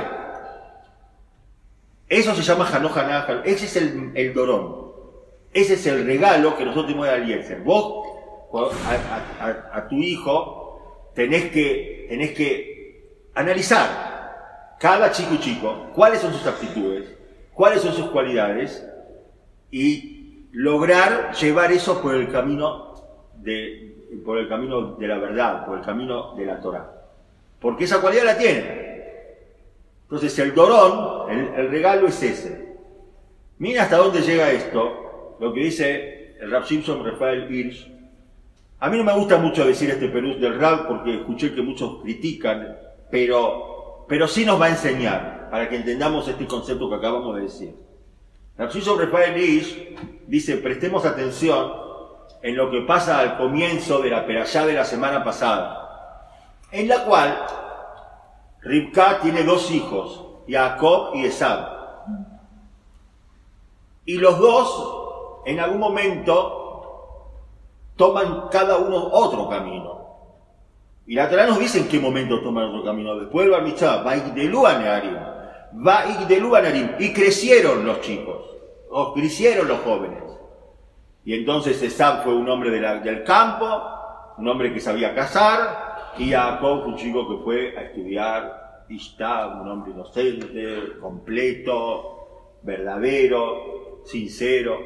Eso 2.09 2.33
se 2.33 2.41
llama 2.41 2.67
Hanohanah, 2.67 3.41
ese 3.43 3.65
es 3.65 3.75
el, 3.75 4.11
el, 4.15 4.33
dorón. 4.33 4.91
Ese 5.53 5.73
es 5.73 5.85
el 5.87 6.05
regalo 6.05 6.55
que 6.55 6.63
nosotros 6.63 6.87
tenemos 6.87 7.07
de 7.07 7.15
Eliezer. 7.15 7.61
Vos, 7.61 8.05
a, 8.53 9.87
tu 9.89 9.95
hijo, 9.95 11.11
tenés 11.13 11.51
que, 11.51 12.07
tenés 12.09 12.31
que 12.31 13.27
analizar 13.35 14.75
cada 14.79 15.11
chico 15.11 15.33
y 15.33 15.39
chico 15.39 15.87
cuáles 15.93 16.21
son 16.21 16.33
sus 16.33 16.45
aptitudes, 16.45 17.13
cuáles 17.53 17.81
son 17.81 17.93
sus 17.93 18.07
cualidades 18.07 18.85
y 19.71 20.47
lograr 20.51 21.33
llevar 21.33 21.71
eso 21.71 22.01
por 22.01 22.15
el 22.15 22.31
camino 22.31 22.93
de, 23.35 23.95
por 24.23 24.37
el 24.37 24.47
camino 24.47 24.95
de 24.95 25.07
la 25.07 25.17
verdad, 25.17 25.65
por 25.65 25.79
el 25.79 25.83
camino 25.83 26.35
de 26.35 26.45
la 26.45 26.61
Torah. 26.61 26.91
Porque 27.59 27.83
esa 27.83 27.99
cualidad 27.99 28.23
la 28.23 28.37
tiene. 28.37 28.87
Entonces 30.07 30.39
el 30.39 30.55
dorón, 30.55 31.29
el, 31.29 31.69
regalo 31.69 32.07
es 32.07 32.23
ese. 32.23 32.77
Mira 33.57 33.83
hasta 33.83 33.97
dónde 33.97 34.21
llega 34.21 34.51
esto, 34.51 35.35
lo 35.37 35.53
que 35.53 35.59
dice 35.59 36.37
el 36.39 36.49
Rab 36.49 36.65
Simpson 36.65 37.03
Rafael 37.03 37.53
Hirsch. 37.53 37.91
A 38.79 38.89
mí 38.89 38.97
no 38.97 39.03
me 39.03 39.13
gusta 39.13 39.37
mucho 39.37 39.65
decir 39.65 39.89
este 39.89 40.07
Perú 40.07 40.39
del 40.39 40.57
Rab 40.57 40.87
porque 40.87 41.17
escuché 41.17 41.53
que 41.53 41.61
muchos 41.61 42.01
critican, 42.03 42.77
pero, 43.11 44.05
pero 44.07 44.29
sí 44.29 44.45
nos 44.45 44.61
va 44.61 44.67
a 44.67 44.69
enseñar 44.69 45.49
para 45.51 45.67
que 45.67 45.75
entendamos 45.75 46.25
este 46.29 46.45
concepto 46.45 46.87
que 46.87 46.95
acabamos 46.95 47.35
de 47.35 47.41
decir. 47.41 47.75
Simpson 48.71 48.99
Rafael 48.99 49.37
Hirsch 49.37 49.97
dice, 50.25 50.55
prestemos 50.57 51.05
atención 51.05 51.73
en 52.41 52.55
lo 52.55 52.71
que 52.71 52.81
pasa 52.81 53.19
al 53.19 53.37
comienzo 53.37 53.99
de 53.99 54.09
la 54.09 54.25
perashá 54.25 54.65
de 54.65 54.73
la 54.73 54.85
semana 54.85 55.21
pasada, 55.21 56.29
en 56.71 56.87
la 56.87 57.03
cual 57.03 57.45
Ribka 58.67 59.19
tiene 59.21 59.43
dos 59.43 59.71
hijos, 59.71 60.25
Jacob 60.47 61.15
y 61.15 61.25
Esab. 61.25 61.77
Y 64.05 64.17
los 64.17 64.37
dos, 64.39 65.41
en 65.45 65.59
algún 65.59 65.79
momento, 65.79 67.33
toman 67.95 68.49
cada 68.51 68.77
uno 68.77 69.09
otro 69.11 69.49
camino. 69.49 69.97
Y 71.05 71.15
la 71.15 71.29
Torah 71.29 71.47
nos 71.47 71.59
dice 71.59 71.79
en 71.79 71.87
qué 71.87 71.99
momento 71.99 72.41
toman 72.41 72.65
otro 72.65 72.83
camino. 72.83 73.17
Después 73.17 73.49
va 73.51 73.61
Mitzvah, 73.61 74.03
va 74.03 74.15
va 75.73 76.03
y 76.99 77.13
crecieron 77.13 77.85
los 77.85 78.01
chicos, 78.01 78.45
o 78.89 79.13
crecieron 79.13 79.67
los 79.67 79.79
jóvenes. 79.79 80.23
Y 81.23 81.33
entonces 81.33 81.81
Esab 81.81 82.23
fue 82.23 82.35
un 82.35 82.49
hombre 82.49 82.69
del 82.69 83.23
campo, 83.23 83.65
un 84.37 84.47
hombre 84.47 84.73
que 84.73 84.79
sabía 84.79 85.15
cazar, 85.15 85.96
y 86.19 86.31
Jacob 86.31 86.87
un 86.87 86.95
chico 86.95 87.27
que 87.27 87.43
fue 87.43 87.77
a 87.77 87.81
estudiar 87.83 88.85
Ishtab, 88.89 89.61
un 89.61 89.69
hombre 89.69 89.91
inocente, 89.91 90.97
completo, 90.99 92.57
verdadero, 92.63 94.01
sincero. 94.05 94.77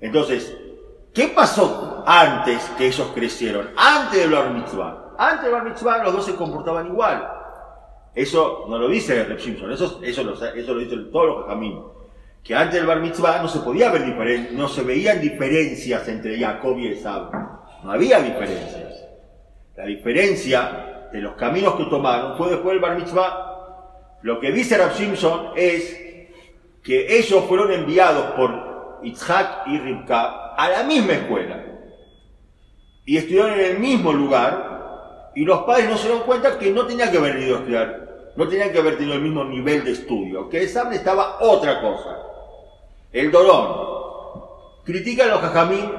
Entonces, 0.00 0.56
¿qué 1.12 1.28
pasó 1.28 2.02
antes 2.06 2.62
que 2.78 2.86
ellos 2.86 3.10
crecieron? 3.14 3.70
Antes 3.76 4.28
de 4.28 4.34
Bar 4.34 4.52
Mitzvah. 4.52 5.14
Antes 5.18 5.44
de 5.44 5.50
Bar 5.50 5.64
Mitzvah 5.64 6.02
los 6.02 6.12
dos 6.12 6.24
se 6.24 6.34
comportaban 6.34 6.86
igual. 6.86 7.28
Eso 8.14 8.66
no 8.68 8.78
lo 8.78 8.88
dice 8.88 9.24
Rep 9.24 9.38
Simpson, 9.38 9.72
eso, 9.72 10.00
eso, 10.02 10.22
lo, 10.22 10.34
eso 10.34 10.74
lo 10.74 10.80
dicen 10.80 11.10
todos 11.10 11.26
los 11.26 11.46
caminos. 11.46 11.92
que 12.44 12.54
antes 12.54 12.74
del 12.74 12.86
bar 12.86 13.00
mitzvah 13.00 13.40
no 13.40 13.48
se 13.48 13.60
podía 13.60 13.90
ver 13.90 14.04
diferencia, 14.04 14.56
no 14.56 14.68
se 14.68 14.82
veían 14.82 15.20
diferencias 15.20 16.06
entre 16.08 16.38
Jacob 16.38 16.76
y 16.78 16.88
Esaú. 16.88 17.30
No 17.84 17.92
había 17.92 18.20
diferencias. 18.20 18.81
La 19.76 19.86
diferencia 19.86 21.08
de 21.12 21.20
los 21.20 21.34
caminos 21.34 21.74
que 21.76 21.84
tomaron 21.84 22.36
fue 22.36 22.50
después 22.50 22.74
del 22.74 22.80
bar 22.80 22.96
mitzvah. 22.96 24.18
Lo 24.22 24.38
que 24.38 24.52
dice 24.52 24.76
Rab 24.76 24.94
Simpson 24.94 25.52
es 25.56 25.98
que 26.82 27.18
ellos 27.18 27.44
fueron 27.44 27.72
enviados 27.72 28.32
por 28.32 29.00
Itzhak 29.02 29.66
y 29.68 29.78
Ribka 29.78 30.54
a 30.54 30.68
la 30.68 30.82
misma 30.84 31.14
escuela 31.14 31.64
y 33.04 33.16
estudiaron 33.16 33.58
en 33.58 33.60
el 33.60 33.78
mismo 33.78 34.12
lugar 34.12 35.30
y 35.34 35.44
los 35.44 35.62
padres 35.62 35.88
no 35.88 35.96
se 35.96 36.08
dieron 36.08 36.24
cuenta 36.24 36.58
que 36.58 36.70
no 36.70 36.86
tenían 36.86 37.10
que 37.10 37.18
haber 37.18 37.38
ido 37.38 37.56
a 37.56 37.58
estudiar, 37.60 38.32
no 38.36 38.48
tenían 38.48 38.70
que 38.70 38.78
haber 38.78 38.96
tenido 38.96 39.14
el 39.16 39.22
mismo 39.22 39.44
nivel 39.44 39.84
de 39.84 39.92
estudio, 39.92 40.48
que 40.48 40.58
el 40.58 40.64
estaba 40.64 41.38
otra 41.40 41.80
cosa. 41.80 42.18
El 43.12 43.30
Dorón. 43.30 43.92
Critican 44.84 45.28
a 45.28 45.32
los 45.32 45.40
jajamín 45.40 45.90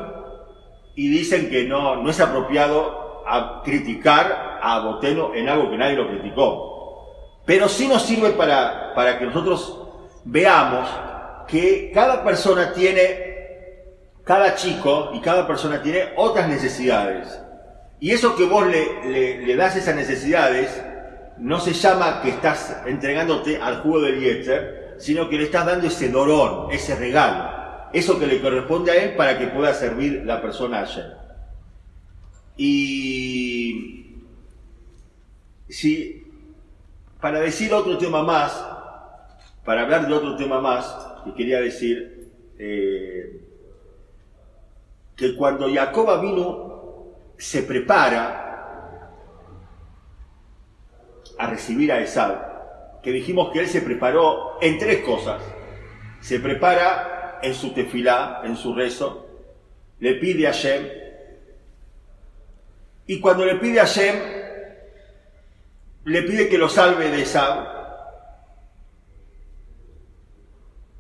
y 0.96 1.08
dicen 1.10 1.50
que 1.50 1.66
no, 1.66 1.96
no 1.98 2.10
es 2.10 2.20
apropiado 2.20 3.03
a 3.26 3.62
criticar 3.64 4.60
a 4.62 4.80
Boteno 4.80 5.34
en 5.34 5.50
algo 5.50 5.70
que 5.70 5.78
nadie 5.78 5.96
lo 5.96 6.08
criticó. 6.08 6.74
Pero 7.46 7.68
sí 7.68 7.88
nos 7.88 8.04
sirve 8.04 8.32
para, 8.32 8.94
para 8.96 9.20
que 9.20 9.26
nosotros 9.26 9.80
veamos 10.24 10.88
que 11.48 11.92
cada 11.94 12.24
persona 12.24 12.74
tiene, 12.74 13.84
cada 14.24 14.56
chico 14.56 15.12
y 15.14 15.20
cada 15.20 15.46
persona 15.46 15.82
tiene 15.82 16.14
otras 16.16 16.48
necesidades. 16.48 17.40
Y 18.00 18.12
eso 18.12 18.36
que 18.36 18.46
vos 18.46 18.66
le, 18.68 19.46
le, 19.46 19.56
das 19.56 19.76
esas 19.76 19.96
necesidades 19.96 20.82
no 21.38 21.60
se 21.60 21.74
llama 21.74 22.22
que 22.22 22.30
estás 22.30 22.82
entregándote 22.86 23.62
al 23.62 23.82
jugo 23.82 24.02
del 24.02 24.20
Yetzer, 24.20 24.96
sino 24.98 25.30
que 25.30 25.38
le 25.38 25.46
estás 25.46 25.66
dando 25.66 25.88
ese 25.88 26.10
dorón, 26.10 26.72
ese 26.72 26.96
regalo, 26.96 27.50
eso 27.92 28.20
que 28.20 28.28
le 28.28 28.42
corresponde 28.42 28.92
a 28.92 28.96
él 29.04 29.16
para 29.16 29.38
que 29.38 29.48
pueda 29.48 29.74
servir 29.74 30.24
la 30.26 30.42
persona 30.42 30.82
ayer. 30.82 31.23
Y 32.56 34.16
si, 35.70 36.24
para 37.20 37.40
decir 37.40 37.74
otro 37.74 37.98
tema 37.98 38.24
más, 38.24 38.64
para 39.66 39.82
hablar 39.82 40.08
de 40.08 40.14
otro 40.14 40.36
tema 40.36 40.62
más, 40.62 40.86
que 41.24 41.34
quería 41.34 41.62
decir 41.62 42.30
eh, 42.60 43.42
que 45.16 45.36
cuando 45.36 45.74
Jacob 45.74 46.22
vino 46.22 47.06
se 47.38 47.64
prepara 47.64 49.10
a 51.38 51.48
recibir 51.48 51.92
a 51.92 52.00
Esau, 52.02 52.38
que 53.02 53.12
dijimos 53.12 53.52
que 53.52 53.60
él 53.60 53.68
se 53.68 53.82
preparó 53.82 54.58
en 54.62 54.78
tres 54.78 55.04
cosas. 55.04 55.42
Se 56.22 56.40
prepara 56.40 57.40
en 57.42 57.54
su 57.54 57.74
tefilá, 57.74 58.42
en 58.46 58.56
su 58.56 58.74
rezo, 58.74 59.28
le 60.00 60.16
pide 60.16 60.48
a 60.48 60.52
Shem, 60.52 61.03
y 63.08 63.20
cuando 63.20 63.46
le 63.46 63.56
pide 63.56 63.80
a 63.80 63.86
Shem, 63.86 64.16
le 66.06 66.22
pide 66.24 66.50
que 66.50 66.58
lo 66.58 66.70
salve 66.70 67.10
de 67.10 67.22
Esau, 67.22 67.74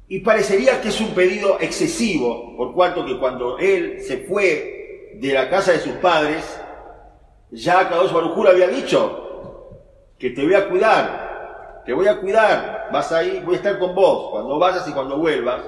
Y 0.07 0.19
parecería 0.19 0.79
que 0.79 0.89
es 0.89 1.01
un 1.01 1.15
pedido 1.15 1.57
excesivo, 1.59 2.55
por 2.55 2.73
cuanto 2.73 3.03
que 3.03 3.17
cuando 3.17 3.57
él 3.57 3.99
se 3.99 4.17
fue 4.17 5.13
de 5.15 5.33
la 5.33 5.49
casa 5.49 5.71
de 5.71 5.79
sus 5.79 5.93
padres, 5.93 6.61
ya 7.49 7.89
Kadosh 7.89 8.11
Baruj 8.11 8.47
había 8.47 8.67
dicho 8.67 9.71
que 10.19 10.29
te 10.29 10.43
voy 10.43 10.53
a 10.53 10.69
cuidar, 10.69 11.81
te 11.85 11.93
voy 11.93 12.07
a 12.07 12.19
cuidar, 12.19 12.89
vas 12.91 13.11
ahí, 13.11 13.41
voy 13.43 13.55
a 13.55 13.57
estar 13.57 13.79
con 13.79 13.95
vos, 13.95 14.29
cuando 14.31 14.59
vayas 14.59 14.87
y 14.87 14.91
cuando 14.91 15.17
vuelvas. 15.17 15.61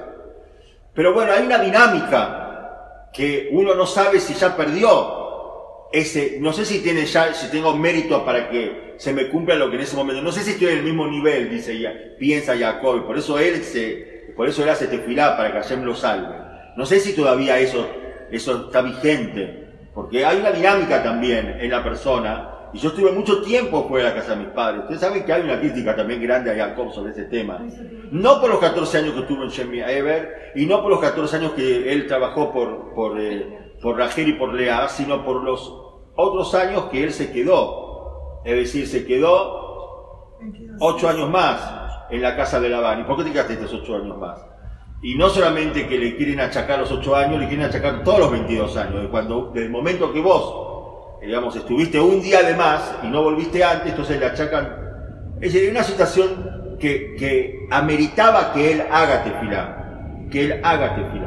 Pero 0.93 1.13
bueno, 1.13 1.31
hay 1.31 1.43
una 1.43 1.57
dinámica 1.57 3.09
que 3.13 3.49
uno 3.51 3.73
no 3.73 3.88
sabe 3.88 4.19
si 4.19 4.36
ya 4.36 4.55
perdió 4.55 5.24
no 6.41 6.52
sé 6.52 6.66
si 6.66 6.80
tiene 6.80 7.06
ya, 7.06 7.34
si 7.34 7.50
tengo 7.50 7.76
mérito 7.76 8.26
para 8.26 8.50
que 8.50 8.96
se 8.98 9.14
me 9.14 9.30
cumpla 9.30 9.56
lo 9.56 9.70
que 9.70 9.78
en 9.78 9.84
ese 9.84 9.96
momento, 9.96 10.22
no 10.22 10.32
sé 10.32 10.41
si 10.41 10.52
estoy 10.52 10.70
en 10.70 10.80
el 10.80 10.84
mismo 10.84 11.08
nivel, 11.08 11.50
dice 11.50 11.72
ella, 11.72 11.93
piensa 12.20 12.58
Jacob, 12.58 13.06
por 13.06 13.18
eso 13.18 13.39
él 13.39 13.64
se, 13.64 14.34
por 14.36 14.50
eso 14.50 14.64
él 14.64 14.70
hace 14.70 14.88
tefilá 14.88 15.38
para 15.38 15.52
que 15.52 15.60
Hashem 15.60 15.84
lo 15.84 15.96
salve. 15.96 16.36
No 16.76 16.86
sé 16.86 17.00
si 17.00 17.14
todavía 17.14 17.60
eso, 17.60 17.88
eso 18.30 18.66
está 18.66 18.82
vigente, 18.82 19.70
porque 19.93 20.26
hay 20.26 20.39
una 20.39 20.52
dinámica 20.52 21.02
también 21.02 21.58
en 21.60 21.72
la 21.72 21.82
persona. 21.82 22.52
Y 22.74 22.80
yo 22.80 22.89
estuve 22.89 23.14
mucho 23.14 23.41
tiempo 23.41 23.88
fuera 23.88 24.10
de 24.10 24.16
la 24.16 24.20
casa 24.20 24.36
de 24.36 24.43
mis 24.43 24.54
padres. 24.54 24.82
Ustedes 24.82 25.00
saben 25.00 25.24
que 25.24 25.32
hay 25.32 25.43
una 25.43 25.62
crítica 25.62 25.96
también 25.96 26.22
grande 26.22 26.52
a 26.52 26.68
Jacob 26.68 26.91
sobre 26.91 27.12
ese 27.12 27.24
tema. 27.24 27.66
No 28.12 28.41
por 28.41 28.50
los 28.50 28.60
14 28.60 28.98
años 28.98 29.14
que 29.14 29.22
estuvo 29.22 29.43
en 29.43 29.50
Shemi 29.50 29.80
Ever, 29.80 30.52
y 30.56 30.66
no 30.66 30.82
por 30.82 30.91
los 30.91 31.00
14 31.00 31.38
años 31.38 31.54
que 31.54 31.89
él 31.93 32.06
trabajó 32.06 32.52
por, 32.52 32.93
por, 32.93 33.18
eh, 33.22 33.72
por 33.82 33.98
Rachel 33.98 34.28
y 34.28 34.34
por 34.34 34.54
Lea, 34.54 34.89
sino 34.89 35.24
por 35.24 35.41
los 35.41 35.84
otros 36.16 36.53
años 36.55 36.86
que 36.86 37.03
él 37.03 37.13
se 37.13 37.32
quedó. 37.32 38.41
Es 38.43 38.55
decir, 38.55 38.88
se 38.88 39.05
quedó 39.05 40.38
8 40.80 41.09
años 41.09 41.30
más 41.30 41.86
en 42.09 42.22
la 42.22 42.36
casa 42.36 42.59
de 42.59 42.70
Labán. 42.70 43.01
¿Y 43.01 43.03
por 43.03 43.18
qué 43.18 43.26
te 43.26 43.32
quedaste 43.32 43.53
estos 43.53 43.74
ocho 43.74 43.95
años 43.95 44.18
más? 44.18 44.39
Y 45.01 45.16
no 45.16 45.30
solamente 45.30 45.88
que 45.88 45.97
le 45.97 46.16
quieren 46.16 46.39
achacar 46.39 46.80
los 46.80 46.91
ocho 46.91 47.16
años, 47.16 47.39
le 47.39 47.47
quieren 47.47 47.66
achacar 47.66 48.03
todos 48.03 48.20
los 48.20 48.32
22 48.32 48.78
años. 48.78 49.07
Cuando, 49.11 49.51
desde 49.53 49.68
el 49.68 49.72
momento 49.72 50.11
que 50.11 50.22
vos, 50.22 51.20
eh, 51.22 51.28
digamos, 51.28 51.55
estuviste 51.55 51.99
un 51.99 52.22
día 52.22 52.41
de 52.41 52.55
más 52.55 52.95
y 53.03 53.07
no 53.07 53.24
volviste 53.24 53.63
antes, 53.63 53.91
entonces 53.91 54.20
le 54.20 54.26
achacan. 54.26 54.84
Es 55.41 55.53
una 55.70 55.84
situación 55.84 56.78
que, 56.80 57.16
que 57.18 57.68
ameritaba 57.72 58.53
que 58.53 58.74
él 58.74 58.84
haga 58.89 59.24
tefilá, 59.24 60.28
que 60.32 60.45
él 60.45 60.61
haga 60.63 60.95
tefilá. 60.95 61.24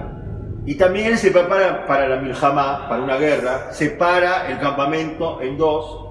Y 0.69 0.75
también 0.75 1.17
se 1.17 1.31
prepara 1.31 1.87
para 1.87 2.07
la 2.07 2.17
Miljama, 2.17 2.91
para 2.91 3.03
una 3.03 3.17
guerra, 3.17 3.73
separa 3.73 4.51
el 4.51 4.59
campamento 4.59 5.41
en 5.41 5.57
dos, 5.57 6.11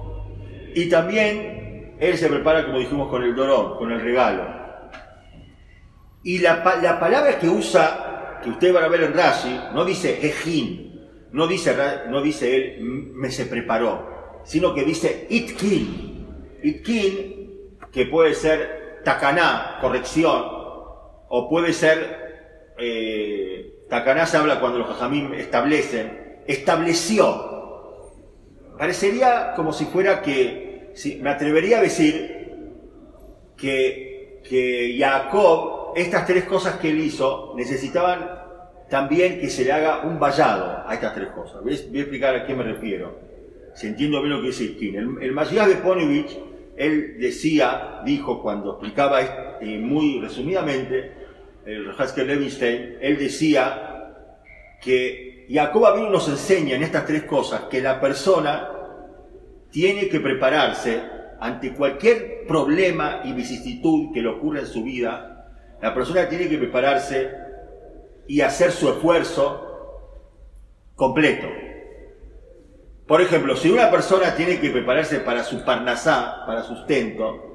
y 0.74 0.88
también 0.88 1.94
él 2.00 2.18
se 2.18 2.26
prepara, 2.26 2.66
como 2.66 2.80
dijimos, 2.80 3.08
con 3.08 3.22
el 3.22 3.36
dorón, 3.36 3.78
con 3.78 3.92
el 3.92 4.00
regalo. 4.00 4.42
Y 6.24 6.38
la, 6.38 6.64
palabra 6.64 7.38
que 7.38 7.48
usa, 7.48 8.40
que 8.42 8.50
usted 8.50 8.74
va 8.74 8.82
a 8.82 8.88
ver 8.88 9.02
en 9.04 9.14
Rashi, 9.14 9.60
no 9.74 9.84
dice 9.84 10.26
Ejin, 10.26 11.08
no 11.30 11.46
dice, 11.46 11.76
no 12.08 12.20
dice 12.20 12.56
él 12.56 12.80
me 12.80 13.30
se 13.30 13.46
preparó, 13.46 14.40
sino 14.42 14.74
que 14.74 14.82
dice 14.82 15.28
itkin. 15.30 16.26
Itkin, 16.64 17.76
que 17.92 18.06
puede 18.06 18.34
ser 18.34 19.02
takaná, 19.04 19.78
corrección, 19.80 20.42
o 21.28 21.48
puede 21.48 21.72
ser, 21.72 22.74
eh, 22.76 23.77
takaná 23.88 24.26
se 24.26 24.36
habla 24.36 24.60
cuando 24.60 24.78
los 24.78 24.88
jajamim 24.88 25.34
establecen, 25.34 26.40
estableció. 26.46 27.56
Parecería 28.78 29.54
como 29.56 29.72
si 29.72 29.86
fuera 29.86 30.22
que, 30.22 30.94
me 31.20 31.30
atrevería 31.30 31.78
a 31.78 31.82
decir 31.82 32.52
que, 33.56 34.40
que 34.48 34.96
Jacob 34.98 35.78
estas 35.96 36.26
tres 36.26 36.44
cosas 36.44 36.76
que 36.76 36.90
él 36.90 37.00
hizo 37.00 37.54
necesitaban 37.56 38.38
también 38.88 39.40
que 39.40 39.50
se 39.50 39.64
le 39.64 39.72
haga 39.72 40.02
un 40.02 40.18
vallado 40.18 40.84
a 40.86 40.94
estas 40.94 41.14
tres 41.14 41.28
cosas. 41.28 41.62
Voy 41.62 41.72
a 41.72 42.00
explicar 42.00 42.34
a 42.34 42.46
qué 42.46 42.54
me 42.54 42.62
refiero. 42.62 43.18
Si 43.74 43.86
entiendo 43.86 44.20
bien 44.22 44.34
lo 44.34 44.40
que 44.40 44.48
dice 44.48 44.64
Itkin. 44.64 44.96
El, 44.96 45.22
el 45.22 45.68
de 45.68 45.74
Ponevich, 45.82 46.38
él 46.76 47.16
decía, 47.18 48.00
dijo 48.04 48.42
cuando 48.42 48.72
explicaba 48.72 49.20
eh, 49.60 49.78
muy 49.78 50.20
resumidamente, 50.20 51.12
el 51.68 51.90
Haskell 51.96 52.26
Levinstein, 52.26 52.96
él 53.00 53.18
decía 53.18 54.14
que 54.80 55.46
Jacob 55.50 55.86
Abinu 55.86 56.10
nos 56.10 56.28
enseña 56.28 56.76
en 56.76 56.82
estas 56.82 57.06
tres 57.06 57.24
cosas 57.24 57.62
que 57.70 57.80
la 57.80 58.00
persona 58.00 58.70
tiene 59.70 60.08
que 60.08 60.20
prepararse 60.20 61.02
ante 61.40 61.72
cualquier 61.72 62.46
problema 62.46 63.20
y 63.24 63.32
vicisitud 63.32 64.12
que 64.12 64.22
le 64.22 64.28
ocurra 64.28 64.60
en 64.60 64.66
su 64.66 64.82
vida 64.82 65.38
la 65.80 65.94
persona 65.94 66.28
tiene 66.28 66.48
que 66.48 66.58
prepararse 66.58 67.30
y 68.26 68.40
hacer 68.40 68.72
su 68.72 68.88
esfuerzo 68.88 69.64
completo. 70.96 71.46
Por 73.06 73.22
ejemplo, 73.22 73.56
si 73.56 73.70
una 73.70 73.90
persona 73.90 74.34
tiene 74.34 74.60
que 74.60 74.70
prepararse 74.70 75.20
para 75.20 75.44
su 75.44 75.64
parnasá, 75.64 76.44
para 76.46 76.64
sustento, 76.64 77.47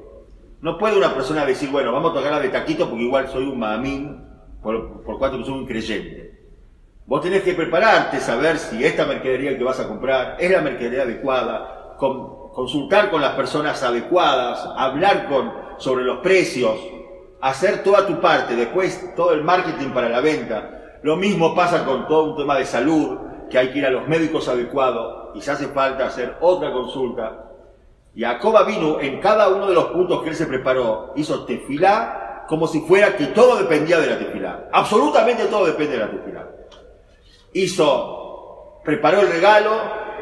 no 0.64 0.78
puede 0.78 0.96
una 0.96 1.14
persona 1.14 1.46
decir, 1.46 1.70
bueno, 1.70 1.92
vamos 1.92 2.12
a 2.12 2.14
tocar 2.14 2.42
de 2.42 2.48
taquito 2.48 2.88
porque 2.88 3.04
igual 3.04 3.28
soy 3.28 3.44
un 3.44 3.60
mamín, 3.60 4.26
por, 4.62 5.04
por 5.04 5.20
cuanto 5.20 5.44
soy 5.44 5.56
un 5.56 5.66
creyente. 5.66 6.40
Vos 7.06 7.22
tenés 7.22 7.44
que 7.44 7.52
prepararte, 7.52 8.22
saber 8.22 8.58
si 8.58 8.82
esta 8.82 9.06
mercadería 9.06 9.58
que 9.58 9.64
vas 9.66 9.82
a 9.82 9.90
comprar 9.90 10.38
es 10.40 10.50
la 10.50 10.62
mercadería 10.62 11.02
adecuada, 11.02 11.98
consultar 11.98 13.12
con 13.12 13.22
las 13.22 13.34
personas 13.34 13.84
adecuadas, 13.84 14.66
hablar 14.78 15.28
con, 15.28 15.52
sobre 15.80 16.06
los 16.06 16.20
precios, 16.20 16.80
hacer 17.42 17.84
toda 17.84 18.08
tu 18.08 18.22
parte, 18.22 18.56
después 18.56 19.14
todo 19.18 19.34
el 19.34 19.44
marketing 19.44 19.90
para 19.90 20.08
la 20.08 20.22
venta. 20.22 21.00
Lo 21.02 21.18
mismo 21.18 21.54
pasa 21.54 21.84
con 21.84 22.08
todo 22.08 22.32
un 22.32 22.38
tema 22.38 22.58
de 22.58 22.66
salud, 22.66 23.18
que 23.50 23.58
hay 23.58 23.74
que 23.74 23.80
ir 23.80 23.86
a 23.86 23.92
los 23.92 24.08
médicos 24.08 24.48
adecuados 24.48 25.36
y 25.36 25.42
se 25.42 25.52
hace 25.52 25.68
falta 25.68 26.06
hacer 26.06 26.38
otra 26.40 26.72
consulta. 26.72 27.50
Y 28.16 28.22
Jacoba 28.24 28.64
vino 28.64 29.00
en 29.00 29.20
cada 29.20 29.50
uno 29.50 29.68
de 29.68 29.74
los 29.74 29.86
puntos 29.86 30.22
que 30.22 30.30
él 30.30 30.36
se 30.36 30.46
preparó, 30.46 31.14
hizo 31.16 31.46
tefilá 31.46 32.46
como 32.48 32.68
si 32.68 32.82
fuera 32.82 33.16
que 33.16 33.28
todo 33.28 33.58
dependía 33.58 34.00
de 34.00 34.08
la 34.08 34.20
tefilá. 34.20 34.70
Absolutamente 34.72 35.46
todo 35.46 35.66
depende 35.66 35.94
de 35.94 36.00
la 36.00 36.12
tefilá. 36.12 36.48
Hizo, 37.54 38.82
preparó 38.84 39.22
el 39.22 39.30
regalo, 39.30 39.72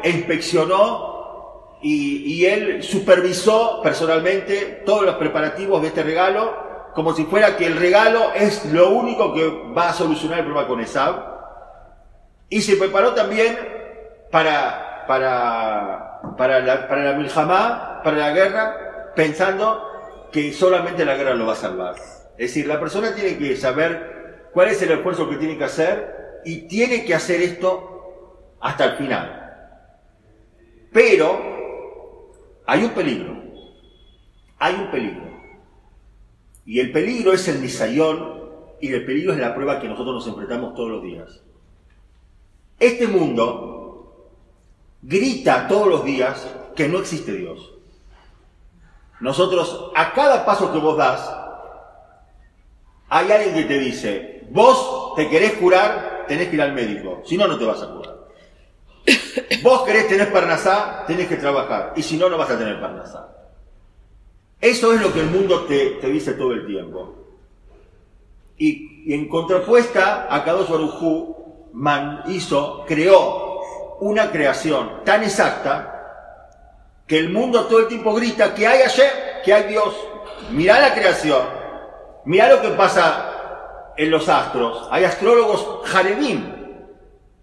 inspeccionó 0.04 1.78
y, 1.82 2.34
y 2.34 2.46
él 2.46 2.82
supervisó 2.82 3.80
personalmente 3.82 4.82
todos 4.86 5.02
los 5.04 5.16
preparativos 5.16 5.82
de 5.82 5.88
este 5.88 6.02
regalo 6.02 6.62
como 6.94 7.14
si 7.14 7.24
fuera 7.24 7.56
que 7.56 7.66
el 7.66 7.76
regalo 7.76 8.32
es 8.34 8.66
lo 8.66 8.90
único 8.90 9.32
que 9.32 9.48
va 9.76 9.90
a 9.90 9.92
solucionar 9.94 10.40
el 10.40 10.44
problema 10.44 10.68
con 10.68 10.80
Esab. 10.80 11.32
Y 12.48 12.60
se 12.60 12.76
preparó 12.76 13.14
también 13.14 13.58
para, 14.30 14.91
para, 15.06 16.20
para 16.36 16.60
la, 16.60 16.88
para 16.88 17.12
la 17.12 18.02
para 18.02 18.16
la 18.16 18.32
guerra, 18.32 19.12
pensando 19.14 19.88
que 20.32 20.52
solamente 20.52 21.04
la 21.04 21.16
guerra 21.16 21.34
lo 21.34 21.46
va 21.46 21.52
a 21.52 21.56
salvar. 21.56 21.94
Es 22.38 22.48
decir, 22.48 22.66
la 22.66 22.80
persona 22.80 23.14
tiene 23.14 23.36
que 23.36 23.56
saber 23.56 24.48
cuál 24.52 24.68
es 24.68 24.80
el 24.82 24.92
esfuerzo 24.92 25.28
que 25.28 25.36
tiene 25.36 25.58
que 25.58 25.64
hacer 25.64 26.40
y 26.44 26.66
tiene 26.68 27.04
que 27.04 27.14
hacer 27.14 27.42
esto 27.42 28.56
hasta 28.60 28.84
el 28.86 28.96
final. 28.96 29.38
Pero 30.92 31.38
hay 32.66 32.84
un 32.84 32.90
peligro. 32.90 33.42
Hay 34.58 34.74
un 34.74 34.90
peligro. 34.90 35.32
Y 36.64 36.80
el 36.80 36.92
peligro 36.92 37.32
es 37.32 37.48
el 37.48 37.60
nisayón 37.60 38.42
y 38.80 38.92
el 38.92 39.04
peligro 39.04 39.32
es 39.32 39.38
la 39.38 39.54
prueba 39.54 39.80
que 39.80 39.88
nosotros 39.88 40.14
nos 40.14 40.26
enfrentamos 40.26 40.74
todos 40.74 40.90
los 40.90 41.02
días. 41.02 41.42
Este 42.78 43.06
mundo 43.06 43.81
grita 45.02 45.66
todos 45.68 45.88
los 45.88 46.04
días 46.04 46.46
que 46.74 46.88
no 46.88 46.98
existe 46.98 47.32
Dios. 47.32 47.72
Nosotros, 49.20 49.90
a 49.94 50.12
cada 50.12 50.44
paso 50.44 50.72
que 50.72 50.78
vos 50.78 50.96
das, 50.96 51.32
hay 53.08 53.30
alguien 53.30 53.54
que 53.54 53.64
te 53.64 53.78
dice, 53.78 54.46
vos 54.50 55.14
te 55.14 55.28
querés 55.28 55.52
curar, 55.54 56.24
tenés 56.26 56.48
que 56.48 56.54
ir 56.54 56.62
al 56.62 56.72
médico, 56.72 57.22
si 57.24 57.36
no, 57.36 57.46
no 57.46 57.58
te 57.58 57.64
vas 57.64 57.82
a 57.82 57.88
curar. 57.88 58.22
Vos 59.62 59.82
querés 59.82 60.08
tener 60.08 60.32
parnasá, 60.32 61.04
tenés 61.06 61.26
que 61.26 61.36
trabajar, 61.36 61.92
y 61.96 62.02
si 62.02 62.16
no, 62.16 62.28
no 62.28 62.38
vas 62.38 62.50
a 62.50 62.58
tener 62.58 62.80
parnasá. 62.80 63.28
Eso 64.60 64.92
es 64.92 65.00
lo 65.00 65.12
que 65.12 65.20
el 65.20 65.26
mundo 65.26 65.62
te, 65.62 65.98
dice 66.02 66.34
todo 66.34 66.52
el 66.52 66.66
tiempo. 66.66 67.16
Y, 68.56 69.12
en 69.12 69.28
contrapuesta 69.28 70.28
a 70.30 70.44
Kadosh 70.44 70.68
Baruj 70.68 71.72
man 71.72 72.22
hizo, 72.28 72.84
creó 72.86 73.41
una 74.02 74.32
creación 74.32 75.04
tan 75.04 75.22
exacta 75.22 75.92
que 77.06 77.18
el 77.18 77.30
mundo 77.30 77.66
todo 77.66 77.80
el 77.80 77.86
tiempo 77.86 78.12
grita 78.14 78.52
que 78.52 78.66
hay 78.66 78.82
ayer, 78.82 79.10
que 79.44 79.54
hay 79.54 79.68
Dios. 79.68 79.94
Mirá 80.50 80.80
la 80.80 80.92
creación, 80.92 81.42
mirá 82.24 82.48
lo 82.48 82.60
que 82.60 82.70
pasa 82.70 83.92
en 83.96 84.10
los 84.10 84.28
astros. 84.28 84.88
Hay 84.90 85.04
astrólogos 85.04 85.82
Jaredim 85.84 86.42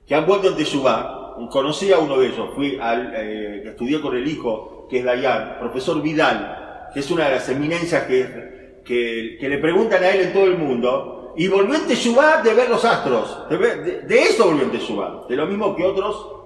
que 0.05 0.16
han 0.16 0.26
vuelto 0.26 0.49
en 0.49 0.57
Teshuvah. 0.57 1.38
Conocí 1.49 1.93
a 1.93 1.99
uno 1.99 2.18
de 2.18 2.28
ellos, 2.28 2.49
fui 2.53 2.78
al, 2.82 3.14
eh, 3.16 3.64
estudié 3.70 4.01
con 4.01 4.18
el 4.18 4.28
hijo, 4.28 4.86
que 4.89 4.99
es 4.99 5.05
Dayan, 5.05 5.60
profesor 5.60 6.01
Vidal, 6.01 6.89
que 6.93 6.99
es 6.99 7.10
una 7.10 7.30
de 7.30 7.36
las 7.36 7.47
eminencias 7.47 8.03
que, 8.03 8.82
que, 8.84 9.47
le 9.47 9.57
preguntan 9.60 10.03
a 10.03 10.10
él 10.10 10.22
en 10.22 10.34
todo 10.34 10.43
el 10.43 10.57
mundo, 10.57 11.34
y 11.38 11.47
volvió 11.47 11.76
en 11.76 11.88
Teshuvah 11.88 12.41
de 12.41 12.53
ver 12.53 12.70
los 12.70 12.84
astros. 12.84 13.47
De, 13.49 14.22
eso 14.24 14.47
volvió 14.47 14.64
en 14.64 14.72
Teshuvah. 14.72 15.28
De 15.30 15.38
lo 15.38 15.45
mismo 15.45 15.74
que 15.74 15.86
otros 15.86 16.39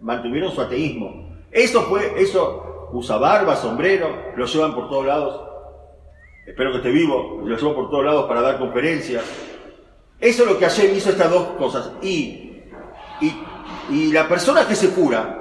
mantuvieron 0.00 0.52
su 0.52 0.60
ateísmo. 0.60 1.36
Eso 1.50 1.82
fue, 1.82 2.14
eso, 2.20 2.88
usa 2.92 3.16
barba, 3.18 3.56
sombrero, 3.56 4.32
lo 4.36 4.46
llevan 4.46 4.74
por 4.74 4.88
todos 4.88 5.06
lados. 5.06 5.48
Espero 6.46 6.72
que 6.72 6.78
esté 6.78 6.90
vivo, 6.90 7.40
lo 7.44 7.56
llevan 7.56 7.74
por 7.74 7.90
todos 7.90 8.04
lados 8.04 8.26
para 8.26 8.40
dar 8.40 8.58
conferencias. 8.58 9.24
Eso 10.20 10.42
es 10.44 10.48
lo 10.48 10.58
que 10.58 10.66
ayer 10.66 10.96
hizo 10.96 11.10
estas 11.10 11.30
dos 11.30 11.48
cosas. 11.58 11.92
Y, 12.02 12.62
y, 13.90 14.12
la 14.12 14.28
persona 14.28 14.66
que 14.66 14.74
se 14.74 14.90
cura, 14.90 15.38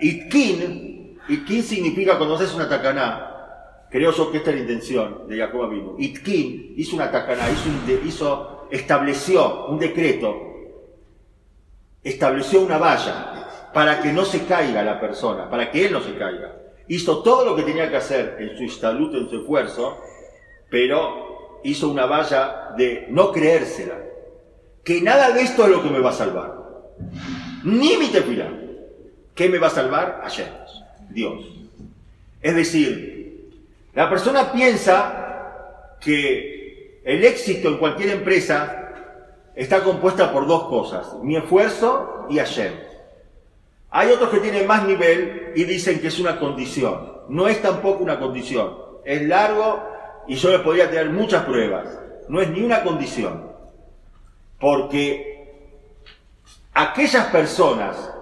Itkin, 0.00 0.98
¿Y 1.28 1.44
qué 1.44 1.62
significa 1.62 2.16
cuando 2.16 2.36
haces 2.36 2.54
una 2.54 2.68
tacaná? 2.68 3.86
Creo 3.90 4.12
yo 4.12 4.30
que 4.30 4.38
esta 4.38 4.50
es 4.50 4.56
la 4.56 4.62
intención 4.62 5.28
de 5.28 5.36
Jacob 5.36 5.64
Abinu. 5.64 5.94
Itkin 5.98 6.74
hizo 6.76 6.96
una 6.96 7.10
tacaná, 7.10 7.50
hizo, 7.50 7.68
hizo, 8.06 8.68
estableció 8.70 9.66
un 9.66 9.78
decreto, 9.78 10.47
estableció 12.08 12.60
una 12.60 12.78
valla 12.78 13.70
para 13.72 14.00
que 14.00 14.12
no 14.12 14.24
se 14.24 14.44
caiga 14.44 14.82
la 14.82 15.00
persona, 15.00 15.48
para 15.48 15.70
que 15.70 15.86
él 15.86 15.92
no 15.92 16.00
se 16.00 16.16
caiga. 16.16 16.54
Hizo 16.88 17.22
todo 17.22 17.44
lo 17.44 17.54
que 17.54 17.62
tenía 17.62 17.90
que 17.90 17.96
hacer 17.96 18.36
en 18.38 18.56
su 18.56 18.64
estatuto, 18.64 19.18
en 19.18 19.28
su 19.28 19.40
esfuerzo, 19.40 19.98
pero 20.70 21.60
hizo 21.64 21.88
una 21.88 22.06
valla 22.06 22.70
de 22.76 23.06
no 23.10 23.30
creérsela. 23.30 23.96
Que 24.82 25.02
nada 25.02 25.32
de 25.32 25.42
esto 25.42 25.64
es 25.64 25.70
lo 25.70 25.82
que 25.82 25.90
me 25.90 26.00
va 26.00 26.10
a 26.10 26.14
salvar. 26.14 26.54
Ni 27.64 27.96
mi 27.96 28.08
tefila. 28.08 28.48
¿Qué 29.34 29.48
me 29.48 29.58
va 29.58 29.66
a 29.66 29.70
salvar? 29.70 30.22
Ayer. 30.24 30.50
Dios. 31.10 31.44
Es 32.40 32.54
decir, 32.54 33.50
la 33.94 34.08
persona 34.08 34.52
piensa 34.52 35.96
que 36.00 37.00
el 37.04 37.24
éxito 37.24 37.68
en 37.68 37.78
cualquier 37.78 38.10
empresa 38.10 38.87
está 39.58 39.82
compuesta 39.82 40.32
por 40.32 40.46
dos 40.46 40.68
cosas, 40.68 41.14
mi 41.20 41.36
esfuerzo 41.36 42.26
y 42.30 42.38
ayer. 42.38 42.88
Hay 43.90 44.10
otros 44.10 44.30
que 44.30 44.38
tienen 44.38 44.68
más 44.68 44.84
nivel 44.84 45.52
y 45.56 45.64
dicen 45.64 46.00
que 46.00 46.06
es 46.06 46.20
una 46.20 46.38
condición. 46.38 47.12
No 47.28 47.48
es 47.48 47.60
tampoco 47.60 48.04
una 48.04 48.20
condición. 48.20 48.76
Es 49.04 49.22
largo 49.22 49.82
y 50.28 50.36
yo 50.36 50.50
les 50.50 50.60
podría 50.60 50.88
tener 50.88 51.10
muchas 51.10 51.44
pruebas. 51.44 51.88
No 52.28 52.40
es 52.40 52.48
ni 52.50 52.62
una 52.62 52.84
condición. 52.84 53.50
Porque 54.60 55.74
aquellas 56.74 57.26
personas 57.26 58.12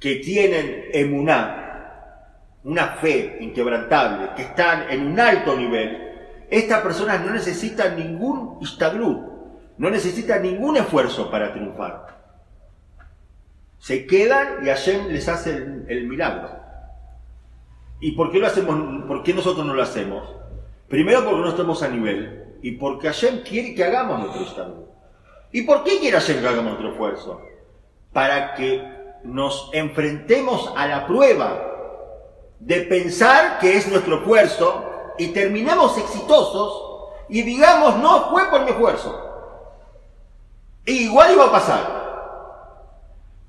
que 0.00 0.16
tienen 0.16 0.86
emuná, 0.92 2.30
una 2.64 2.86
fe 2.94 3.36
inquebrantable, 3.40 4.30
que 4.36 4.42
están 4.42 4.90
en 4.90 5.06
un 5.06 5.20
alto 5.20 5.54
nivel, 5.54 6.14
estas 6.48 6.80
personas 6.80 7.20
no 7.20 7.32
necesitan 7.32 7.96
ningún 7.98 8.58
istaglut, 8.62 9.33
no 9.78 9.90
necesitan 9.90 10.42
ningún 10.42 10.76
esfuerzo 10.76 11.30
para 11.30 11.52
triunfar. 11.52 12.14
Se 13.78 14.06
quedan 14.06 14.64
y 14.64 14.68
Hashem 14.68 15.08
les 15.08 15.28
hace 15.28 15.56
el, 15.88 16.06
milagro. 16.06 16.50
¿Y 18.00 18.12
por 18.12 18.30
qué 18.30 18.38
lo 18.38 18.46
hacemos? 18.46 19.06
¿Por 19.06 19.22
qué 19.22 19.34
nosotros 19.34 19.66
no 19.66 19.74
lo 19.74 19.82
hacemos? 19.82 20.28
Primero 20.88 21.24
porque 21.24 21.40
no 21.40 21.48
estamos 21.48 21.82
a 21.82 21.88
nivel 21.88 22.58
y 22.62 22.72
porque 22.72 23.08
Hashem 23.08 23.42
quiere 23.42 23.74
que 23.74 23.84
hagamos 23.84 24.20
nuestro 24.20 24.42
istaglut. 24.42 24.88
¿Y 25.52 25.62
por 25.62 25.84
qué 25.84 25.98
quiere 25.98 26.18
Hashem 26.18 26.40
que 26.40 26.48
hagamos 26.48 26.72
nuestro 26.72 26.92
esfuerzo? 26.92 27.42
Para 28.12 28.54
que 28.54 28.82
nos 29.24 29.70
enfrentemos 29.72 30.72
a 30.76 30.86
la 30.86 31.06
prueba 31.06 31.74
de 32.60 32.80
pensar 32.82 33.58
que 33.58 33.76
es 33.76 33.88
nuestro 33.88 34.18
esfuerzo 34.18 34.84
y 35.18 35.28
terminemos 35.28 35.98
exitosos 35.98 36.84
y 37.28 37.42
digamos, 37.42 37.96
no 37.98 38.30
fue 38.30 38.44
por 38.50 38.64
mi 38.64 38.70
esfuerzo. 38.70 39.33
Igual 40.86 41.32
iba 41.32 41.44
a 41.46 41.52
pasar. 41.52 42.04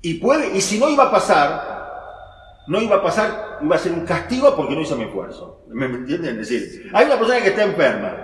Y, 0.02 0.14
puede, 0.14 0.56
y 0.56 0.60
si 0.60 0.78
no 0.78 0.88
iba 0.88 1.04
a 1.04 1.10
pasar, 1.10 2.64
no 2.68 2.80
iba 2.80 2.96
a 2.96 3.02
pasar, 3.02 3.58
iba 3.62 3.76
a 3.76 3.78
ser 3.78 3.92
un 3.92 4.06
castigo 4.06 4.54
porque 4.54 4.74
no 4.74 4.82
hizo 4.82 4.96
mi 4.96 5.04
esfuerzo. 5.04 5.62
¿Me, 5.68 5.86
entienden? 5.86 6.40
Es 6.40 6.48
decir, 6.48 6.90
hay 6.94 7.06
una 7.06 7.18
persona 7.18 7.40
que 7.40 7.48
está 7.48 7.64
enferma. 7.64 8.14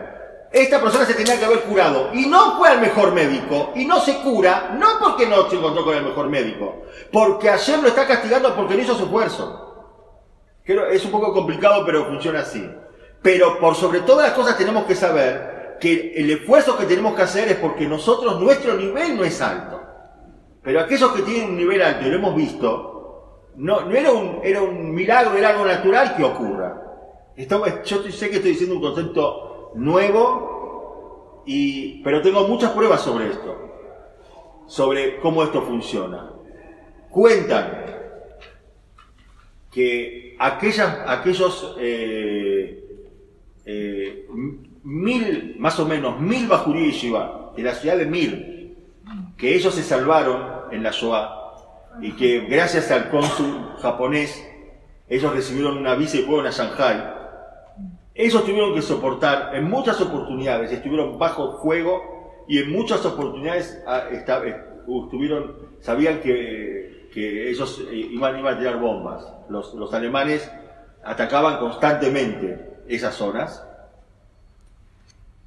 Esta 0.53 0.81
persona 0.81 1.07
se 1.07 1.15
tenía 1.15 1.39
que 1.39 1.47
haber 1.47 1.63
curado 1.63 2.11
y 2.13 2.27
no 2.27 2.59
fue 2.59 2.69
al 2.69 2.81
mejor 2.81 3.13
médico 3.13 3.73
y 3.75 3.87
no 3.87 4.01
se 4.01 4.19
cura, 4.19 4.77
no 4.79 4.99
porque 5.01 5.27
no 5.27 5.49
se 5.49 5.57
encontró 5.57 5.83
con 5.83 5.97
el 5.97 6.05
mejor 6.05 6.29
médico, 6.29 6.83
porque 7.11 7.49
ayer 7.49 7.79
lo 7.79 7.89
está 7.89 8.07
castigando 8.07 8.55
porque 8.55 8.75
no 8.75 8.83
hizo 8.83 8.95
su 8.95 9.05
esfuerzo 9.05 9.73
es 10.65 11.05
un 11.05 11.11
poco 11.11 11.33
complicado, 11.33 11.85
pero 11.85 12.07
funciona 12.07 12.41
así. 12.41 12.69
Pero 13.21 13.59
por 13.59 13.75
sobre 13.75 14.01
todas 14.01 14.29
las 14.29 14.37
cosas 14.37 14.59
tenemos 14.59 14.85
que 14.85 14.95
saber 14.95 15.52
que 15.83 16.13
el 16.15 16.31
esfuerzo 16.31 16.79
que 16.79 16.85
tenemos 16.85 17.17
que 17.17 17.23
hacer 17.23 17.49
es 17.49 17.57
porque 17.57 17.89
nosotros, 17.89 18.41
nuestro 18.41 18.77
nivel 18.77 19.17
no 19.17 19.25
es 19.25 19.43
alto. 19.43 19.81
Pero 20.63 20.79
aquellos 20.79 21.11
que 21.11 21.23
tienen 21.23 21.51
un 21.51 21.57
nivel 21.57 21.83
alto, 21.83 22.07
y 22.07 22.11
lo 22.11 22.19
hemos 22.19 22.37
visto, 22.37 23.49
no, 23.57 23.81
no 23.81 23.91
era, 23.91 24.13
un, 24.13 24.39
era 24.45 24.63
un 24.63 24.95
milagro, 24.95 25.37
era 25.37 25.49
algo 25.49 25.65
natural 25.65 26.15
que 26.15 26.23
ocurra. 26.23 26.81
yo 27.85 28.03
sé 28.13 28.31
que 28.31 28.37
estoy 28.37 28.53
diciendo 28.53 28.77
un 28.77 28.81
concepto 28.81 29.73
nuevo, 29.75 31.43
y, 31.47 32.01
pero 32.05 32.23
tengo 32.23 32.47
muchas 32.47 32.71
pruebas 32.71 33.01
sobre 33.01 33.31
esto, 33.31 33.57
sobre 34.69 35.19
cómo 35.19 35.43
esto 35.43 35.63
funciona. 35.63 36.31
Cuentan 37.11 37.87
que 39.69 40.37
aquellas, 40.39 40.99
aquellos 41.09 41.75
eh, 41.81 42.85
eh, 43.65 44.29
mil, 44.85 45.57
más 45.59 45.79
o 45.79 45.87
menos, 45.87 46.21
mil 46.21 46.47
Bajurí 46.47 46.91
y 46.91 47.11
de 47.57 47.63
la 47.63 47.75
ciudad 47.75 47.97
de 47.97 48.07
Mir, 48.07 48.77
que 49.37 49.55
ellos 49.55 49.75
se 49.75 49.83
salvaron 49.83 50.73
en 50.73 50.83
la 50.83 50.91
Shoah 50.91 51.39
y 52.01 52.13
que 52.13 52.41
gracias 52.41 52.91
al 52.91 53.11
cónsul 53.11 53.75
japonés 53.81 54.49
ellos 55.09 55.35
recibieron 55.35 55.77
una 55.77 55.95
visa 55.95 56.17
y 56.17 56.23
fueron 56.23 56.47
a 56.47 56.51
Shanghai. 56.51 57.13
Ellos 58.15 58.45
tuvieron 58.45 58.75
que 58.75 58.83
soportar, 58.83 59.55
en 59.55 59.69
muchas 59.69 60.01
oportunidades, 60.01 60.73
estuvieron 60.73 61.19
bajo 61.19 61.59
fuego 61.61 62.45
y 62.49 62.59
en 62.59 62.73
muchas 62.73 63.05
oportunidades 63.05 63.83
ah, 63.87 64.05
estuvieron, 64.11 65.57
sabían 65.81 66.21
que, 66.21 67.09
que 67.13 67.51
ellos 67.51 67.83
eh, 67.91 67.95
iban, 67.95 68.47
a 68.47 68.59
tirar 68.59 68.79
bombas. 68.79 69.27
Los, 69.49 69.75
los 69.75 69.93
alemanes 69.93 70.51
atacaban 71.05 71.59
constantemente 71.59 72.85
esas 72.89 73.15
zonas. 73.15 73.67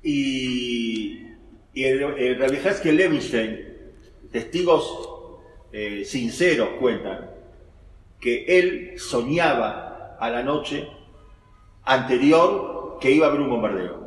Y, 0.07 1.31
y 1.73 1.83
el, 1.83 2.03
el 2.03 2.39
Rabbi 2.39 2.91
Levinstein, 2.91 3.59
testigos 4.31 5.09
eh, 5.71 6.05
sinceros 6.05 6.69
cuentan 6.79 7.31
que 8.19 8.45
él 8.59 8.99
soñaba 8.99 10.15
a 10.19 10.29
la 10.29 10.43
noche 10.43 10.87
anterior 11.83 12.99
que 13.01 13.09
iba 13.09 13.25
a 13.25 13.29
haber 13.29 13.41
un 13.41 13.49
bombardeo. 13.49 14.05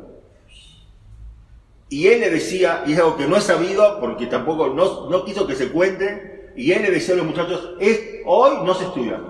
Y 1.89 2.07
él 2.07 2.21
le 2.21 2.29
decía, 2.29 2.85
y 2.87 2.93
es 2.93 2.99
algo 2.99 3.17
que 3.17 3.27
no 3.27 3.35
he 3.35 3.41
sabido 3.41 3.99
porque 3.99 4.27
tampoco 4.27 4.69
no, 4.69 5.09
no 5.09 5.25
quiso 5.25 5.45
que 5.45 5.55
se 5.55 5.67
cuente, 5.67 6.53
y 6.55 6.71
él 6.71 6.81
le 6.83 6.91
decía 6.91 7.13
a 7.13 7.17
los 7.17 7.25
muchachos, 7.25 7.75
es, 7.81 8.21
hoy 8.25 8.65
no 8.65 8.73
se 8.73 8.85
estudia. 8.85 9.21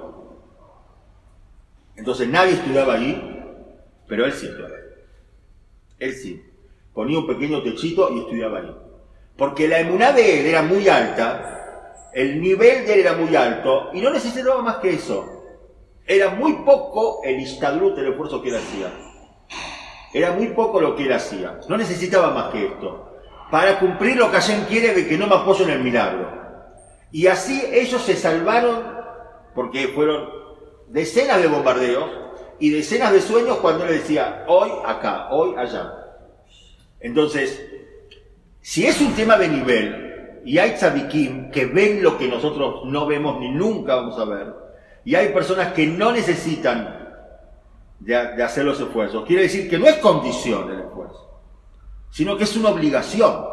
Entonces 1.95 2.27
nadie 2.27 2.53
estudiaba 2.53 2.93
allí, 2.93 3.19
pero 4.07 4.25
él 4.25 4.33
sí 4.33 4.45
estudiaba. 4.45 4.75
Él 5.97 6.13
sí. 6.13 6.43
Ponía 6.99 7.17
un 7.17 7.27
pequeño 7.27 7.63
techito 7.63 8.09
y 8.13 8.19
estudiaba 8.19 8.57
allí. 8.57 8.75
Porque 9.37 9.69
la 9.69 9.79
emuná 9.79 10.11
de 10.11 10.41
él 10.41 10.47
era 10.47 10.63
muy 10.63 10.89
alta, 10.89 12.09
el 12.13 12.41
nivel 12.41 12.85
de 12.85 12.93
él 12.93 12.99
era 12.99 13.13
muy 13.13 13.33
alto, 13.37 13.91
y 13.93 14.01
no 14.01 14.09
necesitaba 14.09 14.61
más 14.61 14.79
que 14.79 14.95
eso. 14.95 15.25
Era 16.05 16.31
muy 16.31 16.51
poco 16.65 17.21
el 17.23 17.39
istadrut, 17.39 17.97
el 17.97 18.09
esfuerzo 18.09 18.41
que 18.41 18.49
él 18.49 18.57
hacía. 18.57 18.91
Era 20.13 20.33
muy 20.33 20.47
poco 20.47 20.81
lo 20.81 20.93
que 20.97 21.03
él 21.03 21.13
hacía. 21.13 21.61
No 21.69 21.77
necesitaba 21.77 22.31
más 22.31 22.51
que 22.51 22.65
esto. 22.65 23.13
Para 23.49 23.79
cumplir 23.79 24.17
lo 24.17 24.29
que 24.29 24.35
Hashem 24.35 24.65
quiere 24.65 24.93
de 24.93 25.07
que 25.07 25.17
no 25.17 25.25
me 25.27 25.35
apoyo 25.35 25.63
en 25.63 25.69
el 25.69 25.79
milagro. 25.81 26.29
Y 27.13 27.27
así 27.27 27.63
ellos 27.71 28.01
se 28.01 28.17
salvaron 28.17 28.83
porque 29.55 29.87
fueron 29.87 30.29
decenas 30.89 31.41
de 31.41 31.47
bombardeos 31.47 32.09
y 32.59 32.71
decenas 32.71 33.13
de 33.13 33.21
sueños 33.21 33.59
cuando 33.59 33.85
él 33.85 33.91
decía, 33.91 34.43
hoy 34.49 34.69
acá, 34.85 35.29
hoy 35.31 35.55
allá. 35.57 35.98
Entonces, 36.99 37.65
si 38.61 38.85
es 38.85 38.99
un 39.01 39.13
tema 39.13 39.37
de 39.37 39.47
nivel 39.47 40.41
y 40.45 40.57
hay 40.57 40.71
tzadikim 40.71 41.51
que 41.51 41.65
ven 41.65 42.03
lo 42.03 42.17
que 42.17 42.27
nosotros 42.27 42.85
no 42.85 43.05
vemos 43.05 43.39
ni 43.39 43.51
nunca 43.51 43.95
vamos 43.95 44.19
a 44.19 44.25
ver, 44.25 44.53
y 45.05 45.15
hay 45.15 45.29
personas 45.29 45.73
que 45.73 45.87
no 45.87 46.11
necesitan 46.11 46.99
de, 47.99 48.15
hacer 48.43 48.65
los 48.65 48.79
esfuerzos. 48.79 49.25
Quiere 49.25 49.43
decir 49.43 49.69
que 49.69 49.77
no 49.77 49.85
es 49.85 49.95
condición 49.97 50.71
el 50.71 50.79
esfuerzo, 50.81 51.41
sino 52.09 52.37
que 52.37 52.43
es 52.43 52.55
una 52.55 52.69
obligación. 52.69 53.47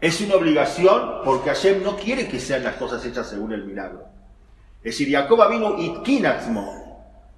Es 0.00 0.20
una 0.20 0.34
obligación 0.34 1.20
porque 1.24 1.50
Hashem 1.50 1.82
no 1.82 1.96
quiere 1.96 2.26
que 2.26 2.40
sean 2.40 2.64
las 2.64 2.74
cosas 2.74 3.04
hechas 3.04 3.28
según 3.28 3.52
el 3.52 3.64
milagro. 3.64 4.04
Es 4.78 4.98
decir, 4.98 5.12
Jacob 5.12 5.48
vino 5.48 5.78
itkinatzmo. 5.78 6.82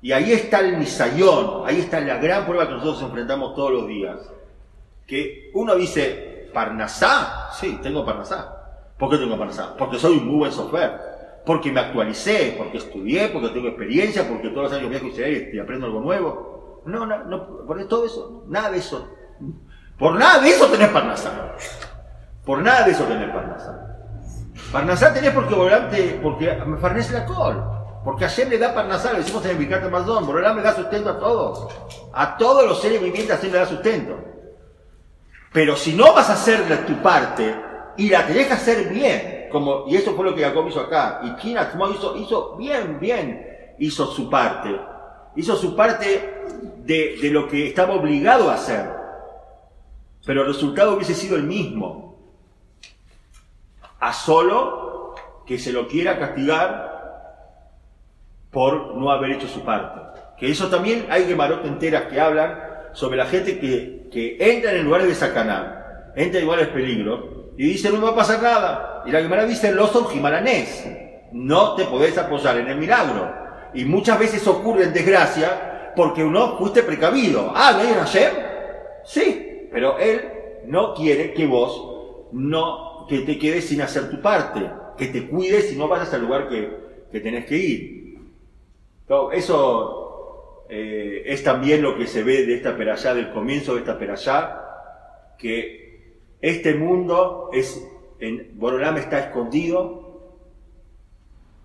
Y 0.00 0.12
ahí 0.12 0.32
está 0.32 0.61
el 0.61 0.76
misayón, 0.76 1.62
ahí 1.66 1.80
está 1.80 2.00
la 2.00 2.18
gran 2.18 2.46
prueba 2.46 2.66
que 2.66 2.74
nosotros 2.74 3.02
enfrentamos 3.02 3.55
todos 3.55 3.72
los 3.72 3.86
días. 3.86 4.18
Que 5.07 5.50
uno 5.55 5.74
dice, 5.74 6.50
¿Parnasá? 6.52 7.50
Sí, 7.52 7.78
tengo 7.82 8.05
Parnasá. 8.05 8.92
¿Por 8.98 9.11
qué 9.11 9.18
tengo 9.18 9.36
Parnasá? 9.36 9.74
Porque 9.76 9.98
soy 9.98 10.18
un 10.18 10.26
muy 10.26 10.36
buen 10.38 10.52
software 10.52 11.14
porque 11.44 11.70
me 11.70 11.80
actualicé, 11.80 12.55
porque 12.57 12.78
estudié, 12.78 13.28
porque 13.28 13.48
tengo 13.48 13.68
experiencia, 13.68 14.26
porque 14.26 14.48
todos 14.48 14.70
los 14.70 14.72
años 14.72 14.90
viajo 14.90 15.07
y 15.07 15.59
aprendo 15.59 15.86
algo 15.86 16.00
nuevo. 16.00 16.82
No, 16.86 17.07
no, 17.07 17.24
no, 17.24 17.66
por 17.66 17.86
todo 17.86 18.07
eso, 18.07 18.44
nada 18.48 18.70
de 18.70 18.78
eso. 18.78 19.09
Por 19.98 20.14
nada 20.14 20.40
de 20.40 20.50
eso 20.50 20.66
tenés 20.66 20.88
Parnasá. 20.88 21.55
Por 22.44 22.61
nada 22.61 22.84
de 22.84 22.92
eso 22.92 23.05
tenés 23.05 23.30
Parnasá. 23.30 23.96
Parnasá 24.72 25.12
tenés 25.12 25.32
porque 25.32 25.55
volante, 25.55 26.20
porque 26.22 26.55
me 26.66 26.78
farnece 26.78 27.12
la 27.12 27.26
col. 27.26 27.62
Porque 28.05 28.24
ayer 28.24 28.48
le 28.48 28.59
da 28.59 28.74
Parnasá, 28.74 29.12
lo 29.12 29.18
decimos 29.18 29.44
en 29.44 29.52
el 29.52 29.57
Vicarte 29.57 29.88
Mazón, 29.88 30.26
Borolán 30.26 30.57
me 30.57 30.62
da 30.62 30.74
sustento 30.74 31.11
a 31.11 31.18
todos. 31.18 31.68
A 32.12 32.36
todos 32.36 32.66
los 32.66 32.80
seres 32.80 33.00
vivientes 33.02 33.36
así 33.36 33.50
le 33.50 33.59
da 33.59 33.66
sustento. 33.66 34.18
Pero 35.55 35.76
si 35.76 35.92
no 35.92 36.12
vas 36.12 36.28
a 36.30 36.32
hacer 36.32 36.84
tu 36.84 37.00
parte 37.00 37.55
y 37.96 38.11
la 38.11 38.26
tenés 38.26 38.48
que 38.48 38.55
hacer 38.55 38.88
bien, 38.88 39.48
y 39.86 39.94
eso 39.94 40.16
fue 40.16 40.24
lo 40.24 40.34
que 40.34 40.42
Jacob 40.42 40.66
hizo 40.66 40.80
acá. 40.80 41.20
Y 41.22 41.36
Kinatzmo 41.36 41.88
hizo, 41.90 42.16
hizo 42.16 42.57
bien, 42.57 42.98
bien, 42.98 43.74
hizo 43.78 44.07
su 44.07 44.28
parte. 44.28 44.76
Hizo 45.36 45.55
su 45.55 45.76
parte 45.76 46.42
de, 46.78 47.18
de 47.22 47.30
lo 47.30 47.46
que 47.46 47.68
estaba 47.68 47.94
obligado 47.94 48.50
a 48.50 48.55
hacer. 48.55 48.90
Pero 50.26 50.40
el 50.40 50.48
resultado 50.48 50.96
hubiese 50.96 51.14
sido 51.14 51.36
el 51.36 51.44
mismo. 51.44 52.18
A 54.00 54.12
solo 54.12 55.14
que 55.46 55.61
se 55.61 55.72
lo 55.72 55.86
quiera 55.86 56.18
castigar 56.18 56.94
por 58.50 58.96
no 58.96 59.09
haber 59.12 59.30
hecho 59.30 59.46
su 59.46 59.61
parte. 59.61 60.00
Que 60.36 60.50
eso 60.50 60.68
también 60.68 61.07
hay 61.11 61.26
de 61.26 61.36
marotas 61.36 61.66
enteras 61.66 62.11
que 62.11 62.20
hablan 62.20 62.74
sobre 62.95 63.18
la 63.18 63.26
gente 63.26 63.59
que, 63.59 64.09
que 64.11 64.36
entra 64.40 64.72
en 64.72 64.84
lugares 64.84 65.09
de 65.09 65.14
sacaná, 65.14 66.12
entra 66.16 66.40
en 66.40 66.47
lugares 66.47 66.68
peligro, 66.68 67.34
y 67.57 67.64
dice, 67.66 67.90
no 67.90 68.01
va 68.01 68.11
a 68.11 68.16
pasar 68.16 68.42
nada. 68.42 69.03
Y 69.07 69.11
la 69.11 69.22
Gemara 69.22 69.45
dice, 69.45 69.72
los 69.72 69.90
son 69.90 70.09
jimaranés. 70.09 70.86
No 71.32 71.74
te 71.74 71.84
podés 71.84 72.16
apoyar 72.18 72.59
en 72.59 72.68
el 72.68 72.76
milagro. 72.76 73.32
Y 73.74 73.84
muchas 73.84 74.18
veces 74.18 74.47
ocurre 74.47 74.84
en 74.84 74.92
desgracia 74.92 75.92
porque 75.95 76.24
uno 76.24 76.57
fuiste 76.59 76.82
precavido. 76.82 77.53
Ah, 77.55 77.72
¿no 77.74 77.80
hay 77.80 77.95
Hashem? 77.95 78.32
Sí, 79.05 79.68
pero 79.70 79.99
él 79.99 80.20
no 80.66 80.95
quiere 80.95 81.32
que 81.32 81.47
vos 81.47 82.30
no, 82.32 83.07
que 83.09 83.20
te 83.20 83.38
quedes 83.38 83.66
sin 83.66 83.82
hacer 83.82 84.11
tu 84.11 84.20
parte, 84.20 84.68
que 84.97 85.07
te 85.07 85.28
cuides 85.28 85.72
y 85.72 85.76
no 85.76 85.88
vayas 85.88 86.12
al 86.12 86.22
lugar 86.22 86.49
que, 86.49 86.68
que 87.12 87.20
tenés 87.20 87.47
que 87.47 87.57
ir. 87.57 88.18
eso 89.32 90.03
eh, 90.77 91.22
es 91.33 91.45
también 91.45 91.83
lo 91.83 91.97
que 91.97 92.09
se 92.09 92.25
ve 92.25 92.45
de 92.45 92.57
esta 92.57 92.77
perallá, 92.77 93.14
del 93.14 93.31
comienzo 93.31 93.75
de 93.75 93.81
esta 93.81 93.97
perallá, 93.97 94.61
que 95.39 96.16
este 96.41 96.75
mundo 96.75 97.49
es, 97.53 97.81
en 98.18 98.59
Borolam 98.59 98.97
está 98.97 99.20
escondido, 99.20 100.41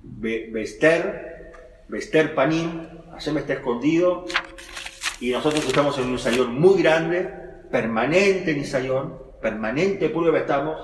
Bester, 0.04 1.52
Bester 1.88 2.36
Panim, 2.36 2.88
Hashem 3.14 3.40
está 3.40 3.54
escondido, 3.54 4.26
y 5.20 5.32
nosotros 5.32 5.66
estamos 5.66 5.98
en 5.98 6.10
un 6.10 6.20
sayón 6.20 6.60
muy 6.60 6.84
grande, 6.84 7.34
permanente 7.72 8.52
en 8.52 9.14
permanente 9.42 10.10
prueba 10.10 10.38
estamos, 10.38 10.80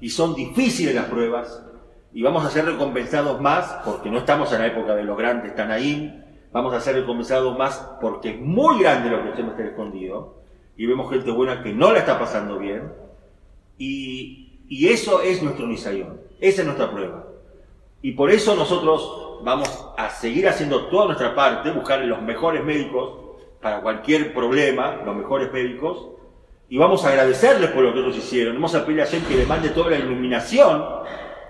y 0.00 0.10
son 0.10 0.34
difíciles 0.34 0.92
las 0.92 1.04
pruebas, 1.04 1.62
y 2.12 2.20
vamos 2.22 2.44
a 2.44 2.50
ser 2.50 2.64
recompensados 2.64 3.40
más, 3.40 3.76
porque 3.84 4.10
no 4.10 4.18
estamos 4.18 4.52
en 4.52 4.58
la 4.58 4.66
época 4.66 4.96
de 4.96 5.04
los 5.04 5.16
grandes 5.16 5.54
Tanaín, 5.54 6.29
vamos 6.52 6.74
a 6.74 6.80
ser 6.80 6.96
recompensados 6.96 7.56
más 7.56 7.76
porque 8.00 8.30
es 8.30 8.40
muy 8.40 8.80
grande 8.80 9.10
lo 9.10 9.22
que 9.22 9.30
Hashem 9.30 9.50
está 9.50 9.64
escondido, 9.64 10.40
y 10.76 10.86
vemos 10.86 11.10
gente 11.10 11.30
buena 11.30 11.62
que 11.62 11.72
no 11.72 11.92
la 11.92 12.00
está 12.00 12.18
pasando 12.18 12.58
bien, 12.58 12.92
y, 13.78 14.46
eso 14.86 15.22
es 15.22 15.42
nuestro 15.42 15.66
Nisayón, 15.66 16.20
esa 16.40 16.60
es 16.62 16.66
nuestra 16.66 16.90
prueba. 16.90 17.26
Y 18.02 18.12
por 18.12 18.30
eso 18.30 18.54
nosotros 18.54 19.40
vamos 19.42 19.88
a 19.98 20.10
seguir 20.10 20.48
haciendo 20.48 20.86
toda 20.86 21.06
nuestra 21.06 21.34
parte, 21.34 21.70
buscar 21.70 22.00
los 22.04 22.22
mejores 22.22 22.64
médicos 22.64 23.36
para 23.60 23.80
cualquier 23.80 24.32
problema, 24.32 25.02
los 25.04 25.16
mejores 25.16 25.52
médicos, 25.52 26.10
y 26.68 26.78
vamos 26.78 27.04
a 27.04 27.08
agradecerles 27.08 27.70
por 27.70 27.82
lo 27.82 27.92
que 27.92 28.00
ellos 28.00 28.16
hicieron. 28.16 28.54
Vamos 28.54 28.74
a 28.74 28.84
pedirle 28.84 29.02
a 29.02 29.06
Hashem 29.06 29.24
que 29.24 29.34
les 29.34 29.48
mande 29.48 29.70
toda 29.70 29.90
la 29.90 29.98
iluminación, 29.98 30.84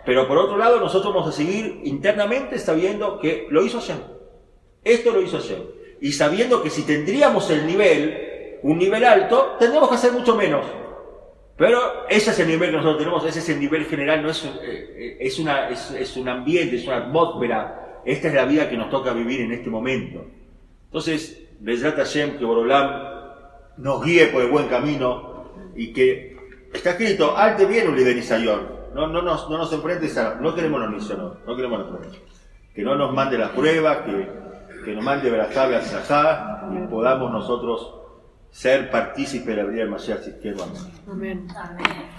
pero 0.07 0.27
por 0.27 0.39
otro 0.39 0.57
lado 0.57 0.81
nosotros 0.81 1.13
vamos 1.13 1.29
a 1.29 1.33
seguir 1.33 1.83
internamente 1.85 2.59
sabiendo 2.59 3.19
que 3.19 3.47
lo 3.51 3.63
hizo 3.63 3.81
Hashem. 3.81 3.99
Esto 4.85 5.13
lo 5.13 5.21
hizo 5.21 5.39
Hashem. 5.39 5.63
Y 6.01 6.13
sabiendo 6.13 6.63
que 6.63 6.71
si 6.71 6.83
tendríamos 6.83 7.51
el 7.51 7.67
nivel, 7.67 8.59
un 8.63 8.79
nivel 8.79 9.05
alto, 9.05 9.57
tendríamos 9.59 9.89
que 9.89 9.97
hacer 9.97 10.13
mucho 10.13 10.35
menos. 10.35 10.65
Pero 11.57 12.09
ese 12.09 12.31
es 12.31 12.39
el 12.39 12.49
nivel 12.49 12.71
que 12.71 12.77
nosotros 12.77 12.99
tenemos, 12.99 13.25
ese 13.27 13.41
es 13.41 13.49
el 13.51 13.61
nivel 13.61 13.85
general, 13.85 14.23
no 14.23 14.31
es, 14.31 14.49
eh, 14.63 15.19
es, 15.21 15.39
una, 15.39 15.69
es, 15.69 16.17
un 16.17 16.29
ambiente, 16.29 16.77
es 16.77 16.87
una 16.87 16.99
atmósfera. 16.99 18.01
Esta 18.05 18.29
es 18.29 18.35
la 18.35 18.47
vida 18.47 18.71
que 18.71 18.79
nos 18.79 18.89
toca 18.89 19.13
vivir 19.13 19.43
en 19.43 19.53
este 19.53 19.69
momento. 19.69 20.25
Entonces, 20.87 21.43
Bezrat 21.61 21.97
Hashem, 21.97 22.39
que 22.39 22.47
Borolam 22.47 23.11
nos 23.77 24.03
guíe 24.03 24.29
por 24.29 24.43
el 24.43 24.51
buen 24.51 24.69
camino 24.69 25.53
y 25.77 25.93
que 25.93 26.35
está 26.73 26.93
escrito, 26.93 27.37
alte 27.37 27.67
bien 27.67 27.89
un 27.89 27.97
líder 27.97 28.17
no, 28.95 29.07
no, 29.07 29.23
nos, 29.23 29.49
no 29.49 29.59
nos 29.59 29.73
enfrentes 29.73 30.17
a, 30.17 30.37
no 30.37 30.55
queremos 30.55 30.81
los 30.81 30.91
nisionos, 30.91 31.37
no 31.47 31.55
queremos 31.55 31.79
los 31.79 32.07
Que 32.75 32.83
no 32.83 32.97
nos 32.97 33.13
mande 33.13 33.39
las 33.39 33.51
pruebas, 33.51 33.99
que, 33.99 34.29
que 34.85 34.95
nos 34.95 35.05
mande 35.05 35.31
Berajá, 35.31 35.67
Beazajá 35.67 36.69
y 36.73 36.87
podamos 36.89 37.31
nosotros 37.31 37.95
ser 38.51 38.91
partícipe 38.91 39.51
de 39.51 39.57
la 39.57 39.65
vida 39.65 39.81
del 39.81 39.91
Mashiach 39.91 40.23
si 40.23 40.33
quiero. 40.33 40.65
Amén. 41.09 41.49
Amén. 41.57 42.11